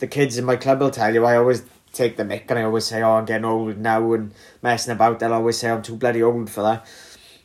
the 0.00 0.08
kids 0.08 0.36
in 0.36 0.44
my 0.44 0.56
club 0.56 0.80
will 0.80 0.90
tell 0.90 1.14
you 1.14 1.24
I 1.24 1.36
always 1.36 1.62
take 1.92 2.16
the 2.16 2.24
mick 2.24 2.50
and 2.50 2.58
I 2.58 2.64
always 2.64 2.84
say 2.84 3.00
oh 3.00 3.12
I'm 3.12 3.26
getting 3.26 3.44
old 3.44 3.78
now 3.78 4.12
and 4.12 4.34
messing 4.60 4.92
about. 4.92 5.20
They'll 5.20 5.34
always 5.34 5.56
say 5.56 5.70
I'm 5.70 5.82
too 5.82 5.94
bloody 5.94 6.20
old 6.20 6.50
for 6.50 6.62
that, 6.62 6.84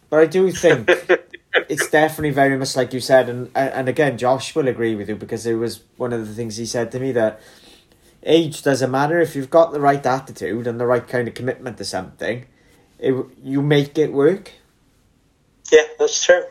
but 0.10 0.20
I 0.20 0.26
do 0.26 0.52
think 0.52 0.90
it's 1.70 1.90
definitely 1.90 2.32
very 2.32 2.58
much 2.58 2.76
like 2.76 2.94
you 2.94 3.00
said, 3.00 3.30
and 3.30 3.50
and 3.56 3.88
again 3.88 4.18
Josh 4.18 4.56
will 4.56 4.68
agree 4.68 4.96
with 4.96 5.10
you 5.10 5.16
because 5.16 5.46
it 5.46 5.56
was 5.56 5.84
one 5.98 6.14
of 6.14 6.28
the 6.28 6.34
things 6.34 6.58
he 6.58 6.66
said 6.66 6.92
to 6.92 7.00
me 7.00 7.12
that 7.14 7.40
age 8.26 8.64
doesn't 8.64 8.92
matter 8.92 9.20
if 9.20 9.36
you've 9.36 9.50
got 9.50 9.72
the 9.72 9.80
right 9.80 10.06
attitude 10.06 10.68
and 10.68 10.80
the 10.80 10.86
right 10.86 11.08
kind 11.08 11.28
of 11.28 11.34
commitment 11.34 11.78
to 11.78 11.86
something, 11.86 12.46
it 13.00 13.14
you 13.44 13.62
make 13.62 13.98
it 13.98 14.14
work. 14.14 14.52
Yeah, 15.72 15.84
that's 16.00 16.24
true. 16.24 16.44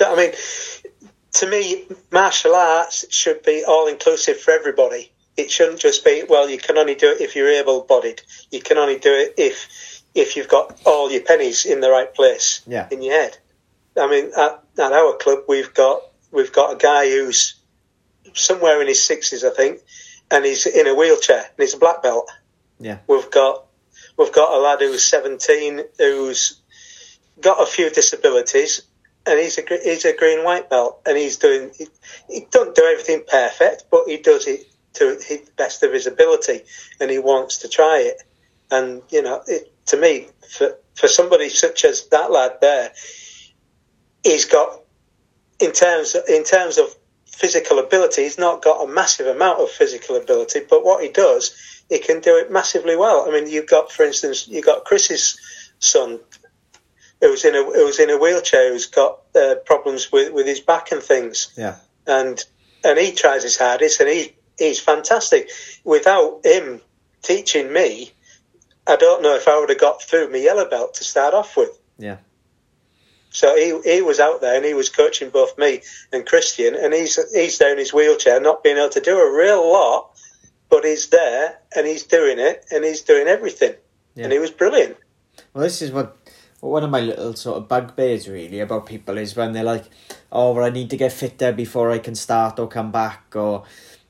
I 0.00 0.16
mean, 0.16 0.32
to 1.32 1.46
me, 1.48 1.86
martial 2.10 2.54
arts 2.54 3.04
should 3.12 3.42
be 3.42 3.64
all 3.66 3.88
inclusive 3.88 4.38
for 4.38 4.52
everybody. 4.52 5.10
It 5.36 5.50
shouldn't 5.50 5.80
just 5.80 6.04
be 6.04 6.24
well. 6.28 6.48
You 6.48 6.58
can 6.58 6.76
only 6.76 6.94
do 6.94 7.10
it 7.10 7.20
if 7.20 7.34
you're 7.34 7.48
able-bodied. 7.48 8.22
You 8.50 8.60
can 8.60 8.78
only 8.78 8.98
do 8.98 9.12
it 9.12 9.34
if 9.38 10.02
if 10.14 10.36
you've 10.36 10.48
got 10.48 10.78
all 10.84 11.10
your 11.10 11.22
pennies 11.22 11.64
in 11.64 11.80
the 11.80 11.90
right 11.90 12.14
place 12.14 12.60
yeah. 12.66 12.86
in 12.90 13.02
your 13.02 13.14
head. 13.14 13.38
I 13.98 14.08
mean, 14.08 14.30
at, 14.36 14.62
at 14.78 14.92
our 14.92 15.16
club, 15.16 15.40
we've 15.48 15.72
got 15.74 16.02
we've 16.30 16.52
got 16.52 16.74
a 16.74 16.76
guy 16.76 17.10
who's 17.10 17.54
somewhere 18.34 18.80
in 18.80 18.88
his 18.88 19.02
sixties, 19.02 19.44
I 19.44 19.50
think, 19.50 19.80
and 20.30 20.44
he's 20.44 20.66
in 20.66 20.86
a 20.86 20.94
wheelchair 20.94 21.40
and 21.40 21.58
he's 21.58 21.74
a 21.74 21.78
black 21.78 22.02
belt. 22.02 22.30
Yeah, 22.78 22.98
we've 23.06 23.30
got 23.30 23.66
we've 24.16 24.32
got 24.32 24.52
a 24.52 24.58
lad 24.58 24.80
who's 24.80 25.04
seventeen 25.04 25.82
who's 25.98 26.60
got 27.40 27.62
a 27.62 27.66
few 27.66 27.90
disabilities 27.90 28.82
and 29.26 29.38
he's 29.38 29.58
a 29.58 29.62
he's 29.82 30.04
a 30.04 30.16
green 30.16 30.44
white 30.44 30.68
belt, 30.68 31.00
and 31.06 31.16
he's 31.16 31.36
doing 31.36 31.70
he, 31.76 31.86
he 32.28 32.46
don't 32.50 32.74
do 32.74 32.84
everything 32.84 33.22
perfect, 33.28 33.84
but 33.90 34.04
he 34.06 34.16
does 34.16 34.46
it 34.46 34.66
to 34.94 35.16
the 35.16 35.42
best 35.56 35.82
of 35.82 35.92
his 35.92 36.06
ability, 36.06 36.62
and 37.00 37.10
he 37.10 37.18
wants 37.18 37.58
to 37.58 37.68
try 37.68 37.98
it. 37.98 38.22
And 38.70 39.02
you 39.10 39.22
know, 39.22 39.42
it, 39.46 39.72
to 39.86 39.96
me, 39.96 40.28
for 40.48 40.76
for 40.94 41.08
somebody 41.08 41.48
such 41.48 41.84
as 41.84 42.08
that 42.08 42.30
lad 42.30 42.52
there, 42.60 42.92
he's 44.24 44.44
got 44.44 44.80
in 45.60 45.72
terms 45.72 46.14
of, 46.14 46.24
in 46.28 46.44
terms 46.44 46.78
of 46.78 46.94
physical 47.26 47.78
ability, 47.78 48.22
he's 48.22 48.38
not 48.38 48.62
got 48.62 48.84
a 48.84 48.92
massive 48.92 49.26
amount 49.26 49.60
of 49.60 49.70
physical 49.70 50.16
ability, 50.16 50.60
but 50.68 50.84
what 50.84 51.02
he 51.02 51.10
does, 51.10 51.54
he 51.88 51.98
can 51.98 52.20
do 52.20 52.36
it 52.36 52.50
massively 52.50 52.96
well. 52.96 53.28
I 53.28 53.32
mean, 53.32 53.48
you've 53.48 53.68
got, 53.68 53.90
for 53.92 54.04
instance, 54.04 54.48
you've 54.48 54.64
got 54.64 54.84
Chris's 54.84 55.38
son 55.78 56.20
who 57.20 57.30
was 57.30 57.44
in 57.44 57.54
a 57.54 57.62
who 57.62 57.84
was 57.84 58.00
in 58.00 58.10
a 58.10 58.18
wheelchair 58.18 58.72
who's 58.72 58.86
got 58.86 59.20
uh, 59.34 59.54
problems 59.64 60.10
with, 60.10 60.32
with 60.32 60.46
his 60.46 60.60
back 60.60 60.90
and 60.90 61.02
things. 61.02 61.52
Yeah, 61.56 61.76
and 62.06 62.44
and 62.84 62.98
he 62.98 63.12
tries 63.12 63.44
his 63.44 63.56
hardest, 63.56 64.00
and 64.00 64.08
he 64.08 64.34
he's 64.58 64.80
fantastic. 64.80 65.48
Without 65.84 66.40
him 66.44 66.80
teaching 67.22 67.72
me, 67.72 68.12
I 68.86 68.96
don't 68.96 69.22
know 69.22 69.36
if 69.36 69.46
I 69.46 69.58
would 69.58 69.68
have 69.68 69.80
got 69.80 70.02
through 70.02 70.32
my 70.32 70.38
yellow 70.38 70.68
belt 70.68 70.94
to 70.94 71.04
start 71.04 71.32
off 71.32 71.56
with. 71.56 71.78
Yeah. 71.96 72.16
So 73.32 73.56
he 73.56 73.78
he 73.84 74.02
was 74.02 74.20
out 74.20 74.40
there 74.40 74.56
and 74.56 74.64
he 74.64 74.74
was 74.74 74.88
coaching 74.88 75.30
both 75.30 75.58
me 75.58 75.82
and 76.12 76.24
Christian, 76.24 76.74
and 76.74 76.94
he's 76.94 77.18
he's 77.32 77.58
there 77.58 77.72
in 77.72 77.78
his 77.78 77.92
wheelchair, 77.92 78.40
not 78.40 78.62
being 78.62 78.76
able 78.76 78.90
to 78.90 79.00
do 79.00 79.18
a 79.18 79.36
real 79.36 79.72
lot, 79.72 80.10
but 80.68 80.84
he's 80.84 81.08
there 81.08 81.58
and 81.74 81.86
he's 81.86 82.04
doing 82.04 82.38
it 82.38 82.64
and 82.70 82.84
he's 82.84 83.02
doing 83.02 83.26
everything, 83.26 83.74
yeah. 84.14 84.24
and 84.24 84.32
he 84.32 84.38
was 84.38 84.50
brilliant. 84.50 84.96
Well, 85.54 85.64
this 85.64 85.82
is 85.82 85.90
what 85.90 86.16
one 86.60 86.84
of 86.84 86.90
my 86.90 87.00
little 87.00 87.34
sort 87.34 87.56
of 87.56 87.68
bugbears 87.68 88.28
really 88.28 88.60
about 88.60 88.86
people 88.86 89.18
is 89.18 89.34
when 89.34 89.52
they're 89.52 89.64
like, 89.64 89.84
oh, 90.30 90.52
well, 90.52 90.64
I 90.64 90.70
need 90.70 90.90
to 90.90 90.96
get 90.96 91.12
fitter 91.12 91.52
before 91.52 91.90
I 91.90 91.98
can 91.98 92.14
start 92.14 92.58
or 92.60 92.68
come 92.68 92.92
back, 92.92 93.34
or 93.34 93.64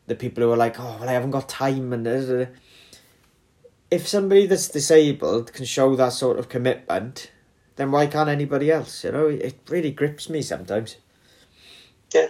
the 0.06 0.14
people 0.14 0.42
who 0.42 0.52
are 0.52 0.56
like, 0.56 0.78
oh, 0.78 0.96
well, 1.00 1.08
I 1.08 1.12
haven't 1.12 1.30
got 1.30 1.48
time. 1.48 1.92
And 1.94 2.06
uh, 2.06 2.46
if 3.90 4.06
somebody 4.06 4.46
that's 4.46 4.68
disabled 4.68 5.52
can 5.52 5.64
show 5.64 5.96
that 5.96 6.12
sort 6.12 6.38
of 6.38 6.50
commitment, 6.50 7.30
then 7.76 7.90
why 7.90 8.06
can't 8.06 8.28
anybody 8.28 8.70
else? 8.70 9.04
You 9.04 9.12
know, 9.12 9.26
it 9.26 9.58
really 9.68 9.90
grips 9.90 10.28
me 10.28 10.42
sometimes. 10.42 10.96
Yeah. 12.14 12.28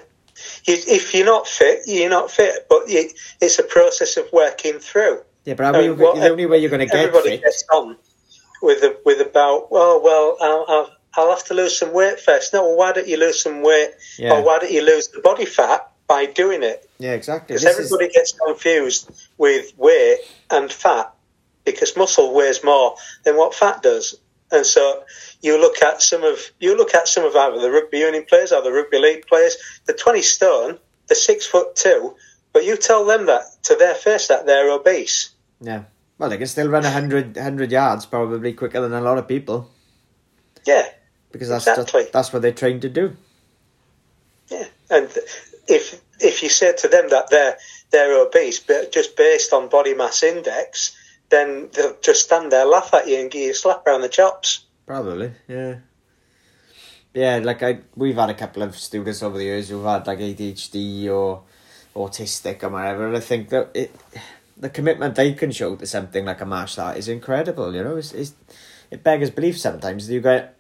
If 0.66 1.14
you're 1.14 1.26
not 1.26 1.46
fit, 1.46 1.80
you're 1.86 2.10
not 2.10 2.30
fit, 2.30 2.66
but 2.68 2.82
it's 2.86 3.58
a 3.58 3.62
process 3.62 4.16
of 4.16 4.26
working 4.32 4.78
through. 4.78 5.20
Yeah, 5.44 5.54
but 5.54 5.74
um, 5.74 5.98
what, 5.98 6.16
the 6.16 6.28
only 6.28 6.46
way 6.46 6.58
you're 6.58 6.70
going 6.70 6.86
to 6.86 6.92
get 6.92 7.12
fit. 7.12 7.42
Gets 7.42 7.64
on 7.72 7.96
with 8.62 8.82
a, 8.82 8.96
with 9.04 9.20
about 9.20 9.72
well, 9.72 10.00
well, 10.02 10.36
I'll, 10.40 10.64
I'll, 10.68 10.90
I'll 11.14 11.30
have 11.30 11.44
to 11.46 11.54
lose 11.54 11.78
some 11.78 11.92
weight 11.92 12.20
first. 12.20 12.52
No, 12.52 12.62
well, 12.62 12.76
why 12.76 12.92
don't 12.92 13.08
you 13.08 13.18
lose 13.18 13.42
some 13.42 13.62
weight, 13.62 13.90
yeah. 14.18 14.32
or 14.32 14.44
why 14.44 14.60
don't 14.60 14.72
you 14.72 14.84
lose 14.84 15.08
the 15.08 15.20
body 15.20 15.44
fat 15.44 15.90
by 16.06 16.26
doing 16.26 16.62
it? 16.62 16.88
Yeah, 16.98 17.12
exactly. 17.12 17.54
Because 17.54 17.66
everybody 17.66 18.06
is... 18.06 18.14
gets 18.14 18.32
confused 18.32 19.10
with 19.36 19.72
weight 19.76 20.18
and 20.50 20.72
fat 20.72 21.12
because 21.64 21.96
muscle 21.96 22.32
weighs 22.34 22.64
more 22.64 22.96
than 23.24 23.36
what 23.36 23.54
fat 23.54 23.82
does, 23.82 24.16
and 24.52 24.64
so 24.66 25.02
you 25.40 25.60
look 25.60 25.82
at 25.82 26.02
some 26.02 26.22
of 26.22 26.38
you 26.60 26.76
look 26.76 26.94
at 26.94 27.08
some 27.08 27.24
of 27.24 27.34
either 27.34 27.60
the 27.60 27.70
rugby 27.70 27.98
union 27.98 28.24
players 28.28 28.52
or 28.52 28.62
the 28.62 28.72
rugby 28.72 28.98
league 28.98 29.26
players. 29.26 29.56
The 29.86 29.94
twenty 29.94 30.22
stone, 30.22 30.78
the 31.08 31.14
six 31.14 31.46
foot 31.46 31.74
two, 31.74 32.14
but 32.52 32.64
you 32.64 32.76
tell 32.76 33.04
them 33.04 33.26
that 33.26 33.42
to 33.64 33.74
their 33.74 33.94
face 33.94 34.28
that 34.28 34.46
they're 34.46 34.70
obese. 34.70 35.30
Yeah. 35.60 35.84
Well, 36.18 36.30
they 36.30 36.38
can 36.38 36.46
still 36.46 36.68
run 36.68 36.84
100, 36.84 37.34
100 37.34 37.72
yards 37.72 38.06
probably 38.06 38.52
quicker 38.52 38.80
than 38.80 38.92
a 38.92 39.00
lot 39.00 39.18
of 39.18 39.26
people. 39.26 39.68
Yeah. 40.64 40.86
Because 41.32 41.48
that's 41.48 41.66
exactly. 41.66 42.02
just, 42.02 42.12
that's 42.12 42.32
what 42.32 42.42
they're 42.42 42.52
trained 42.52 42.82
to 42.82 42.88
do. 42.88 43.16
Yeah, 44.48 44.66
and 44.90 45.08
if 45.66 46.00
if 46.20 46.42
you 46.42 46.48
say 46.48 46.74
to 46.76 46.88
them 46.88 47.08
that 47.08 47.30
they're 47.30 47.56
they're 47.90 48.20
obese, 48.20 48.60
but 48.60 48.92
just 48.92 49.16
based 49.16 49.52
on 49.52 49.68
body 49.68 49.94
mass 49.94 50.22
index, 50.22 50.94
then 51.32 51.68
they'll 51.72 51.96
just 52.00 52.26
stand 52.26 52.52
there, 52.52 52.64
laugh 52.64 52.94
at 52.94 53.08
you, 53.08 53.18
and 53.18 53.30
give 53.30 53.42
you 53.42 53.50
a 53.50 53.54
slap 53.54 53.84
around 53.84 54.02
the 54.02 54.08
chops. 54.08 54.64
Probably, 54.86 55.32
yeah. 55.48 55.76
Yeah, 57.14 57.40
like 57.42 57.62
I, 57.62 57.80
we've 57.96 58.16
had 58.16 58.30
a 58.30 58.34
couple 58.34 58.62
of 58.62 58.76
students 58.76 59.22
over 59.22 59.36
the 59.36 59.44
years 59.44 59.68
who've 59.68 59.84
had 59.84 60.06
like 60.06 60.18
ADHD 60.18 61.08
or 61.10 61.42
autistic 61.96 62.62
or 62.62 62.70
whatever, 62.70 63.06
and 63.08 63.16
I 63.16 63.20
think 63.20 63.48
that 63.48 63.70
it 63.74 63.94
the 64.56 64.70
commitment 64.70 65.16
they 65.16 65.32
can 65.32 65.50
show 65.50 65.74
to 65.74 65.86
something 65.86 66.24
like 66.24 66.40
a 66.40 66.46
martial 66.46 66.84
art 66.84 66.96
is 66.96 67.08
incredible. 67.08 67.74
You 67.74 67.82
know, 67.82 67.96
it's, 67.96 68.12
it's 68.12 68.34
it 68.90 69.02
beggars 69.02 69.30
belief 69.30 69.58
sometimes. 69.58 70.08
You 70.08 70.20
get 70.20 70.56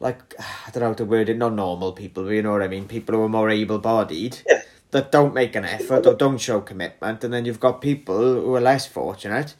like 0.00 0.34
I 0.66 0.70
don't 0.70 0.82
know 0.82 0.88
how 0.88 0.94
to 0.94 1.04
word 1.04 1.28
it, 1.28 1.36
not 1.36 1.52
normal 1.52 1.92
people, 1.92 2.24
but 2.24 2.30
you 2.30 2.42
know 2.42 2.52
what 2.52 2.62
I 2.62 2.68
mean. 2.68 2.88
People 2.88 3.16
who 3.16 3.22
are 3.22 3.28
more 3.28 3.50
able-bodied 3.50 4.38
yeah. 4.48 4.61
That 4.92 5.10
don't 5.10 5.34
make 5.34 5.56
an 5.56 5.64
effort 5.64 6.06
or 6.06 6.14
don't 6.14 6.38
show 6.38 6.60
commitment, 6.60 7.24
and 7.24 7.32
then 7.34 7.44
you've 7.44 7.60
got 7.60 7.80
people 7.80 8.40
who 8.40 8.54
are 8.54 8.60
less 8.60 8.86
fortunate 8.86 9.54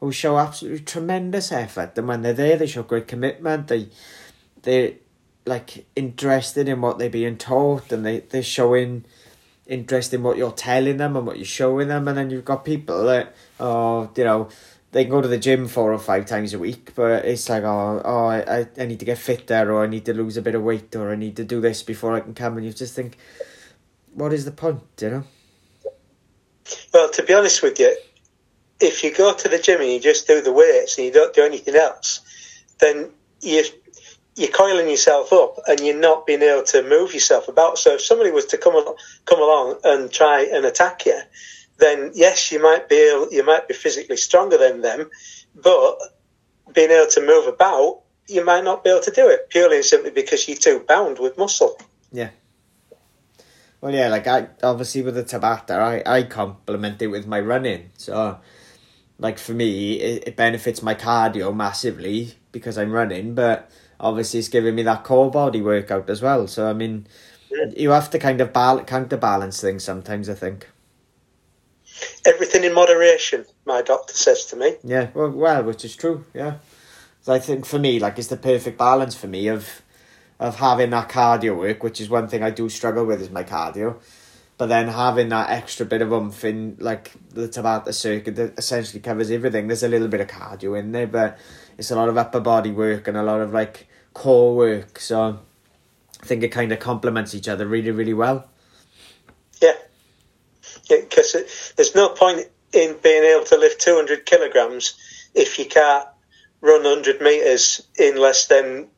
who 0.00 0.12
show 0.12 0.38
absolutely 0.38 0.80
tremendous 0.80 1.50
effort. 1.50 1.96
And 1.96 2.08
when 2.08 2.22
they're 2.22 2.32
there, 2.32 2.56
they 2.56 2.66
show 2.66 2.82
great 2.82 3.08
commitment. 3.08 3.68
They 3.68 3.88
they 4.62 4.98
like 5.46 5.86
interested 5.94 6.68
in 6.68 6.80
what 6.80 6.98
they're 6.98 7.10
being 7.10 7.36
taught, 7.36 7.92
and 7.92 8.04
they 8.04 8.20
they're 8.20 8.42
showing 8.42 9.04
interest 9.66 10.14
in 10.14 10.22
what 10.22 10.36
you're 10.36 10.52
telling 10.52 10.96
them 10.96 11.16
and 11.16 11.26
what 11.26 11.36
you're 11.36 11.44
showing 11.44 11.88
them, 11.88 12.06
and 12.08 12.16
then 12.16 12.30
you've 12.30 12.44
got 12.44 12.64
people 12.64 13.04
that, 13.06 13.34
oh, 13.58 14.08
you 14.16 14.22
know, 14.22 14.48
they 14.92 15.02
can 15.02 15.10
go 15.10 15.20
to 15.20 15.26
the 15.26 15.38
gym 15.38 15.66
four 15.66 15.92
or 15.92 15.98
five 15.98 16.24
times 16.24 16.54
a 16.54 16.58
week, 16.58 16.92
but 16.94 17.24
it's 17.24 17.48
like, 17.48 17.64
oh, 17.64 18.00
oh, 18.04 18.26
I, 18.26 18.68
I 18.78 18.86
need 18.86 19.00
to 19.00 19.04
get 19.04 19.18
fitter, 19.18 19.72
or 19.72 19.82
I 19.82 19.88
need 19.88 20.04
to 20.04 20.14
lose 20.14 20.36
a 20.36 20.42
bit 20.42 20.54
of 20.54 20.62
weight, 20.62 20.94
or 20.94 21.10
I 21.10 21.16
need 21.16 21.34
to 21.36 21.44
do 21.44 21.60
this 21.60 21.82
before 21.82 22.14
I 22.14 22.20
can 22.20 22.32
come, 22.32 22.56
and 22.56 22.64
you 22.64 22.72
just 22.72 22.94
think, 22.94 23.18
what 24.16 24.32
is 24.32 24.44
the 24.44 24.50
point, 24.50 24.82
you 25.00 25.10
know? 25.10 25.24
Well, 26.92 27.10
to 27.10 27.22
be 27.22 27.34
honest 27.34 27.62
with 27.62 27.78
you, 27.78 27.94
if 28.80 29.04
you 29.04 29.14
go 29.14 29.34
to 29.34 29.48
the 29.48 29.58
gym 29.58 29.80
and 29.80 29.90
you 29.90 30.00
just 30.00 30.26
do 30.26 30.40
the 30.40 30.52
weights 30.52 30.96
and 30.96 31.06
you 31.06 31.12
don't 31.12 31.34
do 31.34 31.44
anything 31.44 31.76
else, 31.76 32.20
then 32.80 33.10
you 33.40 33.64
you're 34.36 34.50
coiling 34.50 34.88
yourself 34.88 35.32
up 35.32 35.56
and 35.66 35.80
you're 35.80 35.98
not 35.98 36.26
being 36.26 36.42
able 36.42 36.62
to 36.62 36.82
move 36.82 37.14
yourself 37.14 37.48
about. 37.48 37.78
So 37.78 37.94
if 37.94 38.02
somebody 38.02 38.30
was 38.30 38.44
to 38.46 38.58
come 38.58 38.74
along, 38.74 38.96
come 39.24 39.40
along 39.40 39.78
and 39.82 40.12
try 40.12 40.42
and 40.42 40.66
attack 40.66 41.06
you, 41.06 41.18
then 41.78 42.10
yes, 42.14 42.52
you 42.52 42.62
might 42.62 42.86
be 42.88 42.96
able, 42.96 43.32
you 43.32 43.44
might 43.44 43.66
be 43.66 43.72
physically 43.72 44.18
stronger 44.18 44.58
than 44.58 44.82
them, 44.82 45.10
but 45.54 45.98
being 46.74 46.90
able 46.90 47.10
to 47.12 47.24
move 47.24 47.46
about, 47.46 48.02
you 48.28 48.44
might 48.44 48.64
not 48.64 48.84
be 48.84 48.90
able 48.90 49.02
to 49.02 49.10
do 49.10 49.26
it 49.28 49.48
purely 49.48 49.76
and 49.76 49.84
simply 49.86 50.10
because 50.10 50.46
you're 50.46 50.56
too 50.56 50.84
bound 50.86 51.18
with 51.18 51.38
muscle. 51.38 51.78
Yeah. 52.12 52.28
Well, 53.80 53.94
yeah, 53.94 54.08
like 54.08 54.26
I 54.26 54.48
obviously 54.62 55.02
with 55.02 55.14
the 55.14 55.24
Tabata, 55.24 55.78
I 55.78 56.02
I 56.06 56.22
complement 56.24 57.00
it 57.02 57.08
with 57.08 57.26
my 57.26 57.40
running. 57.40 57.90
So 57.96 58.38
like 59.18 59.38
for 59.38 59.52
me, 59.52 59.94
it, 60.00 60.28
it 60.28 60.36
benefits 60.36 60.82
my 60.82 60.94
cardio 60.94 61.54
massively 61.54 62.34
because 62.52 62.78
I'm 62.78 62.92
running, 62.92 63.34
but 63.34 63.70
obviously 64.00 64.40
it's 64.40 64.48
giving 64.48 64.74
me 64.74 64.82
that 64.84 65.04
core 65.04 65.30
body 65.30 65.60
workout 65.62 66.08
as 66.10 66.22
well. 66.22 66.46
So 66.46 66.68
I 66.68 66.72
mean, 66.72 67.06
Yeah. 67.50 67.66
you 67.76 67.90
have 67.90 68.10
to 68.10 68.18
kind 68.18 68.40
of 68.40 68.52
bal- 68.52 68.84
counterbalance 68.84 69.60
things 69.60 69.84
sometimes. 69.84 70.28
I 70.28 70.34
think. 70.34 70.68
Everything 72.26 72.64
in 72.64 72.74
moderation, 72.74 73.46
my 73.64 73.80
doctor 73.82 74.14
says 74.14 74.44
to 74.46 74.56
me. 74.56 74.76
Yeah, 74.84 75.08
well, 75.14 75.30
well, 75.30 75.62
which 75.62 75.84
is 75.84 75.96
true. 75.96 76.24
Yeah, 76.34 76.56
so 77.22 77.32
I 77.32 77.38
think 77.38 77.64
for 77.64 77.78
me, 77.78 77.98
like, 77.98 78.18
it's 78.18 78.28
the 78.28 78.36
perfect 78.36 78.76
balance 78.76 79.14
for 79.14 79.28
me 79.28 79.48
of 79.48 79.80
of 80.38 80.56
having 80.56 80.90
that 80.90 81.08
cardio 81.08 81.56
work, 81.56 81.82
which 81.82 82.00
is 82.00 82.10
one 82.10 82.28
thing 82.28 82.42
I 82.42 82.50
do 82.50 82.68
struggle 82.68 83.04
with 83.04 83.22
is 83.22 83.30
my 83.30 83.42
cardio, 83.42 83.96
but 84.58 84.66
then 84.66 84.88
having 84.88 85.28
that 85.30 85.50
extra 85.50 85.86
bit 85.86 86.02
of 86.02 86.12
oomph 86.12 86.44
in 86.44 86.76
like 86.78 87.12
the 87.30 87.48
Tabata 87.48 87.92
circuit 87.92 88.36
that 88.36 88.58
essentially 88.58 89.00
covers 89.00 89.30
everything. 89.30 89.66
There's 89.66 89.82
a 89.82 89.88
little 89.88 90.08
bit 90.08 90.20
of 90.20 90.28
cardio 90.28 90.78
in 90.78 90.92
there, 90.92 91.06
but 91.06 91.38
it's 91.78 91.90
a 91.90 91.96
lot 91.96 92.08
of 92.08 92.16
upper 92.16 92.40
body 92.40 92.70
work 92.70 93.08
and 93.08 93.16
a 93.16 93.22
lot 93.22 93.40
of 93.40 93.52
like 93.52 93.86
core 94.14 94.54
work. 94.54 94.98
So 94.98 95.38
I 96.22 96.26
think 96.26 96.42
it 96.42 96.48
kind 96.48 96.72
of 96.72 96.80
complements 96.80 97.34
each 97.34 97.48
other 97.48 97.66
really, 97.66 97.90
really 97.90 98.14
well. 98.14 98.48
Yeah, 99.62 99.74
because 100.88 101.72
there's 101.76 101.94
no 101.94 102.10
point 102.10 102.46
in 102.72 102.96
being 103.02 103.24
able 103.24 103.44
to 103.46 103.56
lift 103.56 103.80
200 103.80 104.26
kilograms 104.26 104.94
if 105.34 105.58
you 105.58 105.66
can't 105.66 106.06
run 106.60 106.82
100 106.82 107.20
meters 107.20 107.86
in 107.98 108.16
less 108.16 108.46
than 108.46 108.88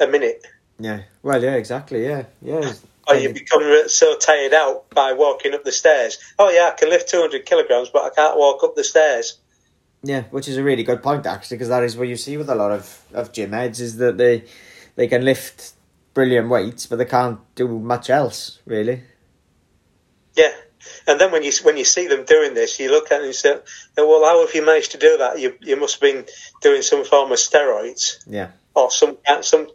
a 0.00 0.06
minute. 0.06 0.46
Yeah. 0.78 1.02
Well, 1.22 1.42
yeah, 1.42 1.54
exactly. 1.54 2.04
Yeah, 2.04 2.24
yeah. 2.42 2.72
Or 3.08 3.14
oh, 3.14 3.18
you 3.18 3.32
become 3.32 3.88
so 3.88 4.16
tired 4.18 4.52
out 4.52 4.90
by 4.90 5.12
walking 5.12 5.54
up 5.54 5.62
the 5.62 5.72
stairs. 5.72 6.18
Oh 6.38 6.50
yeah, 6.50 6.70
I 6.72 6.76
can 6.76 6.90
lift 6.90 7.08
200 7.08 7.46
kilograms, 7.46 7.88
but 7.88 8.02
I 8.02 8.10
can't 8.10 8.36
walk 8.36 8.64
up 8.64 8.74
the 8.74 8.82
stairs. 8.82 9.38
Yeah, 10.02 10.24
which 10.30 10.48
is 10.48 10.56
a 10.56 10.62
really 10.62 10.82
good 10.82 11.02
point 11.02 11.24
actually, 11.24 11.56
because 11.56 11.68
that 11.68 11.84
is 11.84 11.96
what 11.96 12.08
you 12.08 12.16
see 12.16 12.36
with 12.36 12.50
a 12.50 12.54
lot 12.54 12.72
of, 12.72 13.02
of 13.14 13.32
gym 13.32 13.52
heads 13.52 13.80
is 13.80 13.96
that 13.98 14.18
they 14.18 14.44
they 14.96 15.06
can 15.06 15.24
lift 15.24 15.74
brilliant 16.14 16.48
weights, 16.48 16.86
but 16.86 16.96
they 16.96 17.04
can't 17.04 17.38
do 17.54 17.78
much 17.78 18.10
else 18.10 18.60
really. 18.66 19.02
Yeah, 20.36 20.52
and 21.06 21.20
then 21.20 21.30
when 21.30 21.42
you 21.42 21.52
when 21.62 21.76
you 21.76 21.84
see 21.84 22.08
them 22.08 22.24
doing 22.24 22.54
this, 22.54 22.78
you 22.80 22.90
look 22.90 23.04
at 23.04 23.10
them 23.10 23.20
and 23.20 23.28
you 23.28 23.32
say, 23.32 23.58
"Oh, 23.98 24.08
"Well, 24.08 24.24
how 24.28 24.44
have 24.44 24.54
you 24.54 24.64
managed 24.64 24.92
to 24.92 24.98
do 24.98 25.16
that? 25.18 25.38
You 25.38 25.54
you 25.60 25.76
must 25.76 25.94
have 25.94 26.00
been 26.00 26.26
doing 26.60 26.82
some 26.82 27.04
form 27.04 27.30
of 27.32 27.38
steroids 27.38 28.18
Yeah, 28.26 28.50
or 28.76 28.90
some 28.90 29.16
some 29.40 29.66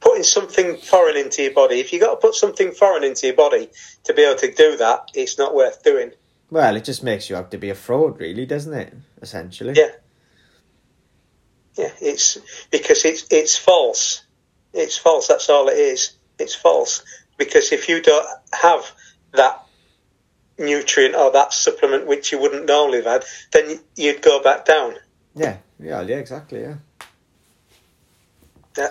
putting 0.00 0.24
something 0.24 0.78
foreign 0.78 1.16
into 1.16 1.42
your 1.42 1.52
body. 1.52 1.78
If 1.78 1.92
you 1.92 2.00
got 2.00 2.14
to 2.14 2.16
put 2.16 2.34
something 2.34 2.72
foreign 2.72 3.04
into 3.04 3.26
your 3.26 3.36
body 3.36 3.68
to 4.04 4.14
be 4.14 4.22
able 4.22 4.40
to 4.40 4.52
do 4.52 4.76
that, 4.78 5.10
it's 5.14 5.38
not 5.38 5.54
worth 5.54 5.82
doing." 5.84 6.12
well, 6.50 6.74
it 6.74 6.84
just 6.84 7.04
makes 7.04 7.30
you 7.30 7.36
out 7.36 7.50
to 7.52 7.58
be 7.58 7.70
a 7.70 7.74
fraud, 7.74 8.18
really, 8.18 8.44
doesn't 8.44 8.74
it? 8.74 8.92
Essentially. 9.22 9.74
Yeah. 9.76 9.90
Yeah, 11.76 11.92
it's 12.00 12.38
because 12.70 13.04
it's 13.04 13.26
it's 13.30 13.56
false. 13.56 14.24
It's 14.72 14.98
false. 14.98 15.28
That's 15.28 15.48
all 15.48 15.68
it 15.68 15.78
is. 15.78 16.12
It's 16.38 16.54
false 16.54 17.04
because 17.38 17.72
if 17.72 17.88
you 17.88 18.02
don't 18.02 18.26
have 18.52 18.90
that 19.32 19.62
nutrient 20.58 21.14
or 21.14 21.30
that 21.32 21.52
supplement 21.52 22.06
which 22.06 22.32
you 22.32 22.40
wouldn't 22.40 22.66
normally 22.66 22.98
have 23.02 23.06
had, 23.06 23.24
then 23.52 23.80
you'd 23.96 24.20
go 24.22 24.42
back 24.42 24.64
down. 24.64 24.94
Yeah, 25.34 25.58
yeah, 25.78 26.02
yeah, 26.02 26.16
exactly. 26.16 26.60
Yeah, 26.62 26.70
Uh, 26.70 26.76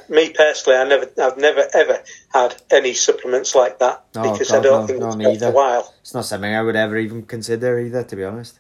me 0.10 0.32
personally, 0.32 0.78
I 0.78 0.84
never, 0.88 1.10
I've 1.22 1.38
never 1.38 1.66
ever 1.74 2.04
had 2.34 2.62
any 2.70 2.94
supplements 2.94 3.56
like 3.56 3.80
that 3.80 4.06
Oh, 4.16 4.32
because 4.34 4.50
God, 4.52 4.60
I 4.60 4.62
don't 4.62 4.82
no, 4.82 4.88
think 4.88 5.00
no, 5.00 5.08
it's 5.08 5.16
me 5.16 5.26
either. 5.34 5.46
worthwhile. 5.48 5.94
it's 6.02 6.14
not 6.14 6.26
something 6.26 6.54
I 6.54 6.62
would 6.62 6.76
ever 6.76 6.98
even 6.98 7.24
consider 7.24 7.80
either, 7.80 8.04
to 8.04 8.16
be 8.16 8.24
honest. 8.24 8.60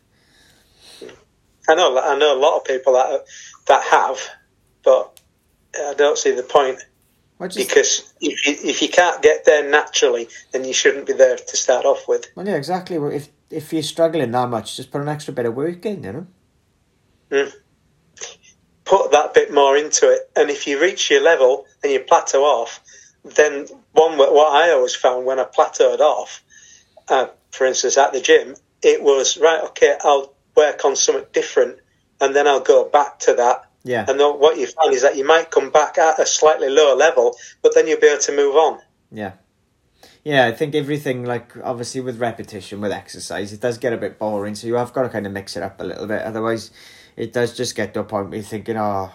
I 1.67 1.75
know, 1.75 1.97
I 1.99 2.17
know 2.17 2.37
a 2.37 2.39
lot 2.39 2.57
of 2.57 2.65
people 2.65 2.93
that 2.93 3.25
that 3.67 3.83
have, 3.83 4.17
but 4.83 5.19
I 5.77 5.93
don't 5.95 6.17
see 6.17 6.31
the 6.31 6.43
point. 6.43 6.79
Because 7.37 8.13
if 8.19 8.45
you, 8.45 8.69
if 8.69 8.81
you 8.81 8.89
can't 8.89 9.21
get 9.21 9.45
there 9.45 9.69
naturally, 9.69 10.27
then 10.51 10.65
you 10.65 10.73
shouldn't 10.73 11.05
be 11.07 11.13
there 11.13 11.37
to 11.37 11.55
start 11.57 11.85
off 11.85 12.05
with. 12.07 12.25
well, 12.35 12.45
yeah, 12.45 12.55
exactly. 12.55 12.97
Well, 12.97 13.11
If 13.11 13.29
if 13.49 13.71
you're 13.71 13.81
struggling 13.83 14.31
that 14.31 14.49
much, 14.49 14.75
just 14.75 14.91
put 14.91 14.99
an 15.01 15.07
extra 15.09 15.33
bit 15.33 15.45
of 15.45 15.55
work 15.55 15.85
in, 15.85 16.03
you 16.03 16.11
know. 16.11 16.27
Hmm. 17.31 17.49
Put 18.89 19.11
that 19.11 19.35
bit 19.35 19.53
more 19.53 19.77
into 19.77 20.09
it, 20.11 20.31
and 20.35 20.49
if 20.49 20.65
you 20.65 20.81
reach 20.81 21.11
your 21.11 21.21
level 21.21 21.67
and 21.83 21.91
you 21.91 21.99
plateau 21.99 22.43
off, 22.43 22.81
then 23.23 23.67
one 23.91 24.17
what 24.17 24.51
I 24.51 24.71
always 24.71 24.95
found 24.95 25.27
when 25.27 25.39
I 25.39 25.43
plateaued 25.43 25.99
off, 25.99 26.41
uh, 27.07 27.27
for 27.51 27.67
instance 27.67 27.99
at 27.99 28.13
the 28.13 28.19
gym, 28.19 28.55
it 28.81 29.03
was 29.03 29.37
right. 29.37 29.63
Okay, 29.65 29.95
I'll 30.03 30.33
work 30.55 30.85
on 30.85 30.95
something 30.95 31.25
different, 31.33 31.77
and 32.19 32.35
then 32.35 32.47
I'll 32.47 32.61
go 32.61 32.89
back 32.89 33.19
to 33.19 33.35
that. 33.35 33.65
Yeah, 33.83 34.05
And 34.07 34.19
what 34.19 34.57
you 34.57 34.67
find 34.67 34.93
is 34.93 35.03
that 35.03 35.15
you 35.15 35.25
might 35.25 35.51
come 35.51 35.69
back 35.69 35.97
at 35.99 36.19
a 36.19 36.25
slightly 36.25 36.69
lower 36.69 36.95
level, 36.95 37.35
but 37.61 37.73
then 37.75 37.87
you'll 37.87 37.99
be 37.99 38.07
able 38.07 38.21
to 38.21 38.35
move 38.35 38.55
on. 38.55 38.79
Yeah. 39.11 39.33
Yeah, 40.23 40.47
I 40.47 40.51
think 40.51 40.75
everything 40.75 41.25
like 41.25 41.53
obviously 41.63 42.01
with 42.01 42.19
repetition 42.19 42.81
with 42.81 42.91
exercise 42.91 43.53
it 43.53 43.61
does 43.61 43.77
get 43.77 43.93
a 43.93 43.97
bit 43.97 44.19
boring, 44.19 44.55
so 44.55 44.67
you 44.67 44.75
have 44.75 44.93
got 44.93 45.03
to 45.03 45.09
kind 45.09 45.25
of 45.25 45.31
mix 45.31 45.55
it 45.55 45.63
up 45.63 45.79
a 45.79 45.83
little 45.83 46.07
bit. 46.07 46.21
Otherwise, 46.23 46.71
it 47.19 47.33
does 47.33 47.55
just 47.55 47.75
get 47.75 47.93
to 47.93 47.99
a 47.99 48.03
point 48.03 48.29
where 48.29 48.37
you're 48.37 48.43
thinking, 48.45 48.77
oh, 48.77 49.11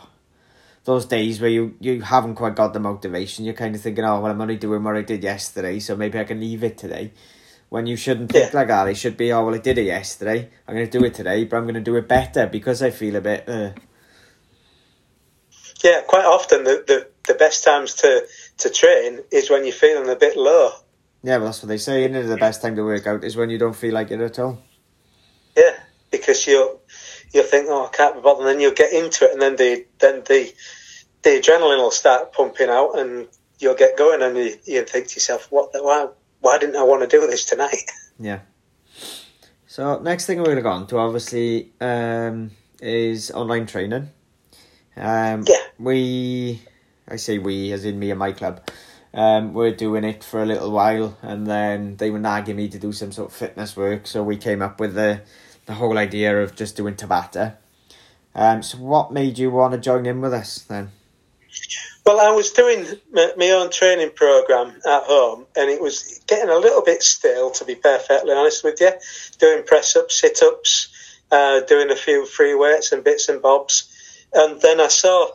those 0.85 1.07
days 1.07 1.41
where 1.41 1.51
you 1.51 1.75
you 1.81 2.03
haven't 2.03 2.35
quite 2.37 2.55
got 2.55 2.73
the 2.75 2.81
motivation, 2.81 3.45
you're 3.45 3.55
kind 3.55 3.75
of 3.75 3.81
thinking, 3.81 4.05
oh, 4.05 4.21
well, 4.21 4.31
I'm 4.31 4.41
only 4.41 4.57
doing 4.57 4.85
what 4.85 4.97
I 4.97 5.03
did 5.03 5.23
yesterday, 5.23 5.81
so 5.81 5.97
maybe 5.97 6.19
I 6.19 6.25
can 6.25 6.39
leave 6.41 6.63
it 6.63 6.77
today. 6.79 7.13
When 7.71 7.87
you 7.87 7.97
shouldn't 7.97 8.31
think 8.31 8.53
Yeah. 8.53 8.59
like 8.59 8.69
that, 8.69 8.89
it 8.89 8.97
should 8.97 9.17
be, 9.17 9.33
oh, 9.33 9.45
well, 9.47 9.55
I 9.55 9.59
did 9.59 9.79
it 9.79 9.87
yesterday. 9.87 10.49
I'm 10.69 10.75
going 10.77 10.89
to 10.89 10.99
do 10.99 11.05
it 11.05 11.15
today, 11.15 11.45
but 11.45 11.57
I'm 11.57 11.65
going 11.65 11.75
to 11.75 11.81
do 11.81 11.97
it 11.97 12.07
better 12.07 12.47
because 12.47 12.83
I 12.83 12.91
feel 12.91 13.17
a 13.17 13.21
bit. 13.21 13.49
Uh, 13.49 13.71
Yeah, 15.83 16.03
quite 16.07 16.25
often 16.25 16.65
the, 16.65 16.85
the, 16.87 17.09
the 17.27 17.35
best 17.35 17.65
times 17.65 17.95
to, 17.95 18.27
to 18.59 18.71
train 18.71 19.21
is 19.33 19.51
when 19.51 19.65
you're 19.65 19.73
feeling 19.75 20.09
a 20.09 20.17
bit 20.17 20.37
low. 20.37 20.71
yeah, 21.23 21.37
well, 21.39 21.47
that's 21.47 21.63
what 21.63 21.69
they 21.69 21.79
say. 21.79 22.05
Isn't 22.05 22.17
it? 22.17 22.23
The 22.25 22.37
best 22.37 22.63
time 22.63 22.77
to 22.77 22.83
work 22.85 23.07
out 23.07 23.25
is 23.25 23.37
when 23.37 23.51
you 23.51 23.59
don't 23.59 23.77
feel 23.77 23.93
like 23.95 24.11
it 24.11 24.21
at 24.21 24.39
all. 24.39 24.59
Yeah, 25.57 25.77
because 26.11 26.47
you'll 26.47 26.81
you'll 27.35 27.45
think, 27.45 27.67
oh, 27.69 27.87
I 27.87 27.95
can't 27.95 28.15
be 28.15 28.21
bothered, 28.23 28.47
and 28.47 28.55
then 28.55 28.61
you'll 28.61 28.73
get 28.73 28.93
into 28.93 29.25
it, 29.27 29.33
and 29.33 29.43
then 29.43 29.57
the 29.57 29.85
then 29.99 30.23
the 30.27 30.55
the 31.23 31.31
adrenaline 31.31 31.79
will 31.79 31.91
start 31.91 32.33
pumping 32.33 32.69
out, 32.71 32.99
and 32.99 33.27
you'll 33.59 33.75
get 33.75 33.99
going, 33.99 34.23
and 34.23 34.37
you, 34.37 34.57
you 34.65 34.85
think 34.85 35.09
to 35.09 35.15
yourself, 35.17 35.49
what? 35.51 35.73
The, 35.73 35.83
why? 35.83 36.09
Why 36.41 36.59
didn't 36.59 36.77
I 36.77 36.83
want 36.85 37.03
to 37.03 37.09
do 37.09 37.27
this 37.27 37.45
tonight? 37.45 37.91
Yeah. 38.17 38.43
So 39.67 39.99
next 39.99 40.27
thing 40.27 40.39
we're 40.39 40.45
going 40.45 40.57
to 40.59 40.63
go 40.63 40.71
on 40.71 40.87
to 40.87 40.99
obviously 40.99 41.73
um, 41.81 42.53
is 42.81 43.33
online 43.33 43.67
training. 43.67 44.11
Um, 44.97 45.43
Yeah. 45.49 45.57
We, 45.81 46.63
I 47.09 47.17
say 47.17 47.39
we, 47.39 47.73
as 47.73 47.85
in 47.85 47.99
me 47.99 48.11
and 48.11 48.21
my 48.21 48.31
club, 48.31 48.69
um, 49.13 49.53
we're 49.53 49.75
doing 49.75 50.05
it 50.05 50.23
for 50.23 50.45
a 50.45 50.47
little 50.47 50.71
while, 50.71 51.19
and 51.23 51.45
then 51.45 51.97
they 51.97 52.13
were 52.13 52.21
nagging 52.21 52.55
me 52.55 52.69
to 52.69 52.79
do 52.79 52.93
some 52.93 53.11
sort 53.11 53.31
of 53.31 53.37
fitness 53.37 53.77
work. 53.77 54.07
So 54.07 54.23
we 54.23 54.37
came 54.37 54.63
up 54.63 54.79
with 54.79 54.95
the 54.95 55.23
the 55.67 55.75
whole 55.75 55.99
idea 55.99 56.43
of 56.43 56.55
just 56.55 56.77
doing 56.77 56.95
Tabata. 56.95 57.57
Um, 58.35 58.63
so 58.63 58.79
what 58.79 59.13
made 59.13 59.39
you 59.39 59.51
want 59.51 59.75
to 59.75 59.81
join 59.81 60.07
in 60.07 60.21
with 60.21 60.33
us 60.33 60.59
then? 60.59 60.91
Well, 62.05 62.21
I 62.21 62.31
was 62.35 62.53
doing 62.53 62.85
my, 63.13 63.51
own 63.51 63.71
training 63.71 64.11
program 64.15 64.69
at 64.87 65.05
home, 65.05 65.47
and 65.57 65.71
it 65.71 65.81
was 65.81 66.21
getting 66.27 66.51
a 66.51 66.59
little 66.59 66.83
bit 66.83 67.03
stale, 67.03 67.51
to 67.53 67.65
be 67.65 67.77
perfectly 67.77 68.33
honest 68.33 68.63
with 68.63 68.81
you. 68.81 68.91
Doing 69.39 69.65
press 69.65 69.97
ups, 69.97 70.21
sit 70.21 70.43
ups, 70.43 70.93
uh, 71.31 71.61
doing 71.61 71.91
a 71.91 71.97
few 71.97 72.27
free 72.27 72.55
weights 72.55 72.93
and 72.93 73.03
bits 73.03 73.31
and 73.31 73.41
bobs, 73.41 73.91
and 74.35 74.61
then 74.61 74.81
I 74.81 74.89
saw 74.89 75.29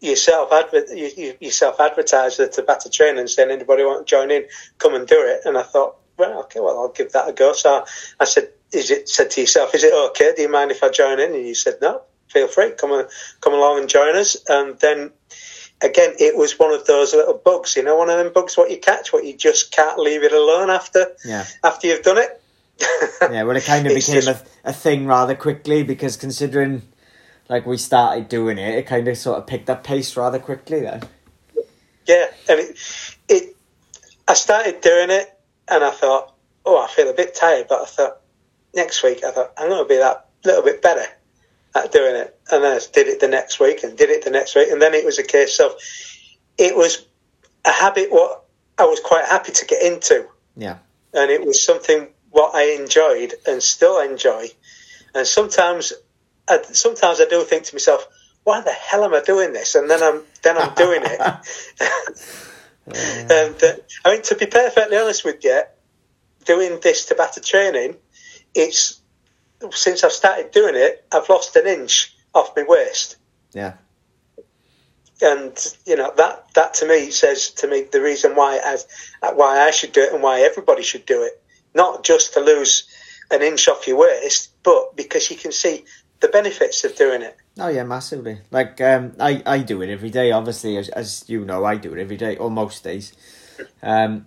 yourself 0.00 0.52
adver- 0.52 0.94
you, 0.94 1.10
you, 1.16 1.34
yourself 1.40 1.80
advertise 1.80 2.36
the 2.36 2.48
Tabata 2.48 2.92
training, 2.92 3.26
saying 3.28 3.50
anybody 3.50 3.84
want 3.84 4.06
to 4.06 4.10
join 4.10 4.30
in, 4.30 4.44
come 4.78 4.94
and 4.94 5.06
do 5.06 5.16
it. 5.18 5.42
And 5.46 5.56
I 5.56 5.62
thought, 5.62 5.96
well, 6.18 6.40
okay, 6.40 6.60
well, 6.60 6.78
I'll 6.78 6.92
give 6.92 7.12
that 7.12 7.28
a 7.28 7.32
go. 7.32 7.52
So 7.52 7.84
I 8.20 8.24
said, 8.24 8.50
is 8.72 8.90
it 8.90 9.08
said 9.08 9.30
to 9.32 9.40
yourself, 9.40 9.74
is 9.74 9.84
it 9.84 9.92
okay? 10.10 10.32
Do 10.36 10.42
you 10.42 10.50
mind 10.50 10.70
if 10.70 10.82
I 10.82 10.88
join 10.90 11.20
in? 11.20 11.34
And 11.34 11.46
you 11.46 11.54
said, 11.54 11.74
no, 11.80 12.02
feel 12.28 12.48
free, 12.48 12.72
come 12.72 12.90
on, 12.92 13.06
come 13.40 13.54
along 13.54 13.80
and 13.80 13.88
join 13.88 14.16
us. 14.16 14.36
And 14.48 14.78
then 14.80 15.12
again, 15.82 16.14
it 16.18 16.36
was 16.36 16.58
one 16.58 16.72
of 16.72 16.86
those 16.86 17.14
little 17.14 17.34
bugs, 17.44 17.76
you 17.76 17.82
know, 17.82 17.96
one 17.96 18.10
of 18.10 18.18
them 18.18 18.32
bugs 18.32 18.56
what 18.56 18.70
you 18.70 18.78
catch, 18.78 19.12
what 19.12 19.24
you 19.24 19.36
just 19.36 19.72
can't 19.72 19.98
leave 19.98 20.22
it 20.22 20.32
alone 20.32 20.70
after 20.70 21.06
Yeah. 21.24 21.44
after 21.62 21.86
you've 21.88 22.02
done 22.02 22.18
it. 22.18 22.42
Yeah, 23.30 23.44
well, 23.44 23.56
it 23.56 23.64
kind 23.64 23.86
of 23.86 23.94
became 23.94 24.20
just- 24.22 24.44
a, 24.64 24.70
a 24.70 24.72
thing 24.72 25.06
rather 25.06 25.34
quickly 25.34 25.82
because 25.82 26.16
considering, 26.16 26.82
like, 27.48 27.64
we 27.66 27.76
started 27.78 28.28
doing 28.28 28.58
it, 28.58 28.74
it 28.74 28.86
kind 28.86 29.06
of 29.08 29.16
sort 29.16 29.38
of 29.38 29.46
picked 29.46 29.70
up 29.70 29.82
pace 29.84 30.16
rather 30.16 30.38
quickly 30.38 30.80
then. 30.80 31.02
Yeah, 32.06 32.26
and 32.48 32.60
it, 32.60 32.76
it, 33.28 33.56
I 34.28 34.34
started 34.34 34.80
doing 34.80 35.10
it, 35.10 35.32
and 35.68 35.82
I 35.82 35.90
thought, 35.90 36.34
oh, 36.64 36.82
I 36.82 36.88
feel 36.88 37.08
a 37.08 37.12
bit 37.14 37.34
tired, 37.34 37.66
but 37.68 37.80
I 37.82 37.84
thought 37.86 38.20
next 38.76 39.02
week, 39.02 39.24
I 39.24 39.32
thought 39.32 39.52
I'm 39.58 39.68
going 39.68 39.82
to 39.82 39.88
be 39.88 39.96
that 39.96 40.26
little 40.44 40.62
bit 40.62 40.82
better 40.82 41.04
at 41.74 41.90
doing 41.90 42.14
it, 42.14 42.38
and 42.50 42.62
then 42.62 42.76
I 42.76 42.80
did 42.92 43.08
it 43.08 43.20
the 43.20 43.28
next 43.28 43.58
week, 43.58 43.82
and 43.82 43.96
did 43.98 44.10
it 44.10 44.24
the 44.24 44.30
next 44.30 44.54
week, 44.54 44.68
and 44.70 44.80
then 44.80 44.94
it 44.94 45.04
was 45.04 45.18
a 45.18 45.24
case 45.24 45.58
of 45.58 45.72
it 46.56 46.76
was 46.76 47.04
a 47.64 47.70
habit 47.72 48.10
what 48.12 48.44
I 48.78 48.84
was 48.84 49.00
quite 49.00 49.24
happy 49.24 49.52
to 49.52 49.66
get 49.66 49.82
into, 49.82 50.26
Yeah. 50.56 50.78
and 51.12 51.30
it 51.30 51.44
was 51.44 51.64
something 51.64 52.08
what 52.30 52.54
I 52.54 52.76
enjoyed 52.80 53.34
and 53.46 53.62
still 53.62 54.00
enjoy, 54.00 54.48
and 55.14 55.26
sometimes 55.26 55.92
I, 56.48 56.62
sometimes 56.62 57.20
I 57.20 57.26
do 57.26 57.42
think 57.42 57.64
to 57.64 57.74
myself, 57.74 58.06
why 58.44 58.60
the 58.60 58.70
hell 58.70 59.04
am 59.04 59.12
I 59.12 59.20
doing 59.20 59.52
this? 59.52 59.74
And 59.74 59.90
then 59.90 60.02
I'm 60.02 60.22
then 60.42 60.56
I'm 60.56 60.74
doing 60.74 61.02
it. 61.04 61.20
and 62.86 63.62
uh, 63.62 63.72
I 64.04 64.12
mean, 64.12 64.22
to 64.22 64.36
be 64.36 64.46
perfectly 64.46 64.96
honest 64.96 65.24
with 65.24 65.42
you, 65.42 65.62
doing 66.44 66.78
this 66.80 67.10
Tabata 67.10 67.44
training, 67.44 67.96
it's 68.56 69.00
since 69.70 70.04
I've 70.04 70.12
started 70.12 70.50
doing 70.50 70.74
it, 70.74 71.04
I've 71.12 71.28
lost 71.28 71.56
an 71.56 71.66
inch 71.66 72.14
off 72.34 72.52
my 72.56 72.64
waist. 72.68 73.16
Yeah. 73.52 73.74
And 75.22 75.56
you 75.86 75.96
know 75.96 76.12
that 76.16 76.52
that 76.54 76.74
to 76.74 76.88
me 76.88 77.10
says 77.10 77.50
to 77.52 77.68
me 77.68 77.84
the 77.90 78.02
reason 78.02 78.36
why 78.36 78.60
I 78.62 79.32
why 79.32 79.60
I 79.60 79.70
should 79.70 79.92
do 79.92 80.02
it 80.02 80.12
and 80.12 80.22
why 80.22 80.40
everybody 80.40 80.82
should 80.82 81.06
do 81.06 81.22
it, 81.22 81.42
not 81.74 82.04
just 82.04 82.34
to 82.34 82.40
lose 82.40 82.86
an 83.30 83.42
inch 83.42 83.66
off 83.66 83.86
your 83.86 83.96
waist, 83.96 84.50
but 84.62 84.94
because 84.94 85.30
you 85.30 85.36
can 85.36 85.52
see 85.52 85.84
the 86.20 86.28
benefits 86.28 86.84
of 86.84 86.96
doing 86.96 87.22
it. 87.22 87.36
Oh 87.58 87.68
yeah, 87.68 87.84
massively. 87.84 88.40
Like 88.50 88.78
um, 88.82 89.14
I, 89.18 89.42
I 89.46 89.58
do 89.60 89.80
it 89.80 89.88
every 89.88 90.10
day. 90.10 90.32
Obviously, 90.32 90.76
as 90.76 90.90
as 90.90 91.24
you 91.28 91.46
know, 91.46 91.64
I 91.64 91.76
do 91.76 91.94
it 91.94 92.00
every 92.00 92.18
day 92.18 92.36
or 92.36 92.50
most 92.50 92.84
days. 92.84 93.14
Um, 93.82 94.26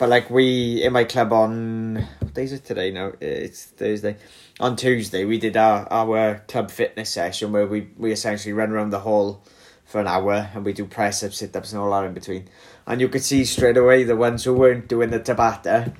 but 0.00 0.08
like 0.08 0.30
we 0.30 0.82
in 0.82 0.94
my 0.94 1.04
club 1.04 1.30
on 1.30 2.08
what 2.20 2.32
day 2.32 2.44
is 2.44 2.54
it 2.54 2.64
today? 2.64 2.90
No, 2.90 3.14
it's 3.20 3.66
Thursday. 3.66 4.16
On 4.58 4.74
Tuesday, 4.74 5.26
we 5.26 5.38
did 5.38 5.58
our 5.58 5.86
our 5.92 6.38
club 6.48 6.70
fitness 6.70 7.10
session 7.10 7.52
where 7.52 7.66
we 7.66 7.88
we 7.98 8.10
essentially 8.10 8.54
run 8.54 8.70
around 8.70 8.90
the 8.90 9.00
hall 9.00 9.44
for 9.84 10.00
an 10.00 10.06
hour 10.06 10.48
and 10.54 10.64
we 10.64 10.72
do 10.72 10.86
press 10.86 11.22
ups, 11.22 11.36
sit 11.36 11.54
ups, 11.54 11.72
and 11.72 11.82
all 11.82 11.90
that 11.90 12.06
in 12.06 12.14
between. 12.14 12.48
And 12.86 12.98
you 13.02 13.08
could 13.08 13.22
see 13.22 13.44
straight 13.44 13.76
away 13.76 14.04
the 14.04 14.16
ones 14.16 14.42
who 14.44 14.54
weren't 14.54 14.88
doing 14.88 15.10
the 15.10 15.20
Tabata 15.20 15.94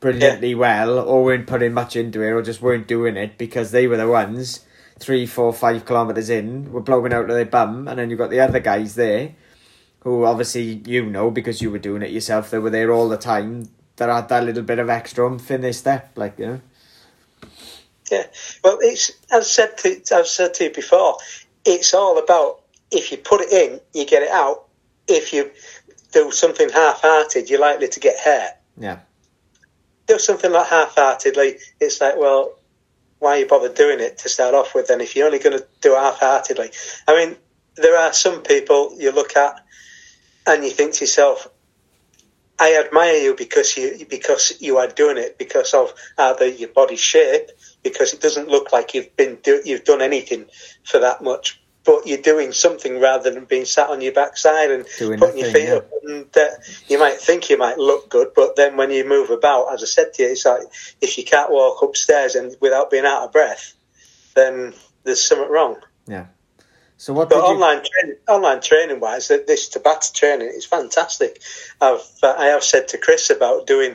brilliantly 0.00 0.52
yeah. 0.52 0.56
well 0.56 0.98
or 0.98 1.22
weren't 1.22 1.46
putting 1.46 1.74
much 1.74 1.96
into 1.96 2.22
it 2.22 2.30
or 2.30 2.40
just 2.40 2.62
weren't 2.62 2.88
doing 2.88 3.18
it 3.18 3.36
because 3.36 3.70
they 3.70 3.86
were 3.86 3.98
the 3.98 4.08
ones 4.08 4.64
three, 4.98 5.26
four, 5.26 5.52
five 5.52 5.84
kilometres 5.84 6.30
in 6.30 6.72
were 6.72 6.80
blowing 6.80 7.12
out 7.12 7.28
of 7.28 7.36
their 7.36 7.44
bum, 7.44 7.86
and 7.86 7.98
then 7.98 8.08
you've 8.08 8.18
got 8.18 8.30
the 8.30 8.40
other 8.40 8.60
guys 8.60 8.94
there 8.94 9.34
who 10.00 10.24
obviously 10.24 10.82
you 10.86 11.04
know 11.06 11.30
because 11.30 11.60
you 11.62 11.70
were 11.70 11.78
doing 11.78 12.02
it 12.02 12.10
yourself, 12.10 12.50
they 12.50 12.58
were 12.58 12.70
there 12.70 12.92
all 12.92 13.08
the 13.08 13.16
time, 13.16 13.68
that 13.96 14.08
had 14.08 14.28
that 14.30 14.44
little 14.44 14.62
bit 14.62 14.78
of 14.78 14.88
extra 14.88 15.26
oomph 15.26 15.50
in 15.50 15.60
their 15.60 15.72
step, 15.72 16.12
like, 16.16 16.38
you 16.38 16.46
know. 16.46 16.60
Yeah, 18.10 18.26
well, 18.64 18.78
it's 18.80 19.12
as 19.30 19.44
I 19.44 19.48
said 19.48 19.78
to, 19.78 20.16
I've 20.16 20.26
said 20.26 20.54
to 20.54 20.64
you 20.64 20.70
before, 20.70 21.18
it's 21.64 21.94
all 21.94 22.18
about 22.18 22.62
if 22.90 23.12
you 23.12 23.18
put 23.18 23.42
it 23.42 23.52
in, 23.52 23.80
you 23.92 24.06
get 24.06 24.22
it 24.22 24.30
out. 24.30 24.64
If 25.06 25.32
you 25.32 25.50
do 26.12 26.32
something 26.32 26.68
half-hearted, 26.70 27.48
you're 27.48 27.60
likely 27.60 27.88
to 27.88 28.00
get 28.00 28.18
hurt. 28.18 28.52
Yeah. 28.76 28.98
Do 30.06 30.18
something 30.18 30.50
like 30.50 30.66
half-heartedly, 30.66 31.58
it's 31.80 32.00
like, 32.00 32.16
well, 32.16 32.54
why 33.20 33.36
you 33.36 33.46
bother 33.46 33.68
doing 33.68 34.00
it 34.00 34.18
to 34.18 34.28
start 34.28 34.54
off 34.54 34.74
with? 34.74 34.88
Then, 34.88 35.00
if 35.00 35.14
you're 35.14 35.26
only 35.26 35.38
going 35.38 35.58
to 35.58 35.64
do 35.80 35.94
it 35.94 36.00
half-heartedly, 36.00 36.70
I 37.06 37.14
mean, 37.14 37.36
there 37.76 37.96
are 37.96 38.12
some 38.12 38.42
people 38.42 38.96
you 38.98 39.12
look 39.12 39.36
at 39.36 39.64
and 40.46 40.64
you 40.64 40.70
think 40.70 40.94
to 40.94 41.04
yourself, 41.04 41.48
I 42.58 42.76
admire 42.84 43.16
you 43.16 43.34
because 43.34 43.76
you 43.76 44.04
because 44.08 44.52
you 44.60 44.76
are 44.76 44.86
doing 44.86 45.16
it 45.16 45.38
because 45.38 45.72
of 45.72 45.94
either 46.18 46.46
your 46.46 46.68
body 46.68 46.96
shape, 46.96 47.48
because 47.82 48.12
it 48.12 48.20
doesn't 48.20 48.48
look 48.48 48.70
like 48.70 48.92
you've 48.92 49.16
been 49.16 49.36
do, 49.42 49.62
you've 49.64 49.84
done 49.84 50.02
anything 50.02 50.44
for 50.84 50.98
that 50.98 51.22
much, 51.22 51.58
but 51.84 52.06
you're 52.06 52.18
doing 52.18 52.52
something 52.52 53.00
rather 53.00 53.30
than 53.30 53.46
being 53.46 53.64
sat 53.64 53.88
on 53.88 54.02
your 54.02 54.12
backside 54.12 54.70
and 54.70 54.84
doing 54.98 55.18
putting 55.18 55.38
your 55.38 55.50
feet 55.50 55.68
yeah. 55.68 55.76
up. 55.76 55.90
And 56.04 56.36
uh, 56.36 56.48
you 56.86 56.98
might 56.98 57.18
think 57.18 57.48
you 57.48 57.56
might 57.56 57.78
look 57.78 58.10
good, 58.10 58.32
but 58.36 58.56
then 58.56 58.76
when 58.76 58.90
you 58.90 59.08
move 59.08 59.30
about, 59.30 59.72
as 59.72 59.82
I 59.82 59.86
said 59.86 60.12
to 60.14 60.22
you, 60.22 60.28
it's 60.28 60.44
like 60.44 60.62
if 61.00 61.16
you 61.16 61.24
can't 61.24 61.50
walk 61.50 61.82
upstairs 61.82 62.34
and 62.34 62.54
without 62.60 62.90
being 62.90 63.06
out 63.06 63.24
of 63.24 63.32
breath, 63.32 63.72
then 64.34 64.74
there's 65.04 65.24
something 65.24 65.50
wrong. 65.50 65.76
Yeah. 66.06 66.26
So 67.00 67.14
what? 67.14 67.30
But 67.30 67.38
online 67.38 67.78
you... 67.78 67.90
training, 67.90 68.16
online 68.28 68.60
training 68.60 69.00
wise, 69.00 69.28
this 69.28 69.70
Tabata 69.70 70.12
training 70.12 70.48
is 70.48 70.66
fantastic. 70.66 71.40
I've 71.80 72.04
uh, 72.22 72.34
I 72.36 72.48
have 72.48 72.62
said 72.62 72.88
to 72.88 72.98
Chris 72.98 73.30
about 73.30 73.66
doing 73.66 73.94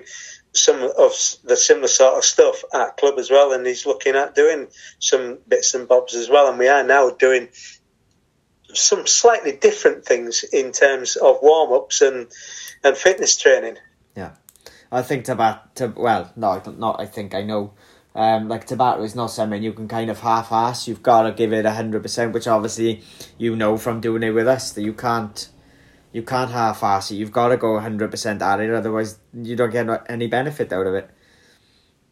some 0.53 0.81
of 0.81 1.13
the 1.43 1.55
similar 1.55 1.87
sort 1.87 2.17
of 2.17 2.25
stuff 2.25 2.63
at 2.73 2.97
club 2.97 3.19
as 3.19 3.29
well, 3.29 3.53
and 3.53 3.63
he's 3.63 3.85
looking 3.85 4.15
at 4.15 4.33
doing 4.33 4.69
some 4.97 5.37
bits 5.47 5.75
and 5.75 5.87
bobs 5.87 6.15
as 6.15 6.29
well. 6.29 6.49
And 6.49 6.57
we 6.57 6.67
are 6.67 6.83
now 6.83 7.11
doing 7.11 7.49
some 8.73 9.05
slightly 9.05 9.51
different 9.51 10.03
things 10.03 10.43
in 10.43 10.71
terms 10.71 11.15
of 11.15 11.37
warm 11.43 11.73
ups 11.73 12.01
and 12.01 12.25
and 12.83 12.97
fitness 12.97 13.37
training. 13.37 13.77
Yeah, 14.17 14.31
I 14.91 15.03
think 15.03 15.25
Tabata. 15.25 15.95
Well, 15.95 16.33
no, 16.35 16.59
not. 16.75 16.99
I 16.99 17.05
think 17.05 17.35
I 17.35 17.43
know 17.43 17.75
um, 18.15 18.47
like 18.47 18.65
Tabata 18.65 19.03
is 19.03 19.13
not 19.13 19.27
something 19.27 19.61
you 19.61 19.73
can 19.73 19.87
kind 19.87 20.09
of 20.09 20.21
half-ass. 20.21 20.87
You've 20.87 21.03
got 21.03 21.23
to 21.23 21.33
give 21.33 21.51
it 21.51 21.65
hundred 21.65 22.01
percent, 22.01 22.33
which 22.33 22.47
obviously 22.47 23.03
you 23.37 23.55
know 23.55 23.77
from 23.77 23.99
doing 23.99 24.23
it 24.23 24.31
with 24.31 24.47
us 24.47 24.71
that 24.71 24.81
you 24.81 24.93
can't, 24.93 25.49
you 26.13 26.23
can't 26.23 26.49
half-ass 26.49 27.11
it. 27.11 27.15
You've 27.15 27.33
got 27.33 27.49
to 27.49 27.57
go 27.57 27.77
hundred 27.79 28.09
percent 28.09 28.41
at 28.41 28.61
it, 28.61 28.73
otherwise 28.73 29.19
you 29.33 29.55
don't 29.55 29.71
get 29.71 30.09
any 30.09 30.27
benefit 30.27 30.71
out 30.71 30.87
of 30.87 30.95
it. 30.95 31.09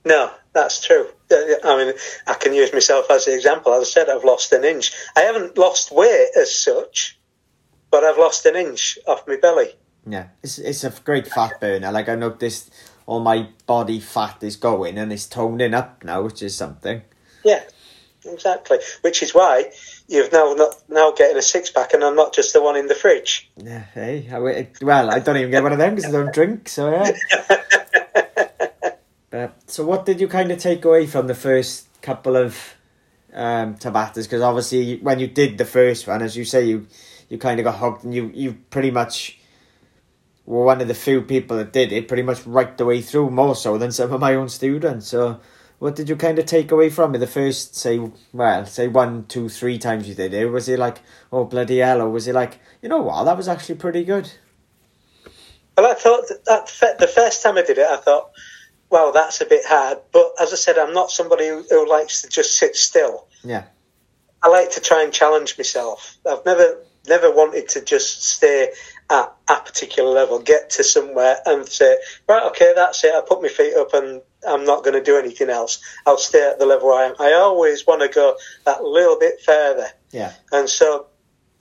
No, 0.06 0.30
that's 0.52 0.86
true. 0.86 1.08
Uh, 1.32 1.36
I 1.64 1.78
mean, 1.78 1.94
I 2.28 2.34
can 2.34 2.54
use 2.54 2.74
myself 2.74 3.10
as 3.10 3.28
an 3.28 3.36
example. 3.36 3.74
As 3.74 3.84
I 3.84 3.86
said, 3.86 4.10
I've 4.10 4.26
lost 4.26 4.52
an 4.52 4.66
inch. 4.66 4.92
I 5.16 5.22
haven't 5.22 5.58
lost 5.58 5.94
weight 5.94 6.30
as 6.38 6.54
such, 6.54 7.18
but 7.90 8.04
I've 8.04 8.18
lost 8.18 8.46
an 8.46 8.58
inch 8.58 9.00
off 9.08 9.26
my 9.26 9.38
belly. 9.38 9.70
Yeah, 10.06 10.28
it's 10.44 10.58
it's 10.58 10.84
a 10.84 10.90
great 11.06 11.28
fat 11.28 11.62
burner. 11.62 11.90
Like 11.90 12.10
I 12.10 12.16
noticed 12.16 12.74
all 13.06 13.20
my 13.20 13.50
body 13.66 14.00
fat 14.00 14.44
is 14.44 14.56
going 14.56 14.98
and 14.98 15.12
it's 15.12 15.28
toning 15.28 15.74
up 15.74 16.04
now, 16.04 16.22
which 16.22 16.42
is 16.42 16.56
something. 16.56 17.02
Yeah, 17.44 17.64
exactly. 18.26 18.80
Which 19.02 19.24
is 19.24 19.34
why 19.34 19.72
you've 20.08 20.32
now 20.32 20.54
not 20.54 20.76
now 20.90 21.12
getting 21.12 21.38
a 21.38 21.42
six 21.42 21.70
pack 21.70 21.94
and 21.94 22.04
I'm 22.04 22.16
not 22.16 22.34
just 22.34 22.54
the 22.54 22.62
one 22.62 22.76
in 22.76 22.88
the 22.88 22.96
fridge. 22.96 23.50
Yeah, 23.58 23.84
hey, 23.94 24.30
I, 24.32 24.68
well, 24.82 25.10
I 25.10 25.20
don't 25.20 25.38
even 25.38 25.52
get 25.52 25.64
one 25.64 25.74
of 25.74 25.78
them 25.78 25.96
because 25.96 26.14
I 26.14 26.18
don't 26.18 26.34
drink. 26.34 26.70
So 26.70 26.92
yeah. 26.92 27.12
but, 29.30 29.54
so 29.68 29.86
what 29.86 30.06
did 30.06 30.22
you 30.22 30.28
kind 30.28 30.52
of 30.52 30.60
take 30.60 30.86
away 30.86 31.08
from 31.08 31.28
the 31.28 31.36
first 31.36 31.88
couple 32.02 32.36
of 32.36 32.76
um, 33.34 33.76
Tabatas? 33.76 34.24
Because 34.24 34.42
obviously, 34.42 34.98
when 35.00 35.20
you 35.20 35.28
did 35.28 35.58
the 35.58 35.66
first 35.66 36.08
one, 36.08 36.22
as 36.22 36.38
you 36.38 36.46
say, 36.46 36.66
you 36.66 36.88
you 37.30 37.38
kind 37.38 37.60
of 37.60 37.64
got 37.64 37.80
hooked 37.80 38.04
and 38.04 38.14
you 38.14 38.32
you 38.34 38.58
pretty 38.70 38.92
much 38.92 39.40
were 40.46 40.66
one 40.66 40.82
of 40.82 40.88
the 40.88 40.94
few 40.94 41.22
people 41.22 41.58
that 41.58 41.74
did 41.74 41.92
it 41.92 42.08
pretty 42.08 42.24
much 42.24 42.46
right 42.46 42.78
the 42.78 42.86
way 42.86 43.02
through, 43.02 43.30
more 43.30 43.56
so 43.56 43.78
than 43.78 43.92
some 43.92 44.12
of 44.12 44.20
my 44.20 44.36
own 44.36 44.50
students. 44.50 45.08
So, 45.08 45.40
what 45.80 45.96
did 45.96 46.10
you 46.10 46.16
kind 46.16 46.40
of 46.40 46.46
take 46.46 46.72
away 46.72 46.90
from 46.90 47.16
it? 47.16 47.20
The 47.20 47.28
first, 47.28 47.76
say, 47.76 48.00
well, 48.32 48.66
say 48.66 48.88
one, 48.88 49.26
two, 49.26 49.50
three 49.50 49.78
times 49.78 50.08
you 50.08 50.16
did 50.16 50.34
it, 50.34 50.46
was 50.48 50.70
it 50.70 50.80
like, 50.80 51.00
oh, 51.32 51.46
bloody 51.46 51.80
hell, 51.80 52.02
or 52.02 52.10
was 52.10 52.28
it 52.28 52.36
like, 52.36 52.60
you 52.82 52.90
know 52.90 53.02
what, 53.02 53.24
that 53.24 53.38
was 53.38 53.48
actually 53.48 53.76
pretty 53.76 54.04
good? 54.04 54.32
Well, 55.78 55.92
I 55.92 55.96
thought 55.96 56.26
that, 56.46 56.72
that 56.82 57.00
the 57.00 57.08
first 57.08 57.42
time 57.42 57.58
I 57.58 57.64
did 57.64 57.78
it, 57.78 57.88
I 57.88 57.98
thought, 57.98 58.32
well, 58.90 59.12
that's 59.12 59.42
a 59.42 59.46
bit 59.46 59.66
hard. 59.66 59.98
But 60.12 60.34
as 60.40 60.54
I 60.54 60.56
said, 60.56 60.78
I'm 60.78 60.94
not 60.94 61.10
somebody 61.10 61.48
who, 61.48 61.66
who 61.70 61.90
likes 61.90 62.22
to 62.22 62.30
just 62.30 62.58
sit 62.58 62.76
still. 62.76 63.28
Yeah. 63.44 63.64
I 64.44 64.50
like 64.50 64.72
to 64.72 64.82
try 64.82 65.04
and 65.04 65.12
challenge 65.12 65.58
myself. 65.58 66.18
I've 66.30 66.46
never 66.46 66.78
never 67.08 67.32
wanted 67.32 67.68
to 67.70 67.82
just 67.84 68.24
stay 68.24 68.72
at 69.10 69.34
a 69.50 69.56
particular 69.56 70.10
level, 70.10 70.40
get 70.40 70.70
to 70.72 70.84
somewhere 70.84 71.38
and 71.46 71.68
say, 71.68 71.98
right, 72.28 72.44
okay, 72.48 72.74
that's 72.76 73.04
it. 73.04 73.14
I 73.14 73.22
put 73.28 73.42
my 73.42 73.50
feet 73.50 73.76
up 73.76 73.94
and 73.94 74.22
I'm 74.48 74.66
not 74.66 74.84
going 74.84 74.94
to 74.94 75.04
do 75.04 75.18
anything 75.18 75.50
else. 75.50 75.82
I'll 76.06 76.18
stay 76.18 76.50
at 76.50 76.60
the 76.60 76.66
level 76.66 76.92
I 76.92 77.06
am. 77.06 77.16
I 77.20 77.34
always 77.34 77.86
want 77.86 78.02
to 78.02 78.08
go 78.08 78.36
that 78.66 78.84
little 78.84 79.20
bit 79.20 79.42
further. 79.42 79.88
Yeah. 80.12 80.34
And 80.52 80.70
so 80.70 81.08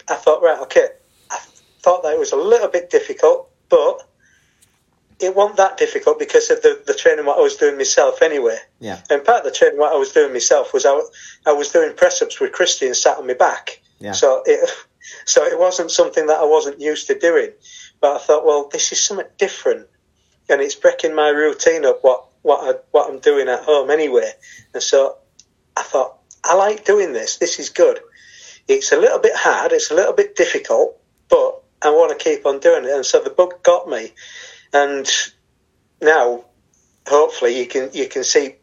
I 0.09 0.15
thought, 0.15 0.43
right, 0.43 0.61
okay, 0.63 0.89
I 1.31 1.39
thought 1.81 2.03
that 2.05 2.15
it 2.15 2.19
was 2.19 2.33
a 2.33 2.37
little 2.37 2.69
bit 2.69 2.91
difficult, 2.91 3.51
but 3.69 4.09
it 5.21 5.35
wasn't 5.37 5.59
that 5.59 5.79
difficult 5.79 6.19
because 6.19 6.51
of 6.51 6.63
the, 6.63 6.83
the 6.87 6.95
training 6.95 7.27
what 7.27 7.39
I 7.39 7.43
was 7.43 7.57
doing 7.57 7.77
myself 7.77 8.23
anyway. 8.23 8.59
Yeah. 8.81 9.01
And 9.11 9.25
part 9.25 9.39
of 9.39 9.45
the 9.45 9.57
training 9.57 9.79
what 9.79 9.93
I 9.93 9.97
was 9.97 10.13
doing 10.13 10.33
myself 10.33 10.73
was 10.75 10.85
I, 10.85 11.01
I 11.47 11.53
was 11.53 11.71
doing 11.71 11.95
press 11.95 12.23
ups 12.23 12.41
with 12.41 12.53
Christian 12.53 12.95
sat 12.95 13.19
on 13.19 13.27
my 13.27 13.35
back. 13.35 13.81
Yeah. 14.01 14.13
So 14.13 14.43
it 14.47 14.69
so 15.25 15.45
it 15.45 15.59
wasn't 15.59 15.91
something 15.91 16.27
that 16.27 16.41
I 16.41 16.45
wasn't 16.45 16.81
used 16.81 17.07
to 17.09 17.19
doing. 17.19 17.51
But 18.01 18.17
I 18.17 18.19
thought, 18.19 18.47
well, 18.47 18.69
this 18.71 18.93
is 18.93 19.03
something 19.03 19.27
different, 19.39 19.87
and 20.49 20.61
it's 20.61 20.75
breaking 20.75 21.15
my 21.15 21.29
routine 21.29 21.85
up. 21.85 22.01
What 22.03 22.27
what 22.43 22.77
I, 22.77 22.79
what 22.91 23.11
I'm 23.11 23.21
doing 23.21 23.49
at 23.49 23.63
home 23.63 23.91
anyway. 23.91 24.33
And 24.75 24.83
so 24.83 25.17
I 25.77 25.83
thought, 25.83 26.19
I 26.45 26.55
like 26.55 26.85
doing 26.85 27.13
this. 27.13 27.39
This 27.39 27.59
is 27.59 27.71
good. 27.71 28.01
It's 28.69 28.93
a 28.93 28.97
little 28.97 29.19
bit 29.19 29.35
hard. 29.35 29.73
It's 29.73 29.91
a 29.91 29.95
little 29.95 30.13
bit 30.13 30.37
difficult, 30.37 31.01
but 31.29 31.63
I 31.83 31.91
want 31.91 32.17
to 32.17 32.23
keep 32.23 32.47
on 32.47 32.61
doing 32.61 32.85
it. 32.85 32.91
And 32.91 33.07
so 33.07 33.21
the 33.21 33.31
bug 33.31 33.63
got 33.63 33.89
me, 33.89 34.13
and 34.73 35.09
now 36.01 36.45
hopefully 37.07 37.59
you 37.59 37.67
can 37.67 37.91
you 37.93 38.09
can 38.09 38.25
see 38.25 38.57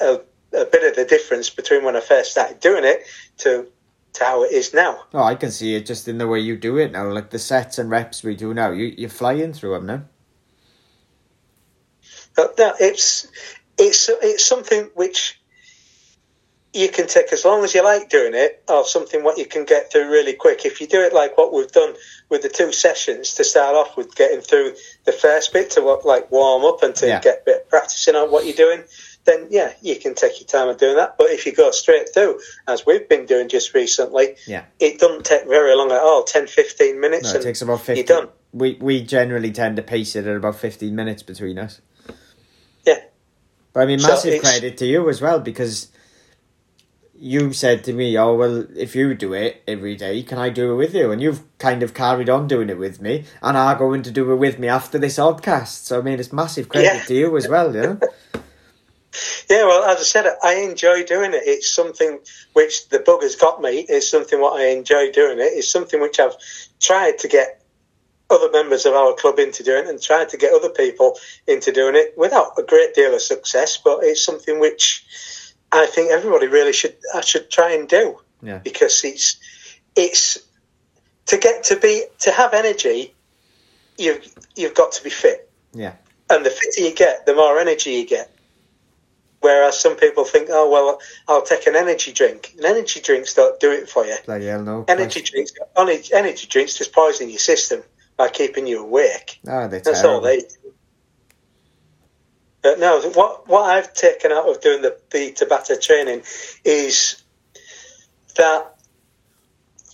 a, 0.00 0.20
a 0.52 0.64
bit 0.64 0.88
of 0.88 0.96
the 0.96 1.04
difference 1.08 1.50
between 1.50 1.84
when 1.84 1.96
I 1.96 2.00
first 2.00 2.32
started 2.32 2.60
doing 2.60 2.84
it 2.84 3.02
to 3.38 3.66
to 4.16 4.24
how 4.24 4.42
it 4.44 4.52
is 4.52 4.74
now. 4.74 5.04
Oh, 5.14 5.22
I 5.22 5.34
can 5.34 5.50
see 5.50 5.74
it 5.74 5.86
just 5.86 6.08
in 6.08 6.18
the 6.18 6.26
way 6.28 6.40
you 6.40 6.56
do 6.56 6.76
it 6.78 6.92
now. 6.92 7.10
Like 7.10 7.30
the 7.30 7.38
sets 7.38 7.78
and 7.78 7.90
reps 7.90 8.22
we 8.22 8.34
do 8.36 8.52
now, 8.54 8.70
you 8.70 8.94
you're 8.96 9.10
flying 9.10 9.52
through 9.52 9.72
them 9.74 9.86
now. 9.86 10.02
But 12.34 12.58
uh, 12.60 12.68
no, 12.68 12.74
it's 12.80 13.28
it's 13.78 14.08
it's 14.08 14.44
something 14.44 14.90
which 14.94 15.40
you 16.72 16.88
can 16.90 17.06
take 17.06 17.32
as 17.32 17.44
long 17.44 17.64
as 17.64 17.74
you 17.74 17.82
like 17.82 18.10
doing 18.10 18.34
it, 18.34 18.62
or 18.68 18.84
something 18.84 19.24
what 19.24 19.38
you 19.38 19.46
can 19.46 19.64
get 19.64 19.90
through 19.90 20.10
really 20.10 20.34
quick. 20.34 20.66
If 20.66 20.80
you 20.80 20.86
do 20.86 21.00
it 21.00 21.14
like 21.14 21.38
what 21.38 21.52
we've 21.52 21.72
done 21.72 21.94
with 22.28 22.42
the 22.42 22.50
two 22.50 22.70
sessions 22.72 23.32
to 23.34 23.44
start 23.44 23.74
off 23.74 23.96
with, 23.96 24.14
getting 24.14 24.40
through 24.42 24.74
the 25.04 25.12
first 25.12 25.52
bit 25.54 25.70
to 25.70 25.80
what 25.80 26.04
like 26.04 26.30
warm 26.30 26.64
up 26.64 26.82
and 26.82 26.94
to 26.96 27.06
Yeah. 27.06 27.20
get 27.20 27.38
a 27.38 27.42
bit 27.46 27.56
of 27.62 27.68
practicing 27.70 28.14
on 28.14 28.30
what 28.30 28.44
you're 28.44 28.54
doing, 28.54 28.84
then 29.26 29.46
yeah, 29.50 29.72
you 29.82 29.96
can 29.96 30.14
take 30.14 30.40
your 30.40 30.46
time 30.46 30.68
of 30.68 30.78
doing 30.78 30.96
that. 30.96 31.16
But 31.18 31.30
if 31.30 31.44
you 31.46 31.54
go 31.54 31.70
straight 31.70 32.08
through, 32.14 32.40
as 32.66 32.86
we've 32.86 33.08
been 33.08 33.26
doing 33.26 33.48
just 33.48 33.74
recently, 33.74 34.36
Yeah. 34.46 34.64
it 34.80 34.98
doesn't 34.98 35.24
take 35.26 35.46
very 35.46 35.74
long 35.76 35.90
at 35.92 36.00
all 36.00 36.24
10, 36.24 36.46
15 36.46 37.00
minutes. 37.00 37.32
No, 37.34 37.40
it 37.40 37.42
takes 37.42 37.60
about 37.62 37.80
50. 37.82 37.94
You're 37.96 38.06
done. 38.20 38.28
We, 38.52 38.78
we 38.80 39.02
generally 39.02 39.52
tend 39.52 39.76
to 39.76 39.82
pace 39.82 40.16
it 40.16 40.26
at 40.26 40.36
about 40.36 40.56
15 40.56 40.94
minutes 40.94 41.22
between 41.22 41.58
us. 41.58 41.80
Yeah. 42.86 43.00
But 43.72 43.80
I 43.80 43.86
mean, 43.86 44.00
massive 44.00 44.32
it's- 44.34 44.50
credit 44.50 44.78
to 44.78 44.86
you 44.86 45.08
as 45.10 45.20
well 45.20 45.40
because 45.40 45.88
you 47.18 47.52
said 47.54 47.82
to 47.84 47.92
me, 47.94 48.16
"Oh 48.18 48.34
well, 48.34 48.66
if 48.76 48.94
you 48.94 49.14
do 49.14 49.32
it 49.32 49.62
every 49.66 49.96
day, 49.96 50.22
can 50.22 50.36
I 50.38 50.50
do 50.50 50.72
it 50.72 50.76
with 50.76 50.94
you?" 50.94 51.10
And 51.10 51.22
you've 51.22 51.42
kind 51.58 51.82
of 51.82 51.94
carried 51.94 52.28
on 52.28 52.46
doing 52.46 52.68
it 52.68 52.76
with 52.78 53.00
me, 53.00 53.24
and 53.42 53.56
are 53.56 53.74
going 53.74 54.02
to 54.02 54.10
do 54.10 54.30
it 54.32 54.36
with 54.36 54.58
me 54.58 54.68
after 54.68 54.98
this 54.98 55.16
oddcast. 55.18 55.84
So 55.86 55.98
I 55.98 56.02
mean, 56.02 56.20
it's 56.20 56.30
massive 56.32 56.68
credit 56.68 56.92
Yeah. 56.94 57.02
to 57.04 57.14
you 57.14 57.36
as 57.38 57.48
well, 57.48 57.74
you 57.74 57.82
know. 57.82 58.00
Yeah, 59.48 59.64
well, 59.64 59.84
as 59.84 59.98
I 59.98 60.02
said, 60.02 60.26
I 60.42 60.54
enjoy 60.56 61.04
doing 61.04 61.32
it. 61.32 61.42
It's 61.44 61.72
something 61.72 62.18
which 62.54 62.88
the 62.88 62.98
bug 62.98 63.22
has 63.22 63.36
got 63.36 63.60
me. 63.60 63.86
It's 63.88 64.10
something 64.10 64.40
what 64.40 64.60
I 64.60 64.66
enjoy 64.68 65.12
doing 65.12 65.38
it. 65.38 65.52
It's 65.54 65.70
something 65.70 66.00
which 66.00 66.18
I've 66.18 66.34
tried 66.80 67.18
to 67.18 67.28
get 67.28 67.62
other 68.28 68.50
members 68.50 68.86
of 68.86 68.94
our 68.94 69.14
club 69.14 69.38
into 69.38 69.62
doing 69.62 69.88
and 69.88 70.02
tried 70.02 70.28
to 70.30 70.36
get 70.36 70.52
other 70.52 70.70
people 70.70 71.16
into 71.46 71.70
doing 71.70 71.94
it 71.94 72.14
without 72.16 72.58
a 72.58 72.62
great 72.64 72.92
deal 72.94 73.14
of 73.14 73.22
success. 73.22 73.78
But 73.82 74.00
it's 74.02 74.24
something 74.24 74.58
which 74.58 75.04
I 75.70 75.86
think 75.86 76.10
everybody 76.10 76.48
really 76.48 76.72
should 76.72 76.96
I 77.14 77.20
should 77.20 77.50
try 77.50 77.72
and 77.72 77.88
do 77.88 78.18
Yeah. 78.42 78.58
because 78.58 79.04
it's 79.04 79.36
it's 79.94 80.38
to 81.26 81.38
get 81.38 81.64
to 81.64 81.76
be 81.76 82.04
to 82.20 82.32
have 82.32 82.52
energy. 82.52 83.14
You've 83.96 84.26
you've 84.56 84.74
got 84.74 84.92
to 84.92 85.04
be 85.04 85.10
fit 85.10 85.48
Yeah, 85.72 85.92
and 86.28 86.44
the 86.44 86.50
fitter 86.50 86.80
you 86.82 86.94
get, 86.94 87.26
the 87.26 87.34
more 87.34 87.58
energy 87.60 87.92
you 87.92 88.06
get. 88.06 88.30
Whereas 89.46 89.78
some 89.78 89.94
people 89.94 90.24
think, 90.24 90.48
oh 90.50 90.68
well, 90.68 90.98
I'll 91.28 91.42
take 91.42 91.68
an 91.68 91.76
energy 91.76 92.12
drink. 92.12 92.52
And 92.56 92.64
energy 92.64 93.00
drinks 93.00 93.32
don't 93.32 93.60
do 93.60 93.70
it 93.70 93.88
for 93.88 94.04
you. 94.04 94.16
hell, 94.26 94.62
no. 94.62 94.84
Energy 94.88 95.22
drinks, 95.22 95.52
only 95.76 96.02
energy 96.12 96.48
drinks 96.48 96.74
just 96.76 96.92
poison 96.92 97.28
your 97.30 97.38
system 97.38 97.84
by 98.16 98.28
keeping 98.28 98.66
you 98.66 98.80
awake. 98.82 99.38
Oh, 99.46 99.68
they're 99.68 99.78
That's 99.78 100.00
terrible. 100.00 100.14
all 100.16 100.20
they. 100.20 100.40
do. 100.40 100.46
But 102.60 102.80
no, 102.80 103.00
what 103.10 103.46
what 103.46 103.62
I've 103.70 103.94
taken 103.94 104.32
out 104.32 104.48
of 104.48 104.60
doing 104.60 104.82
the 104.82 104.98
the 105.12 105.30
Tabata 105.30 105.80
training 105.80 106.22
is 106.64 107.22
that 108.36 108.74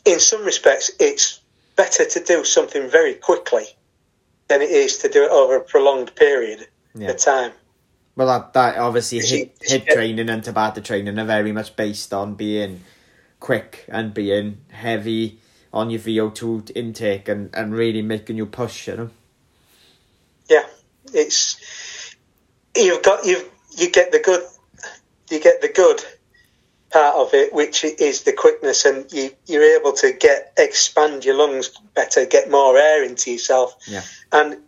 in 0.06 0.18
some 0.18 0.46
respects 0.46 0.90
it's 0.98 1.40
better 1.76 2.06
to 2.06 2.20
do 2.24 2.42
something 2.44 2.88
very 2.88 3.12
quickly 3.16 3.64
than 4.48 4.62
it 4.62 4.70
is 4.70 4.96
to 4.98 5.10
do 5.10 5.24
it 5.24 5.30
over 5.30 5.56
a 5.56 5.60
prolonged 5.60 6.14
period 6.16 6.66
Yeah. 6.94 7.10
of 7.10 7.18
time. 7.18 7.52
Well, 8.14 8.26
that, 8.26 8.52
that 8.52 8.76
obviously 8.78 9.18
it- 9.18 9.58
HIIT 9.60 9.86
training 9.86 10.28
and 10.28 10.42
Tabata 10.42 10.84
training 10.84 11.18
are 11.18 11.24
very 11.24 11.52
much 11.52 11.76
based 11.76 12.12
on 12.12 12.34
being 12.34 12.82
quick 13.40 13.84
and 13.88 14.12
being 14.12 14.58
heavy 14.70 15.38
on 15.72 15.88
your 15.90 16.00
VO2 16.00 16.72
intake 16.74 17.28
and, 17.28 17.50
and 17.54 17.72
really 17.72 18.02
making 18.02 18.36
you 18.36 18.46
push, 18.46 18.86
you 18.88 18.96
know. 18.96 19.10
Yeah, 20.50 20.66
it's 21.14 22.14
you've 22.76 23.02
got 23.02 23.24
you 23.24 23.42
you 23.78 23.90
get 23.90 24.12
the 24.12 24.18
good 24.18 24.42
you 25.30 25.40
get 25.40 25.62
the 25.62 25.68
good 25.68 26.00
part 26.90 27.16
of 27.16 27.32
it, 27.32 27.54
which 27.54 27.84
is 27.84 28.24
the 28.24 28.34
quickness, 28.34 28.84
and 28.84 29.10
you 29.12 29.30
you're 29.46 29.78
able 29.80 29.92
to 29.94 30.12
get 30.12 30.52
expand 30.58 31.24
your 31.24 31.36
lungs 31.36 31.70
better, 31.94 32.26
get 32.26 32.50
more 32.50 32.76
air 32.76 33.02
into 33.02 33.30
yourself, 33.32 33.74
Yeah. 33.88 34.02
and 34.30 34.58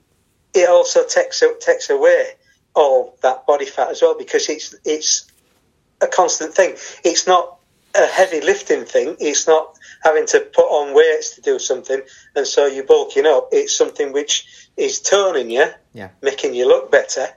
it 0.55 0.69
also 0.71 1.05
takes 1.07 1.43
takes 1.61 1.91
away 1.91 2.29
all 2.75 3.17
that 3.23 3.47
body 3.47 3.67
fat 3.67 3.91
as 3.91 4.03
well 4.03 4.17
because 4.19 4.49
it's 4.49 4.75
it's 4.85 5.31
a 6.01 6.07
constant 6.07 6.55
thing. 6.55 6.75
It's 7.05 7.27
not 7.27 7.57
a 7.95 8.07
heavy 8.07 8.41
lifting 8.41 8.85
thing. 8.85 9.17
It's 9.21 9.47
not 9.47 9.79
having 10.03 10.27
to 10.27 10.41
put 10.41 10.65
on 10.65 10.95
weights 10.95 11.37
to 11.37 11.41
do 11.41 11.59
something, 11.59 12.03
and 12.35 12.47
so 12.47 12.67
you're 12.67 12.85
bulking 12.85 13.27
up. 13.27 13.49
It's 13.53 13.75
something 13.75 14.13
which 14.13 14.47
is 14.77 15.01
toning 15.01 15.51
you, 15.51 15.67
Yeah. 15.93 16.09
making 16.21 16.55
you 16.55 16.67
look 16.67 16.91
better, 16.91 17.29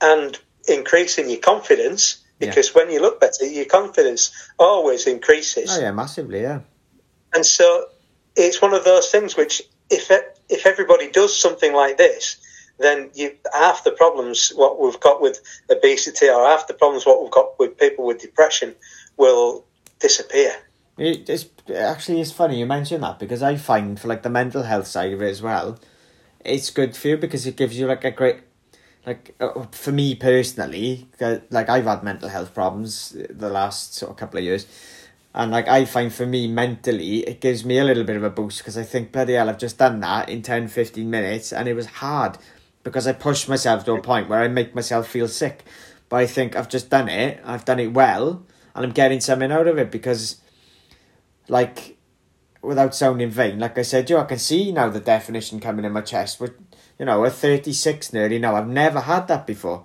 and 0.00 0.38
increasing 0.68 1.30
your 1.30 1.40
confidence. 1.40 2.18
Yeah. 2.38 2.48
Because 2.48 2.74
when 2.74 2.90
you 2.90 3.00
look 3.00 3.20
better, 3.20 3.46
your 3.46 3.64
confidence 3.64 4.32
always 4.58 5.06
increases. 5.06 5.70
Oh, 5.70 5.80
yeah, 5.80 5.92
massively, 5.92 6.42
yeah. 6.42 6.60
And 7.32 7.46
so 7.46 7.86
it's 8.36 8.60
one 8.60 8.74
of 8.74 8.84
those 8.84 9.08
things 9.10 9.36
which, 9.36 9.62
if 9.88 10.10
it, 10.10 10.38
if 10.48 10.66
everybody 10.66 11.10
does 11.10 11.38
something 11.38 11.72
like 11.72 11.96
this, 11.96 12.36
then 12.78 13.10
you 13.14 13.34
half 13.52 13.84
the 13.84 13.92
problems 13.92 14.52
what 14.54 14.80
we've 14.80 15.00
got 15.00 15.20
with 15.20 15.40
obesity 15.70 16.28
or 16.28 16.44
half 16.46 16.66
the 16.66 16.74
problems 16.74 17.06
what 17.06 17.22
we've 17.22 17.30
got 17.30 17.58
with 17.58 17.78
people 17.78 18.04
with 18.04 18.20
depression 18.20 18.74
will 19.16 19.64
disappear. 20.00 20.52
It, 20.96 21.28
it's 21.28 21.46
actually 21.74 22.20
it's 22.20 22.30
funny 22.30 22.58
you 22.58 22.66
mention 22.66 23.00
that 23.00 23.18
because 23.18 23.42
I 23.42 23.56
find 23.56 23.98
for 23.98 24.08
like 24.08 24.22
the 24.22 24.30
mental 24.30 24.62
health 24.62 24.86
side 24.86 25.12
of 25.12 25.22
it 25.22 25.28
as 25.28 25.42
well, 25.42 25.78
it's 26.44 26.70
good 26.70 26.96
for 26.96 27.08
you 27.08 27.16
because 27.16 27.46
it 27.46 27.56
gives 27.56 27.78
you 27.78 27.86
like 27.86 28.04
a 28.04 28.10
great, 28.10 28.40
like 29.06 29.34
uh, 29.40 29.66
for 29.72 29.92
me 29.92 30.14
personally, 30.14 31.08
uh, 31.20 31.38
like 31.50 31.68
I've 31.68 31.86
had 31.86 32.02
mental 32.02 32.28
health 32.28 32.54
problems 32.54 33.16
the 33.30 33.48
last 33.48 33.94
sort 33.94 34.10
of 34.10 34.16
couple 34.16 34.38
of 34.38 34.44
years, 34.44 34.66
and 35.34 35.50
like 35.50 35.66
I 35.66 35.84
find 35.84 36.12
for 36.12 36.26
me 36.26 36.46
mentally 36.46 37.26
it 37.26 37.40
gives 37.40 37.64
me 37.64 37.78
a 37.78 37.84
little 37.84 38.04
bit 38.04 38.16
of 38.16 38.22
a 38.22 38.30
boost 38.30 38.58
because 38.58 38.78
I 38.78 38.84
think 38.84 39.10
bloody 39.10 39.32
hell 39.32 39.48
I've 39.48 39.58
just 39.58 39.78
done 39.78 40.00
that 40.00 40.28
in 40.28 40.42
10, 40.42 40.68
15 40.68 41.10
minutes 41.10 41.52
and 41.52 41.66
it 41.66 41.74
was 41.74 41.86
hard 41.86 42.38
because 42.84 43.06
I 43.06 43.12
push 43.12 43.48
myself 43.48 43.84
to 43.86 43.94
a 43.94 44.00
point 44.00 44.28
where 44.28 44.40
I 44.40 44.48
make 44.48 44.74
myself 44.74 45.08
feel 45.08 45.26
sick, 45.26 45.64
but 46.08 46.16
I 46.16 46.26
think 46.26 46.54
I've 46.54 46.68
just 46.68 46.90
done 46.90 47.08
it, 47.08 47.40
I've 47.44 47.64
done 47.64 47.80
it 47.80 47.92
well, 47.92 48.46
and 48.74 48.84
I'm 48.84 48.92
getting 48.92 49.20
something 49.20 49.50
out 49.50 49.66
of 49.66 49.78
it 49.78 49.90
because 49.90 50.40
like 51.48 51.96
without 52.62 52.94
sounding 52.94 53.30
vain, 53.30 53.58
like 53.58 53.78
I 53.78 53.82
said, 53.82 54.08
you, 54.08 54.18
I 54.18 54.24
can 54.24 54.38
see 54.38 54.70
now 54.70 54.88
the 54.88 55.00
definition 55.00 55.60
coming 55.60 55.84
in 55.84 55.92
my 55.92 56.02
chest. 56.02 56.38
But 56.38 56.54
you 56.98 57.06
know, 57.06 57.24
at 57.24 57.32
thirty 57.32 57.72
six 57.72 58.12
nearly 58.12 58.38
now, 58.38 58.54
I've 58.54 58.68
never 58.68 59.00
had 59.00 59.26
that 59.28 59.46
before. 59.46 59.84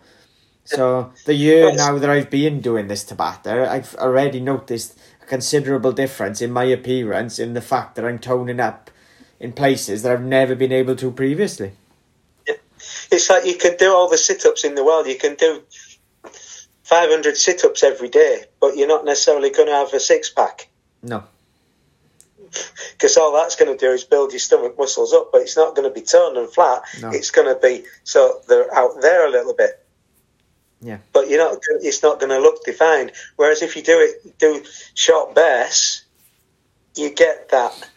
So 0.66 1.14
the 1.26 1.34
year 1.34 1.74
now 1.74 1.98
that 1.98 2.10
I've 2.10 2.30
been 2.30 2.62
doing 2.62 2.88
this 2.88 3.04
Tabata, 3.04 3.68
I've 3.68 3.96
already 3.96 4.40
noticed 4.40 5.00
a 5.22 5.26
considerable 5.26 5.92
difference 5.92 6.42
in 6.42 6.52
my 6.52 6.66
appearance 6.66 7.40
in 7.40 7.54
the 7.54 7.62
fact 7.62 7.96
that 7.96 8.06
I'm 8.06 8.20
toning 8.20 8.60
up 8.60 8.92
in 9.40 9.54
places 9.54 10.04
that 10.04 10.12
I've 10.12 10.24
never 10.24 10.54
been 10.54 10.72
able 10.72 10.96
to 10.98 11.12
previously. 11.12 11.72
It's 13.12 13.30
like 13.30 13.46
you 13.46 13.56
can 13.56 13.76
do 13.78 13.94
all 13.94 14.10
the 14.10 14.18
sit 14.18 14.46
ups 14.46 14.64
in 14.64 14.76
the 14.76 14.84
world. 14.84 15.08
You 15.08 15.18
can 15.18 15.36
do 15.36 15.62
500 16.84 17.38
sit 17.38 17.64
ups 17.64 17.84
every 17.84 18.10
day, 18.10 18.44
but 18.60 18.78
you're 18.78 18.88
not 18.88 19.06
necessarily 19.06 19.50
going 19.50 19.68
to 19.68 19.74
have 19.74 19.94
a 19.94 20.00
six 20.00 20.30
pack 20.30 20.70
No. 21.02 21.24
because 22.94 23.18
all 23.18 23.34
that's 23.34 23.56
going 23.56 23.72
to 23.76 23.78
do 23.78 23.92
is 23.92 24.04
build 24.04 24.32
your 24.32 24.40
stomach 24.40 24.78
muscles 24.78 25.14
up, 25.14 25.32
but 25.32 25.42
it's 25.42 25.58
not 25.58 25.76
going 25.76 25.88
to 25.88 25.94
be 25.94 26.06
toned 26.06 26.38
and 26.38 26.50
flat. 26.50 26.84
No. 27.02 27.10
It's 27.12 27.32
going 27.32 27.48
to 27.54 27.60
be 27.60 27.86
so 28.04 28.42
they're 28.48 28.74
out 28.74 29.02
there 29.02 29.28
a 29.28 29.32
little 29.32 29.54
bit. 29.54 29.86
Yeah. 30.82 31.00
But 31.12 31.30
you're 31.30 31.40
not. 31.44 31.60
It's 31.82 32.02
not 32.04 32.20
going 32.20 32.30
to 32.30 32.40
look 32.40 32.64
defined. 32.64 33.12
Whereas 33.36 33.62
if 33.62 33.76
you 33.76 33.84
do 33.84 34.00
it, 34.00 34.38
do 34.40 34.64
short 34.94 35.36
bursts, 35.36 36.06
you 36.96 37.10
get 37.14 37.50
that. 37.50 37.90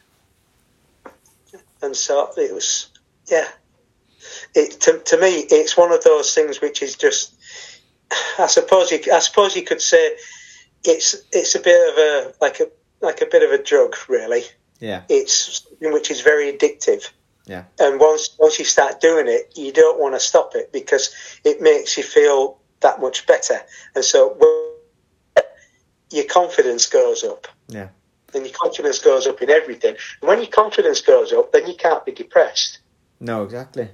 And 1.80 1.96
so 1.96 2.30
it 2.36 2.52
was, 2.54 2.88
yeah. 3.26 3.48
It 4.54 4.80
to, 4.82 4.98
to 4.98 5.18
me, 5.18 5.46
it's 5.50 5.76
one 5.76 5.92
of 5.92 6.04
those 6.04 6.34
things 6.34 6.60
which 6.60 6.82
is 6.82 6.96
just. 6.96 7.34
I 8.38 8.46
suppose 8.46 8.90
you. 8.90 9.00
I 9.12 9.20
suppose 9.20 9.56
you 9.56 9.62
could 9.62 9.80
say, 9.80 10.16
it's 10.84 11.16
it's 11.32 11.54
a 11.54 11.60
bit 11.60 11.90
of 11.90 11.98
a 11.98 12.34
like 12.40 12.60
a 12.60 12.68
like 13.00 13.20
a 13.20 13.26
bit 13.26 13.42
of 13.42 13.50
a 13.58 13.62
drug, 13.62 13.96
really. 14.08 14.42
Yeah. 14.80 15.02
It's 15.08 15.62
something 15.64 15.92
which 15.92 16.10
is 16.10 16.20
very 16.20 16.52
addictive. 16.52 17.10
Yeah. 17.46 17.64
And 17.78 17.98
once 17.98 18.36
once 18.38 18.58
you 18.58 18.64
start 18.64 19.00
doing 19.00 19.26
it, 19.28 19.52
you 19.56 19.72
don't 19.72 19.98
want 19.98 20.14
to 20.14 20.20
stop 20.20 20.54
it 20.54 20.72
because 20.72 21.14
it 21.44 21.60
makes 21.60 21.96
you 21.96 22.02
feel 22.02 22.58
that 22.80 23.00
much 23.00 23.26
better. 23.26 23.60
And 23.94 24.04
so 24.04 24.36
your 26.10 26.24
confidence 26.24 26.86
goes 26.86 27.24
up. 27.24 27.48
Yeah. 27.68 27.88
And 28.34 28.44
your 28.44 28.54
confidence 28.54 28.98
goes 28.98 29.26
up 29.26 29.42
in 29.42 29.50
everything. 29.50 29.96
And 30.20 30.28
when 30.28 30.38
your 30.38 30.48
confidence 30.48 31.00
goes 31.00 31.32
up, 31.32 31.52
then 31.52 31.66
you 31.66 31.74
can't 31.74 32.04
be 32.04 32.12
depressed. 32.12 32.78
No, 33.20 33.42
exactly. 33.44 33.88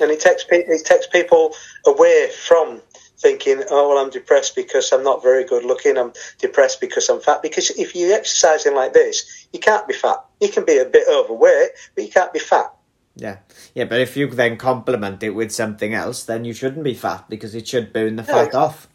And 0.00 0.10
it 0.10 0.20
takes 0.20 0.44
people 0.44 0.72
it 0.72 0.84
takes 0.84 1.06
people 1.06 1.54
away 1.86 2.30
from 2.46 2.82
thinking, 3.18 3.62
oh 3.70 3.88
well, 3.88 3.98
I'm 3.98 4.10
depressed 4.10 4.54
because 4.54 4.92
I'm 4.92 5.02
not 5.02 5.22
very 5.22 5.44
good 5.44 5.64
looking. 5.64 5.96
I'm 5.96 6.12
depressed 6.38 6.80
because 6.80 7.08
I'm 7.08 7.20
fat. 7.20 7.42
Because 7.42 7.70
if 7.70 7.94
you're 7.94 8.14
exercising 8.14 8.74
like 8.74 8.92
this, 8.92 9.46
you 9.52 9.60
can't 9.60 9.86
be 9.88 9.94
fat. 9.94 10.24
You 10.40 10.48
can 10.48 10.64
be 10.64 10.78
a 10.78 10.84
bit 10.84 11.08
overweight, 11.08 11.70
but 11.94 12.04
you 12.04 12.10
can't 12.10 12.32
be 12.32 12.38
fat. 12.38 12.72
Yeah. 13.16 13.38
Yeah, 13.74 13.84
but 13.84 14.00
if 14.00 14.16
you 14.16 14.28
then 14.28 14.58
complement 14.58 15.22
it 15.22 15.30
with 15.30 15.50
something 15.50 15.94
else, 15.94 16.24
then 16.24 16.44
you 16.44 16.52
shouldn't 16.52 16.84
be 16.84 16.94
fat 16.94 17.24
because 17.28 17.54
it 17.54 17.66
should 17.66 17.92
burn 17.92 18.16
the 18.16 18.22
fat 18.22 18.54
off. 18.54 18.88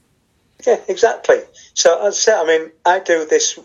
Yeah, 0.66 0.80
exactly. 0.88 1.40
So 1.74 2.06
as 2.06 2.16
I 2.16 2.18
said, 2.18 2.40
I 2.40 2.46
mean, 2.46 2.72
I 2.86 3.00
do 3.00 3.26
this 3.26 3.58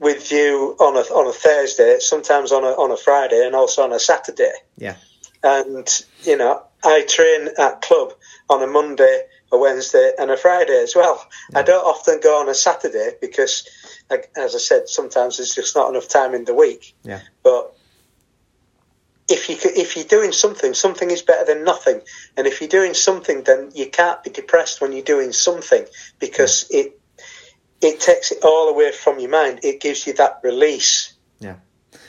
with 0.00 0.32
you 0.32 0.76
on 0.80 0.96
a 0.96 1.00
on 1.00 1.28
a 1.28 1.32
Thursday, 1.32 1.98
sometimes 2.00 2.50
on 2.50 2.64
a 2.64 2.68
on 2.68 2.90
a 2.90 2.96
Friday, 2.96 3.46
and 3.46 3.54
also 3.54 3.82
on 3.82 3.92
a 3.92 4.00
Saturday. 4.00 4.52
Yeah. 4.76 4.96
And 5.44 5.86
you 6.22 6.38
know, 6.38 6.62
I 6.82 7.04
train 7.06 7.50
at 7.58 7.82
club 7.82 8.14
on 8.48 8.62
a 8.62 8.66
Monday, 8.66 9.24
a 9.52 9.58
Wednesday, 9.58 10.12
and 10.18 10.30
a 10.30 10.38
Friday 10.38 10.82
as 10.82 10.96
well. 10.96 11.22
I 11.54 11.62
mm. 11.62 11.66
don't 11.66 11.84
often 11.84 12.18
go 12.22 12.40
on 12.40 12.48
a 12.48 12.54
Saturday 12.54 13.10
because, 13.20 13.68
as 14.10 14.54
I 14.54 14.58
said, 14.58 14.88
sometimes 14.88 15.36
there's 15.36 15.54
just 15.54 15.76
not 15.76 15.90
enough 15.90 16.08
time 16.08 16.34
in 16.34 16.46
the 16.46 16.54
week. 16.54 16.94
Yeah. 17.04 17.20
But 17.42 17.76
if 19.28 19.50
you 19.50 19.56
if 19.62 19.96
you're 19.96 20.06
doing 20.06 20.32
something, 20.32 20.72
something 20.72 21.10
is 21.10 21.20
better 21.20 21.44
than 21.44 21.62
nothing. 21.62 22.00
And 22.38 22.46
if 22.46 22.62
you're 22.62 22.68
doing 22.68 22.94
something, 22.94 23.42
then 23.42 23.70
you 23.74 23.90
can't 23.90 24.22
be 24.24 24.30
depressed 24.30 24.80
when 24.80 24.92
you're 24.92 25.02
doing 25.02 25.32
something 25.32 25.84
because 26.18 26.66
it 26.70 26.98
it 27.82 28.00
takes 28.00 28.32
it 28.32 28.38
all 28.42 28.70
away 28.70 28.92
from 28.92 29.18
your 29.18 29.30
mind. 29.30 29.60
It 29.62 29.80
gives 29.80 30.06
you 30.06 30.14
that 30.14 30.40
release. 30.42 31.12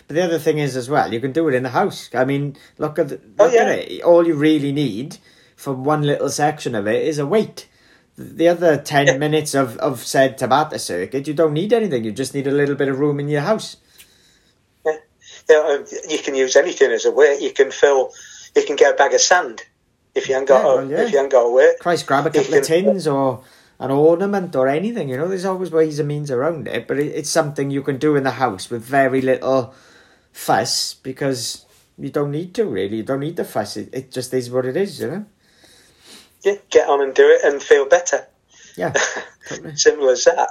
But 0.08 0.16
the 0.16 0.24
other 0.24 0.38
thing 0.40 0.60
is 0.60 0.76
as 0.76 0.90
well, 0.90 1.12
you 1.12 1.20
can 1.20 1.32
do 1.32 1.48
it 1.48 1.56
in 1.56 1.64
the 1.64 1.70
house. 1.70 2.10
I 2.14 2.26
mean, 2.26 2.56
look 2.78 3.00
at 3.00 3.10
the, 3.10 3.20
Oh, 3.40 3.50
yeah. 3.50 3.62
at 3.64 3.80
it. 3.80 4.02
All 4.04 4.26
you 4.28 4.36
really 4.36 4.72
need 4.72 5.18
for 5.56 5.74
one 5.74 6.04
little 6.04 6.30
section 6.30 6.76
of 6.76 6.86
it 6.88 7.04
is 7.08 7.18
a 7.18 7.26
weight. 7.26 7.68
The 8.18 8.48
other 8.48 8.78
ten 8.78 9.08
Yeah. 9.08 9.18
minutes 9.18 9.54
of, 9.56 9.78
of 9.80 10.04
said 10.04 10.38
Tabata 10.38 10.80
circuit, 10.80 11.28
you 11.28 11.34
don't 11.34 11.54
need 11.54 11.74
anything. 11.74 12.04
You 12.04 12.12
just 12.12 12.34
need 12.34 12.48
a 12.48 12.52
little 12.52 12.76
bit 12.76 12.88
of 12.88 13.00
room 13.00 13.20
in 13.20 13.28
your 13.30 13.42
house. 13.42 13.78
You, 14.86 14.92
um, 14.92 14.98
know, 15.50 15.86
you 16.10 16.20
can 16.20 16.36
use 16.36 16.56
anything 16.56 16.92
as 16.92 17.06
a 17.06 17.12
weight. 17.12 17.42
You 17.42 17.52
can 17.52 17.72
fill. 17.72 18.12
You 18.56 18.64
can 18.64 18.76
get 18.76 18.94
a 18.94 18.98
bag 18.98 19.14
of 19.14 19.22
sand 19.22 19.64
if 20.14 20.28
you 20.28 20.34
haven't 20.34 20.48
got 20.48 20.62
Yeah, 20.64 20.76
well, 20.76 20.90
yeah. 20.92 21.02
if 21.02 21.12
you 21.12 21.18
haven't 21.18 21.32
got 21.32 21.42
a 21.42 21.52
weight. 21.52 21.80
Christ, 21.80 22.06
grab 22.08 22.26
a 22.26 22.30
couple 22.30 22.54
of 22.54 22.64
tins 22.64 23.08
or 23.08 23.44
an 23.80 23.92
ornament 23.92 24.56
or 24.56 24.68
anything. 24.68 25.10
You 25.10 25.18
know, 25.18 25.28
there's 25.28 25.46
always 25.46 25.72
ways 25.72 26.00
and 26.00 26.08
means 26.08 26.32
around 26.32 26.68
it. 26.68 26.88
But 26.88 27.00
it, 27.00 27.08
it's 27.08 27.30
something 27.30 27.70
you 27.70 27.82
can 27.84 27.98
do 27.98 28.16
in 28.16 28.24
the 28.24 28.32
house 28.32 28.70
with 28.70 28.84
very 28.84 29.22
little 29.22 29.74
fuss 30.36 30.96
because 30.96 31.66
you 31.98 32.10
don't 32.10 32.32
need 32.32 32.54
to 32.56 32.66
really. 32.66 32.98
You 32.98 33.04
don't 33.04 33.22
need 33.22 33.38
the 33.38 33.46
fuss. 33.46 33.78
It, 33.78 33.90
it 33.94 34.12
just 34.12 34.34
is 34.34 34.52
what 34.52 34.66
it 34.66 34.76
is. 34.76 35.00
You 35.00 35.08
know. 35.08 35.26
Yeah, 36.44 36.56
get 36.70 36.90
on 36.90 37.02
and 37.02 37.14
do 37.16 37.24
it 37.26 37.44
and 37.44 37.64
feel 37.64 37.88
better. 37.88 38.28
Yeah. 38.76 38.94
totally. 39.48 39.76
Simple 39.78 40.10
as 40.10 40.26
that. 40.26 40.50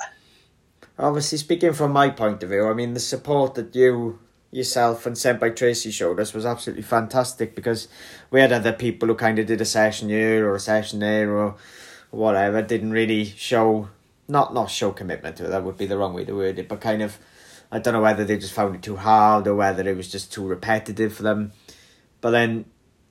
Obviously, 0.98 1.38
speaking 1.38 1.74
from 1.74 1.92
my 1.92 2.08
point 2.08 2.42
of 2.42 2.48
view, 2.48 2.66
I 2.66 2.72
mean 2.72 2.94
the 2.94 3.00
support 3.00 3.54
that 3.56 3.74
you 3.76 4.18
yourself 4.50 5.04
and 5.04 5.16
Senpai 5.16 5.54
Tracy 5.54 5.90
showed 5.90 6.20
us 6.20 6.32
was 6.32 6.46
absolutely 6.46 6.84
fantastic 6.84 7.54
because 7.56 7.88
we 8.30 8.40
had 8.40 8.52
other 8.52 8.72
people 8.72 9.08
who 9.08 9.16
kind 9.16 9.38
of 9.38 9.46
did 9.46 9.60
a 9.60 9.64
session 9.64 10.08
here 10.08 10.48
or 10.48 10.54
a 10.54 10.60
session 10.60 11.00
there 11.00 11.36
or 11.36 11.56
whatever 12.10 12.62
didn't 12.62 12.92
really 12.92 13.24
show 13.24 13.88
not 14.28 14.54
not 14.54 14.70
show 14.70 14.92
commitment 14.92 15.36
to 15.36 15.44
it 15.44 15.48
that 15.48 15.64
would 15.64 15.76
be 15.76 15.86
the 15.86 15.98
wrong 15.98 16.14
way 16.14 16.24
to 16.24 16.36
word 16.36 16.56
it 16.60 16.68
but 16.68 16.80
kind 16.80 17.02
of 17.02 17.18
I 17.74 17.78
don't 17.80 17.92
know 17.94 18.00
whether 18.00 18.24
they 18.24 18.38
just 18.38 18.54
found 18.54 18.74
it 18.74 18.82
too 18.82 18.96
hard 18.96 19.46
or 19.46 19.54
whether 19.54 19.86
it 19.88 19.96
was 19.96 20.10
just 20.10 20.32
too 20.32 20.46
repetitive 20.46 21.14
for 21.14 21.24
them 21.24 21.52
but 22.20 22.30
then 22.30 22.64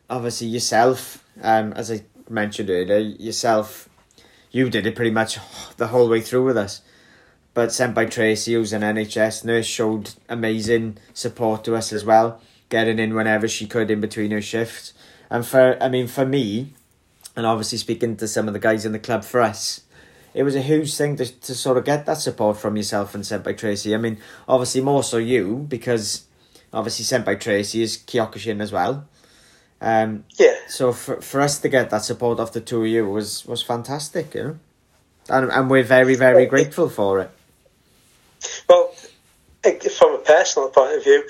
obviously 0.09 0.47
yourself 0.47 1.24
um 1.41 1.74
as 1.74 1.91
I 1.91 2.03
mentioned 2.30 2.70
earlier 2.70 2.97
yourself 2.97 3.89
you 4.51 4.70
did 4.70 4.86
it 4.86 4.95
pretty 4.95 5.11
much 5.11 5.38
the 5.78 5.88
whole 5.88 6.09
way 6.09 6.22
through 6.22 6.45
with 6.45 6.57
us 6.57 6.82
but 7.53 7.70
Senpai 7.70 8.09
Tracy, 8.09 8.53
who's 8.53 8.74
an 8.74 8.82
NHS 8.82 9.45
nurse, 9.45 9.66
showed 9.66 10.11
amazing 10.28 10.97
support 11.14 11.64
to 11.66 11.76
us 11.76 11.93
as 11.93 12.03
well, 12.03 12.41
getting 12.70 12.97
in 12.97 13.14
whenever 13.14 13.47
she 13.47 13.68
could 13.68 13.91
in 13.91 14.01
between 14.01 14.32
her 14.32 14.41
shifts. 14.41 14.93
And 15.30 15.45
for, 15.45 15.78
I 15.82 15.88
mean, 15.88 16.07
for 16.07 16.26
me, 16.26 16.74
and 17.36 17.45
obviously 17.45 17.78
speaking 17.78 18.18
to 18.18 18.28
some 18.28 18.47
of 18.47 18.53
the 18.53 18.59
guys 18.59 18.86
in 18.86 18.91
the 18.91 18.99
club 18.99 19.24
for 19.24 19.39
us, 19.39 19.82
it 20.34 20.43
was 20.43 20.55
a 20.55 20.61
huge 20.61 20.95
thing 20.95 21.15
to, 21.17 21.25
to 21.25 21.55
sort 21.55 21.77
of 21.77 21.86
get 21.86 22.05
that 22.05 22.17
support 22.17 22.57
from 22.57 22.75
yourself 22.75 23.15
and 23.15 23.23
Senpai 23.23 23.57
Tracy. 23.57 23.93
I 23.93 23.97
mean, 23.97 24.17
obviously 24.47 24.81
more 24.81 25.03
so 25.03 25.17
you, 25.17 25.65
because 25.67 26.25
obviously 26.71 27.05
Senpai 27.05 27.39
Tracy 27.39 27.81
is 27.84 27.97
Kyokushin 27.97 28.61
as 28.61 28.71
well. 28.71 29.05
Um, 29.81 30.23
Yeah, 30.39 30.55
so 30.69 30.93
for 30.93 31.19
for 31.21 31.41
us 31.41 31.59
to 31.59 31.67
get 31.67 31.89
that 31.89 32.05
support 32.05 32.39
off 32.39 32.53
the 32.53 32.61
two 32.61 32.81
of 32.81 32.88
you 32.88 33.05
was 33.09 33.45
was 33.45 33.61
fantastic, 33.61 34.34
you 34.34 34.43
know, 34.43 34.59
and 35.29 35.51
and 35.51 35.69
we're 35.69 35.84
very 35.84 36.15
very 36.15 36.45
grateful 36.45 36.89
for 36.89 37.19
it. 37.19 37.31
Well, 38.69 38.93
from 39.97 40.15
a 40.15 40.19
personal 40.19 40.69
point 40.69 40.95
of 40.95 41.03
view, 41.03 41.23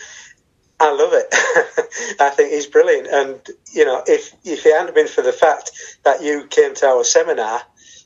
I 0.80 0.92
love 0.92 1.14
it. 1.14 1.28
I 2.20 2.30
think 2.32 2.52
he's 2.52 2.68
brilliant. 2.68 3.08
And, 3.08 3.40
you 3.72 3.86
know, 3.86 4.04
if, 4.08 4.34
if 4.44 4.66
it 4.66 4.78
hadn't 4.78 4.96
been 4.96 5.08
for 5.08 5.22
the 5.22 5.32
fact 5.32 5.72
that 6.04 6.22
you 6.22 6.46
came 6.50 6.74
to 6.76 6.88
our 6.88 7.04
seminar, 7.04 7.62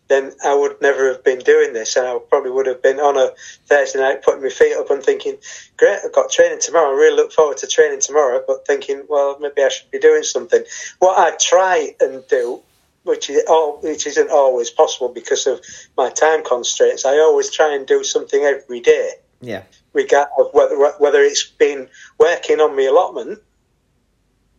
then 0.08 0.32
I 0.44 0.54
would 0.54 0.82
never 0.82 1.12
have 1.12 1.24
been 1.24 1.40
doing 1.40 1.74
this. 1.74 1.96
And 1.96 2.08
I 2.08 2.18
probably 2.30 2.52
would 2.52 2.66
have 2.66 2.82
been 2.82 3.00
on 3.00 3.18
a 3.18 3.32
Thursday 3.66 4.00
night 4.00 4.24
putting 4.24 4.44
my 4.44 4.50
feet 4.50 4.76
up 4.76 4.90
and 4.90 5.04
thinking, 5.04 5.38
great, 5.78 6.00
I've 6.04 6.14
got 6.14 6.32
training 6.32 6.60
tomorrow. 6.62 6.92
I 6.92 7.00
really 7.00 7.16
look 7.16 7.32
forward 7.32 7.58
to 7.58 7.68
training 7.68 8.02
tomorrow. 8.02 8.42
But 8.46 8.66
thinking, 8.66 9.04
well, 9.10 9.38
maybe 9.40 9.64
I 9.64 9.70
should 9.70 9.92
be 9.92 10.00
doing 10.00 10.24
something. 10.24 10.64
What 11.00 11.18
I 11.18 11.36
try 11.38 11.96
and 12.00 12.24
do 12.28 12.62
which 13.08 13.30
is 13.30 13.44
all, 13.48 13.80
which 13.82 14.06
isn't 14.06 14.30
always 14.30 14.70
possible 14.70 15.08
because 15.08 15.48
of 15.48 15.62
my 15.96 16.10
time 16.10 16.44
constraints. 16.44 17.06
I 17.06 17.18
always 17.20 17.50
try 17.50 17.74
and 17.74 17.88
do 17.88 18.04
something 18.04 18.44
every 18.44 18.82
day, 18.82 19.12
Yeah, 19.42 19.64
regardless 19.94 20.48
of 20.48 20.54
whether 20.54 20.76
whether 21.00 21.22
it's 21.22 21.46
been 21.46 21.88
working 22.20 22.60
on 22.60 22.76
my 22.76 22.84
allotment, 22.84 23.40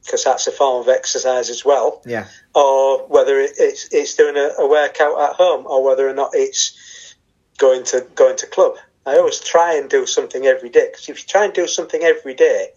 because 0.08 0.24
that's 0.24 0.46
a 0.46 0.52
form 0.52 0.80
of 0.80 0.88
exercise 0.88 1.50
as 1.50 1.64
well, 1.64 2.02
yeah, 2.06 2.26
or 2.54 3.06
whether 3.08 3.38
it's 3.38 3.88
it's 3.92 4.14
doing 4.14 4.36
a, 4.36 4.50
a 4.58 4.66
workout 4.66 5.20
at 5.20 5.36
home, 5.36 5.66
or 5.66 5.84
whether 5.84 6.08
or 6.08 6.14
not 6.14 6.30
it's 6.32 7.14
going 7.58 7.84
to 7.84 8.06
going 8.14 8.36
to 8.38 8.46
club. 8.46 8.76
I 9.04 9.16
always 9.16 9.40
try 9.40 9.74
and 9.74 9.88
do 9.90 10.06
something 10.06 10.46
every 10.46 10.70
day 10.70 10.88
because 10.90 11.08
if 11.08 11.20
you 11.20 11.26
try 11.28 11.44
and 11.44 11.52
do 11.52 11.66
something 11.66 12.02
every 12.02 12.34
day, 12.34 12.68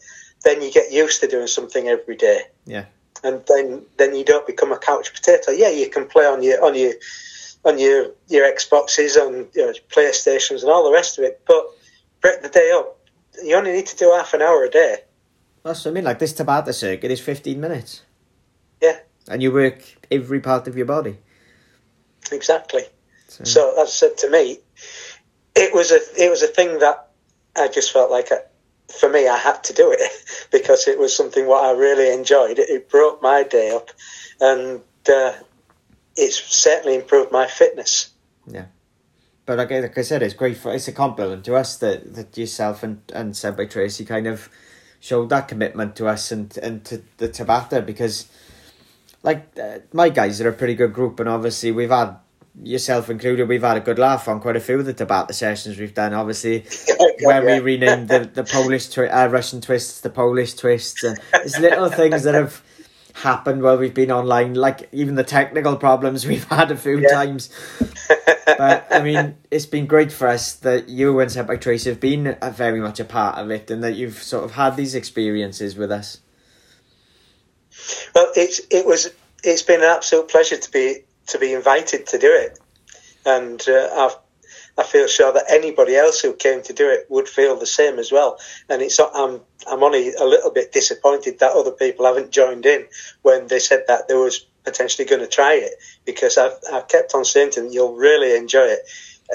then 0.44 0.62
you 0.62 0.72
get 0.72 0.92
used 0.92 1.22
to 1.22 1.28
doing 1.28 1.48
something 1.48 1.88
every 1.88 2.16
day 2.16 2.42
yeah, 2.66 2.86
and 3.24 3.42
then 3.48 3.86
then 3.98 4.16
you 4.16 4.24
don't 4.24 4.48
become 4.48 4.72
a 4.72 4.78
couch 4.78 5.14
potato. 5.14 5.52
Yeah, 5.52 5.70
you 5.70 5.90
can 5.90 6.08
play 6.08 6.26
on 6.26 6.44
your 6.44 6.64
on 6.64 6.76
your 6.76 6.94
on 7.66 7.80
your 7.80 8.12
your 8.28 8.52
Xboxes, 8.52 9.18
on 9.18 9.48
your 9.54 9.74
PlayStations, 9.90 10.62
and 10.62 10.72
all 10.72 10.84
the 10.84 10.94
rest 10.94 11.18
of 11.18 11.24
it. 11.24 11.42
But 11.48 11.66
break 12.22 12.42
the 12.42 12.50
day 12.50 12.72
up. 12.72 12.98
You 13.44 13.56
only 13.56 13.72
need 13.72 13.88
to 13.88 13.96
do 13.96 14.12
half 14.12 14.34
an 14.34 14.42
hour 14.42 14.64
a 14.64 14.70
day. 14.70 14.98
That's 15.64 15.86
what 15.86 15.92
I 15.92 15.94
mean. 15.94 16.04
Like 16.04 16.20
this 16.20 16.34
Tabata 16.34 16.74
circuit 16.74 17.12
is 17.12 17.20
fifteen 17.22 17.60
minutes. 17.62 18.02
Yeah. 18.82 18.98
and 19.28 19.44
you 19.44 19.52
work 19.52 19.84
every 20.10 20.40
part 20.40 20.68
of 20.68 20.76
your 20.76 20.88
body. 20.88 21.18
Exactly. 22.32 22.82
So, 23.28 23.44
So 23.44 23.82
as 23.82 23.88
I 23.88 23.92
said 23.92 24.18
to 24.20 24.30
me, 24.30 24.58
it 25.56 25.74
was 25.74 25.92
a 25.92 26.00
it 26.18 26.30
was 26.30 26.42
a 26.42 26.48
thing 26.48 26.80
that 26.80 27.10
I 27.56 27.68
just 27.68 27.92
felt 27.92 28.12
like. 28.12 28.32
I, 28.32 28.38
for 29.00 29.10
me, 29.10 29.26
I 29.28 29.38
had 29.38 29.64
to 29.66 29.74
do 29.74 29.90
it 29.98 30.02
because 30.52 30.88
it 30.88 31.00
was 31.00 31.16
something 31.16 31.48
what 31.48 31.64
I 31.64 31.72
really 31.72 32.14
enjoyed. 32.14 32.60
It, 32.60 32.70
it 32.70 32.90
broke 32.90 33.22
my 33.22 33.44
day 33.44 33.72
up, 33.72 33.90
and 34.42 34.82
uh, 35.08 35.34
it's 36.18 36.38
certainly 36.38 36.96
improved 36.96 37.32
my 37.32 37.48
fitness. 37.48 38.10
Yeah. 38.46 38.66
But 39.46 39.58
like, 39.58 39.72
like 39.72 39.98
I 39.98 40.02
said, 40.02 40.22
it's 40.22 40.34
great 40.34 40.58
for 40.58 40.74
it's 40.74 40.88
a 40.88 40.92
compliment 40.92 41.46
to 41.46 41.56
us 41.56 41.78
that 41.78 42.16
that 42.16 42.38
yourself 42.38 42.84
and 42.84 43.02
and 43.14 43.34
Senpai 43.34 43.70
Tracy 43.70 44.06
kind 44.06 44.28
of 44.28 44.50
showed 45.02 45.30
that 45.30 45.48
commitment 45.50 45.96
to 45.98 46.08
us 46.08 46.32
and 46.32 46.56
and 46.60 46.86
to 46.86 47.02
the 47.18 47.28
Tabata 47.28 47.86
because 47.86 48.28
like 49.24 49.48
uh, 49.62 49.80
my 49.92 50.10
guys 50.10 50.40
are 50.40 50.50
a 50.50 50.54
pretty 50.54 50.76
good 50.76 50.94
group 50.94 51.20
and 51.20 51.28
obviously 51.28 51.72
we've 51.72 51.90
had 51.90 52.16
yourself 52.62 53.10
included 53.10 53.48
we've 53.50 53.64
had 53.64 53.78
a 53.78 53.82
good 53.82 53.98
laugh 53.98 54.28
on 54.28 54.40
quite 54.40 54.56
a 54.56 54.60
few 54.60 54.78
of 54.80 54.86
the 54.86 54.94
Tabata 54.94 55.34
sessions 55.34 55.78
we've 55.80 55.94
done. 55.94 56.14
Obviously 56.14 56.66
when 57.22 57.46
we 57.46 57.60
renamed 57.60 58.08
the 58.08 58.20
the 58.32 58.44
Polish 58.44 58.90
twi- 58.90 59.08
uh, 59.08 59.28
Russian 59.28 59.60
twists 59.60 60.02
the 60.02 60.10
Polish 60.12 60.54
twists 60.54 61.04
and 61.04 61.18
it's 61.34 61.60
little 61.60 61.90
things 61.90 62.24
that 62.24 62.36
have 62.36 62.62
happened 63.16 63.62
while 63.62 63.78
we've 63.78 63.94
been 63.94 64.12
online 64.12 64.54
like 64.54 64.88
even 64.92 65.16
the 65.16 65.24
technical 65.24 65.76
problems 65.76 66.26
we've 66.32 66.48
had 66.48 66.72
a 66.72 66.78
few 66.78 67.00
Yeah. 67.00 67.10
times 67.10 67.50
but 68.58 68.88
I 68.92 69.02
mean, 69.02 69.38
it's 69.50 69.66
been 69.66 69.86
great 69.86 70.12
for 70.12 70.28
us 70.28 70.54
that 70.56 70.90
you 70.90 71.20
and 71.20 71.30
Senpai 71.32 71.60
Tracy 71.60 71.90
have 71.90 72.00
been 72.00 72.38
a, 72.42 72.52
very 72.52 72.80
much 72.80 73.00
a 73.00 73.06
part 73.06 73.38
of 73.38 73.50
it, 73.50 73.72
and 73.72 73.84
that 73.84 73.96
you've 73.96 74.22
sort 74.22 74.44
of 74.44 74.52
had 74.52 74.76
these 74.76 74.94
experiences 74.96 75.76
with 75.76 75.92
us. 75.92 76.20
Well, 78.14 78.32
it's 78.36 78.62
it 78.70 78.86
was 78.86 79.10
it's 79.44 79.62
been 79.64 79.82
an 79.82 79.88
absolute 79.90 80.28
pleasure 80.28 80.58
to 80.58 80.72
be 80.72 81.00
to 81.28 81.40
be 81.40 81.54
invited 81.54 82.08
to 82.08 82.18
do 82.18 82.32
it, 82.32 82.60
and 83.26 83.62
uh, 83.68 83.90
I 83.92 84.16
I 84.82 84.84
feel 84.84 85.06
sure 85.06 85.32
that 85.32 85.46
anybody 85.48 85.96
else 85.96 86.22
who 86.22 86.34
came 86.34 86.64
to 86.64 86.74
do 86.74 86.90
it 86.90 87.06
would 87.08 87.30
feel 87.30 87.56
the 87.56 87.68
same 87.68 88.00
as 88.00 88.12
well. 88.12 88.40
And 88.68 88.82
it's 88.82 89.00
I'm 89.00 89.42
I'm 89.70 89.84
only 89.84 90.12
a 90.16 90.26
little 90.26 90.50
bit 90.50 90.72
disappointed 90.72 91.38
that 91.38 91.52
other 91.52 91.70
people 91.70 92.08
haven't 92.08 92.32
joined 92.32 92.66
in 92.66 92.88
when 93.22 93.46
they 93.46 93.60
said 93.60 93.84
that 93.88 94.08
they 94.08 94.16
was 94.16 94.40
potentially 94.64 95.08
going 95.08 95.22
to 95.22 95.28
try 95.28 95.54
it 95.54 95.74
because 96.04 96.40
I've 96.40 96.58
I've 96.74 96.88
kept 96.88 97.14
on 97.14 97.26
saying 97.26 97.52
to 97.52 97.62
them 97.62 97.72
you'll 97.72 97.96
really 97.96 98.36
enjoy 98.36 98.66
it 98.78 98.80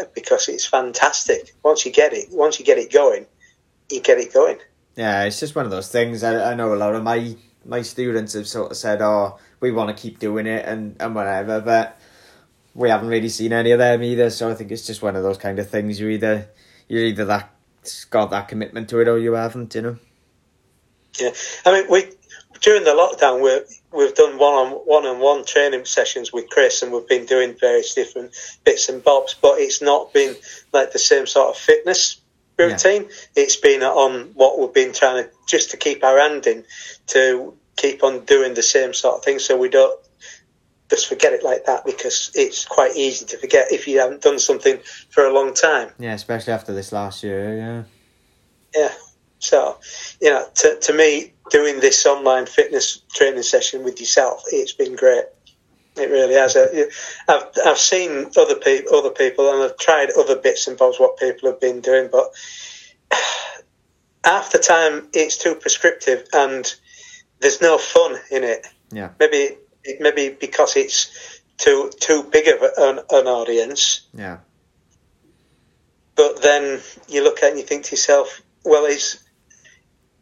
uh, 0.00 0.04
because 0.16 0.48
it's 0.48 0.66
fantastic. 0.66 1.54
Once 1.62 1.86
you 1.86 1.92
get 1.92 2.12
it, 2.12 2.26
once 2.32 2.58
you 2.58 2.64
get 2.64 2.78
it 2.78 2.92
going, 2.92 3.26
you 3.88 4.00
get 4.00 4.18
it 4.18 4.34
going. 4.34 4.58
Yeah, 4.96 5.22
it's 5.24 5.38
just 5.38 5.54
one 5.54 5.64
of 5.64 5.70
those 5.70 5.92
things. 5.92 6.24
I, 6.24 6.50
I 6.50 6.54
know 6.54 6.74
a 6.74 6.80
lot 6.84 6.96
of 6.96 7.04
my 7.04 7.36
my 7.64 7.82
students 7.82 8.32
have 8.32 8.48
sort 8.48 8.72
of 8.72 8.76
said, 8.76 9.00
"Oh, 9.00 9.38
we 9.60 9.70
want 9.70 9.96
to 9.96 10.02
keep 10.02 10.18
doing 10.18 10.48
it," 10.48 10.66
and 10.66 10.96
and 10.98 11.14
whatever. 11.14 11.60
But 11.60 12.00
we 12.76 12.90
haven't 12.90 13.08
really 13.08 13.30
seen 13.30 13.52
any 13.52 13.70
of 13.70 13.78
them 13.78 14.02
either. 14.02 14.30
So 14.30 14.50
I 14.50 14.54
think 14.54 14.70
it's 14.70 14.86
just 14.86 15.02
one 15.02 15.16
of 15.16 15.22
those 15.22 15.38
kind 15.38 15.58
of 15.58 15.68
things. 15.68 15.98
You 15.98 16.08
either 16.10 16.48
you're 16.88 17.04
either 17.04 17.24
that 17.24 17.50
got 18.10 18.30
that 18.30 18.48
commitment 18.48 18.88
to 18.90 19.00
it 19.00 19.08
or 19.08 19.18
you 19.18 19.32
haven't. 19.32 19.74
You 19.74 19.82
know. 19.82 19.96
Yeah, 21.18 21.30
I 21.64 21.72
mean 21.72 21.90
we 21.90 22.12
during 22.60 22.84
the 22.84 22.90
lockdown 22.90 23.42
we 23.42 23.98
we've 23.98 24.14
done 24.14 24.38
one 24.38 24.52
on 24.52 24.72
one 24.72 25.06
on 25.06 25.18
one 25.18 25.44
training 25.44 25.86
sessions 25.86 26.32
with 26.32 26.50
Chris 26.50 26.82
and 26.82 26.92
we've 26.92 27.08
been 27.08 27.24
doing 27.24 27.56
various 27.58 27.94
different 27.94 28.32
bits 28.64 28.88
and 28.90 29.02
bobs, 29.02 29.34
but 29.34 29.58
it's 29.58 29.80
not 29.80 30.12
been 30.12 30.36
like 30.72 30.92
the 30.92 30.98
same 30.98 31.26
sort 31.26 31.48
of 31.48 31.56
fitness 31.56 32.20
routine. 32.58 33.04
Yeah. 33.04 33.42
It's 33.42 33.56
been 33.56 33.82
on 33.82 34.32
what 34.34 34.58
we've 34.58 34.72
been 34.72 34.92
trying 34.92 35.24
to 35.24 35.30
just 35.48 35.70
to 35.70 35.78
keep 35.78 36.04
our 36.04 36.18
hand 36.18 36.46
in 36.46 36.64
to 37.08 37.54
keep 37.76 38.04
on 38.04 38.24
doing 38.24 38.54
the 38.54 38.62
same 38.62 38.92
sort 38.92 39.18
of 39.18 39.24
thing 39.24 39.38
so 39.38 39.56
we 39.56 39.68
don't 39.68 39.98
just 40.88 41.08
forget 41.08 41.32
it 41.32 41.42
like 41.42 41.64
that 41.66 41.84
because 41.84 42.30
it's 42.34 42.64
quite 42.64 42.96
easy 42.96 43.26
to 43.26 43.38
forget 43.38 43.72
if 43.72 43.88
you 43.88 43.98
haven't 43.98 44.22
done 44.22 44.38
something 44.38 44.78
for 45.10 45.24
a 45.24 45.32
long 45.32 45.54
time. 45.54 45.90
Yeah, 45.98 46.14
especially 46.14 46.52
after 46.52 46.72
this 46.72 46.92
last 46.92 47.22
year, 47.22 47.56
yeah. 47.56 47.82
Yeah. 48.74 48.92
So, 49.38 49.78
you 50.20 50.30
know, 50.30 50.46
to, 50.54 50.78
to 50.80 50.92
me, 50.92 51.32
doing 51.50 51.80
this 51.80 52.06
online 52.06 52.46
fitness 52.46 53.02
training 53.14 53.42
session 53.42 53.84
with 53.84 54.00
yourself, 54.00 54.42
it's 54.50 54.72
been 54.72 54.96
great. 54.96 55.24
It 55.96 56.10
really 56.10 56.34
has. 56.34 56.56
Uh, 56.56 56.84
I've 57.28 57.44
I've 57.64 57.78
seen 57.78 58.30
other 58.36 58.56
people, 58.56 58.96
other 58.96 59.10
people, 59.10 59.50
and 59.50 59.62
I've 59.62 59.78
tried 59.78 60.10
other 60.18 60.36
bits 60.36 60.66
and 60.66 60.76
bobs 60.76 61.00
what 61.00 61.18
people 61.18 61.50
have 61.50 61.60
been 61.60 61.80
doing, 61.80 62.10
but 62.12 62.34
after 64.24 64.58
time, 64.58 65.08
it's 65.14 65.38
too 65.38 65.54
prescriptive, 65.54 66.26
and 66.34 66.70
there's 67.40 67.62
no 67.62 67.78
fun 67.78 68.16
in 68.30 68.44
it. 68.44 68.66
Yeah. 68.92 69.10
Maybe 69.18 69.56
maybe 70.00 70.36
because 70.38 70.76
it's 70.76 71.40
too 71.58 71.90
too 72.00 72.24
big 72.24 72.48
of 72.48 72.62
an, 72.76 72.98
an 73.10 73.26
audience. 73.26 74.06
Yeah. 74.14 74.38
But 76.14 76.42
then 76.42 76.80
you 77.08 77.22
look 77.22 77.38
at 77.38 77.44
it 77.44 77.50
and 77.50 77.58
you 77.58 77.64
think 77.64 77.84
to 77.84 77.90
yourself, 77.92 78.40
well, 78.64 78.86
is 78.86 79.22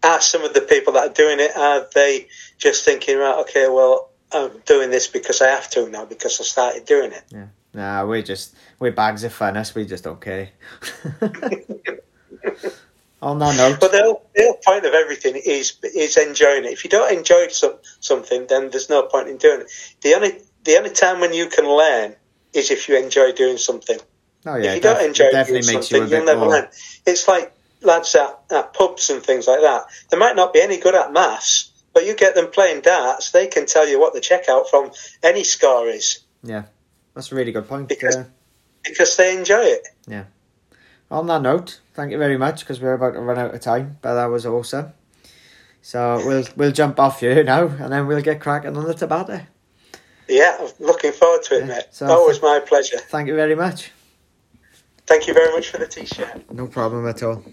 are 0.02 0.20
some 0.20 0.44
of 0.44 0.52
the 0.52 0.60
people 0.60 0.94
that 0.94 1.10
are 1.10 1.14
doing 1.14 1.40
it 1.40 1.56
are 1.56 1.86
they 1.94 2.28
just 2.58 2.84
thinking, 2.84 3.16
right? 3.16 3.38
Okay, 3.40 3.68
well, 3.68 4.10
I'm 4.32 4.50
doing 4.66 4.90
this 4.90 5.06
because 5.06 5.40
I 5.40 5.48
have 5.48 5.70
to 5.70 5.88
now 5.88 6.04
because 6.04 6.40
I 6.40 6.44
started 6.44 6.84
doing 6.84 7.12
it. 7.12 7.24
Yeah. 7.30 7.46
Nah, 7.72 8.04
we 8.06 8.22
just 8.22 8.54
we 8.78 8.90
bags 8.90 9.24
of 9.24 9.36
funness. 9.36 9.74
We 9.74 9.84
just 9.84 10.04
don't 10.04 10.20
care. 10.20 10.50
On 13.24 13.38
that 13.38 13.56
note, 13.56 13.80
but 13.80 13.90
the 13.90 14.02
whole, 14.02 14.58
point 14.62 14.84
of 14.84 14.92
everything 14.92 15.34
is 15.36 15.78
is 15.82 16.18
enjoying 16.18 16.64
it. 16.64 16.72
If 16.72 16.84
you 16.84 16.90
don't 16.90 17.10
enjoy 17.10 17.48
some, 17.48 17.76
something, 18.00 18.46
then 18.48 18.68
there's 18.68 18.90
no 18.90 19.04
point 19.04 19.28
in 19.28 19.38
doing 19.38 19.62
it. 19.62 19.94
The 20.02 20.14
only 20.14 20.42
the 20.64 20.76
only 20.76 20.90
time 20.90 21.20
when 21.20 21.32
you 21.32 21.46
can 21.46 21.66
learn 21.66 22.16
is 22.52 22.70
if 22.70 22.86
you 22.86 22.98
enjoy 22.98 23.32
doing 23.32 23.56
something. 23.56 23.98
Oh 24.44 24.56
yeah, 24.56 24.70
if 24.70 24.74
you 24.74 24.80
don't 24.82 25.02
enjoy 25.02 25.30
doing 25.44 25.62
something, 25.62 26.02
you 26.02 26.18
will 26.18 26.24
never 26.26 26.40
more... 26.40 26.50
learn. 26.50 26.68
It's 27.06 27.26
like 27.26 27.54
lads 27.80 28.14
at, 28.14 28.40
at 28.50 28.74
pubs 28.74 29.08
and 29.08 29.22
things 29.22 29.46
like 29.46 29.60
that. 29.60 29.86
They 30.10 30.18
might 30.18 30.36
not 30.36 30.52
be 30.52 30.60
any 30.60 30.78
good 30.78 30.94
at 30.94 31.10
maths, 31.10 31.70
but 31.94 32.04
you 32.04 32.14
get 32.14 32.34
them 32.34 32.50
playing 32.50 32.82
darts, 32.82 33.30
they 33.30 33.46
can 33.46 33.64
tell 33.64 33.88
you 33.88 33.98
what 33.98 34.12
the 34.12 34.20
checkout 34.20 34.68
from 34.68 34.90
any 35.22 35.44
score 35.44 35.88
is. 35.88 36.20
Yeah, 36.42 36.64
that's 37.14 37.32
a 37.32 37.36
really 37.36 37.52
good 37.52 37.68
point. 37.68 37.88
Because, 37.88 38.16
uh, 38.16 38.24
because 38.84 39.16
they 39.16 39.34
enjoy 39.34 39.62
it. 39.62 39.88
Yeah. 40.06 40.24
On 41.14 41.28
that 41.28 41.42
note, 41.42 41.78
thank 41.94 42.10
you 42.10 42.18
very 42.18 42.36
much 42.36 42.58
because 42.60 42.80
we're 42.80 42.94
about 42.94 43.14
to 43.14 43.20
run 43.20 43.38
out 43.38 43.54
of 43.54 43.60
time, 43.60 43.98
but 44.02 44.14
that 44.14 44.26
was 44.26 44.44
awesome. 44.44 44.92
So 45.80 46.20
we'll 46.26 46.44
we'll 46.56 46.72
jump 46.72 46.98
off 46.98 47.20
here 47.20 47.44
now, 47.54 47.68
and 47.68 47.92
then 47.92 48.08
we'll 48.08 48.20
get 48.20 48.40
cracking 48.40 48.76
on 48.76 48.84
the 48.84 48.94
Tabata. 48.94 49.46
Yeah, 50.28 50.68
looking 50.80 51.12
forward 51.12 51.44
to 51.44 51.54
it, 51.54 51.60
yeah, 51.60 51.66
mate. 51.66 51.84
So 51.92 52.06
Always 52.06 52.42
my 52.42 52.60
pleasure. 52.66 52.98
Thank 52.98 53.28
you 53.28 53.36
very 53.36 53.54
much. 53.54 53.92
Thank 55.06 55.28
you 55.28 55.34
very 55.34 55.52
much 55.52 55.68
for 55.68 55.78
the 55.78 55.86
t-shirt. 55.86 56.50
No 56.50 56.66
problem 56.66 57.06
at 57.06 57.22
all. 57.22 57.44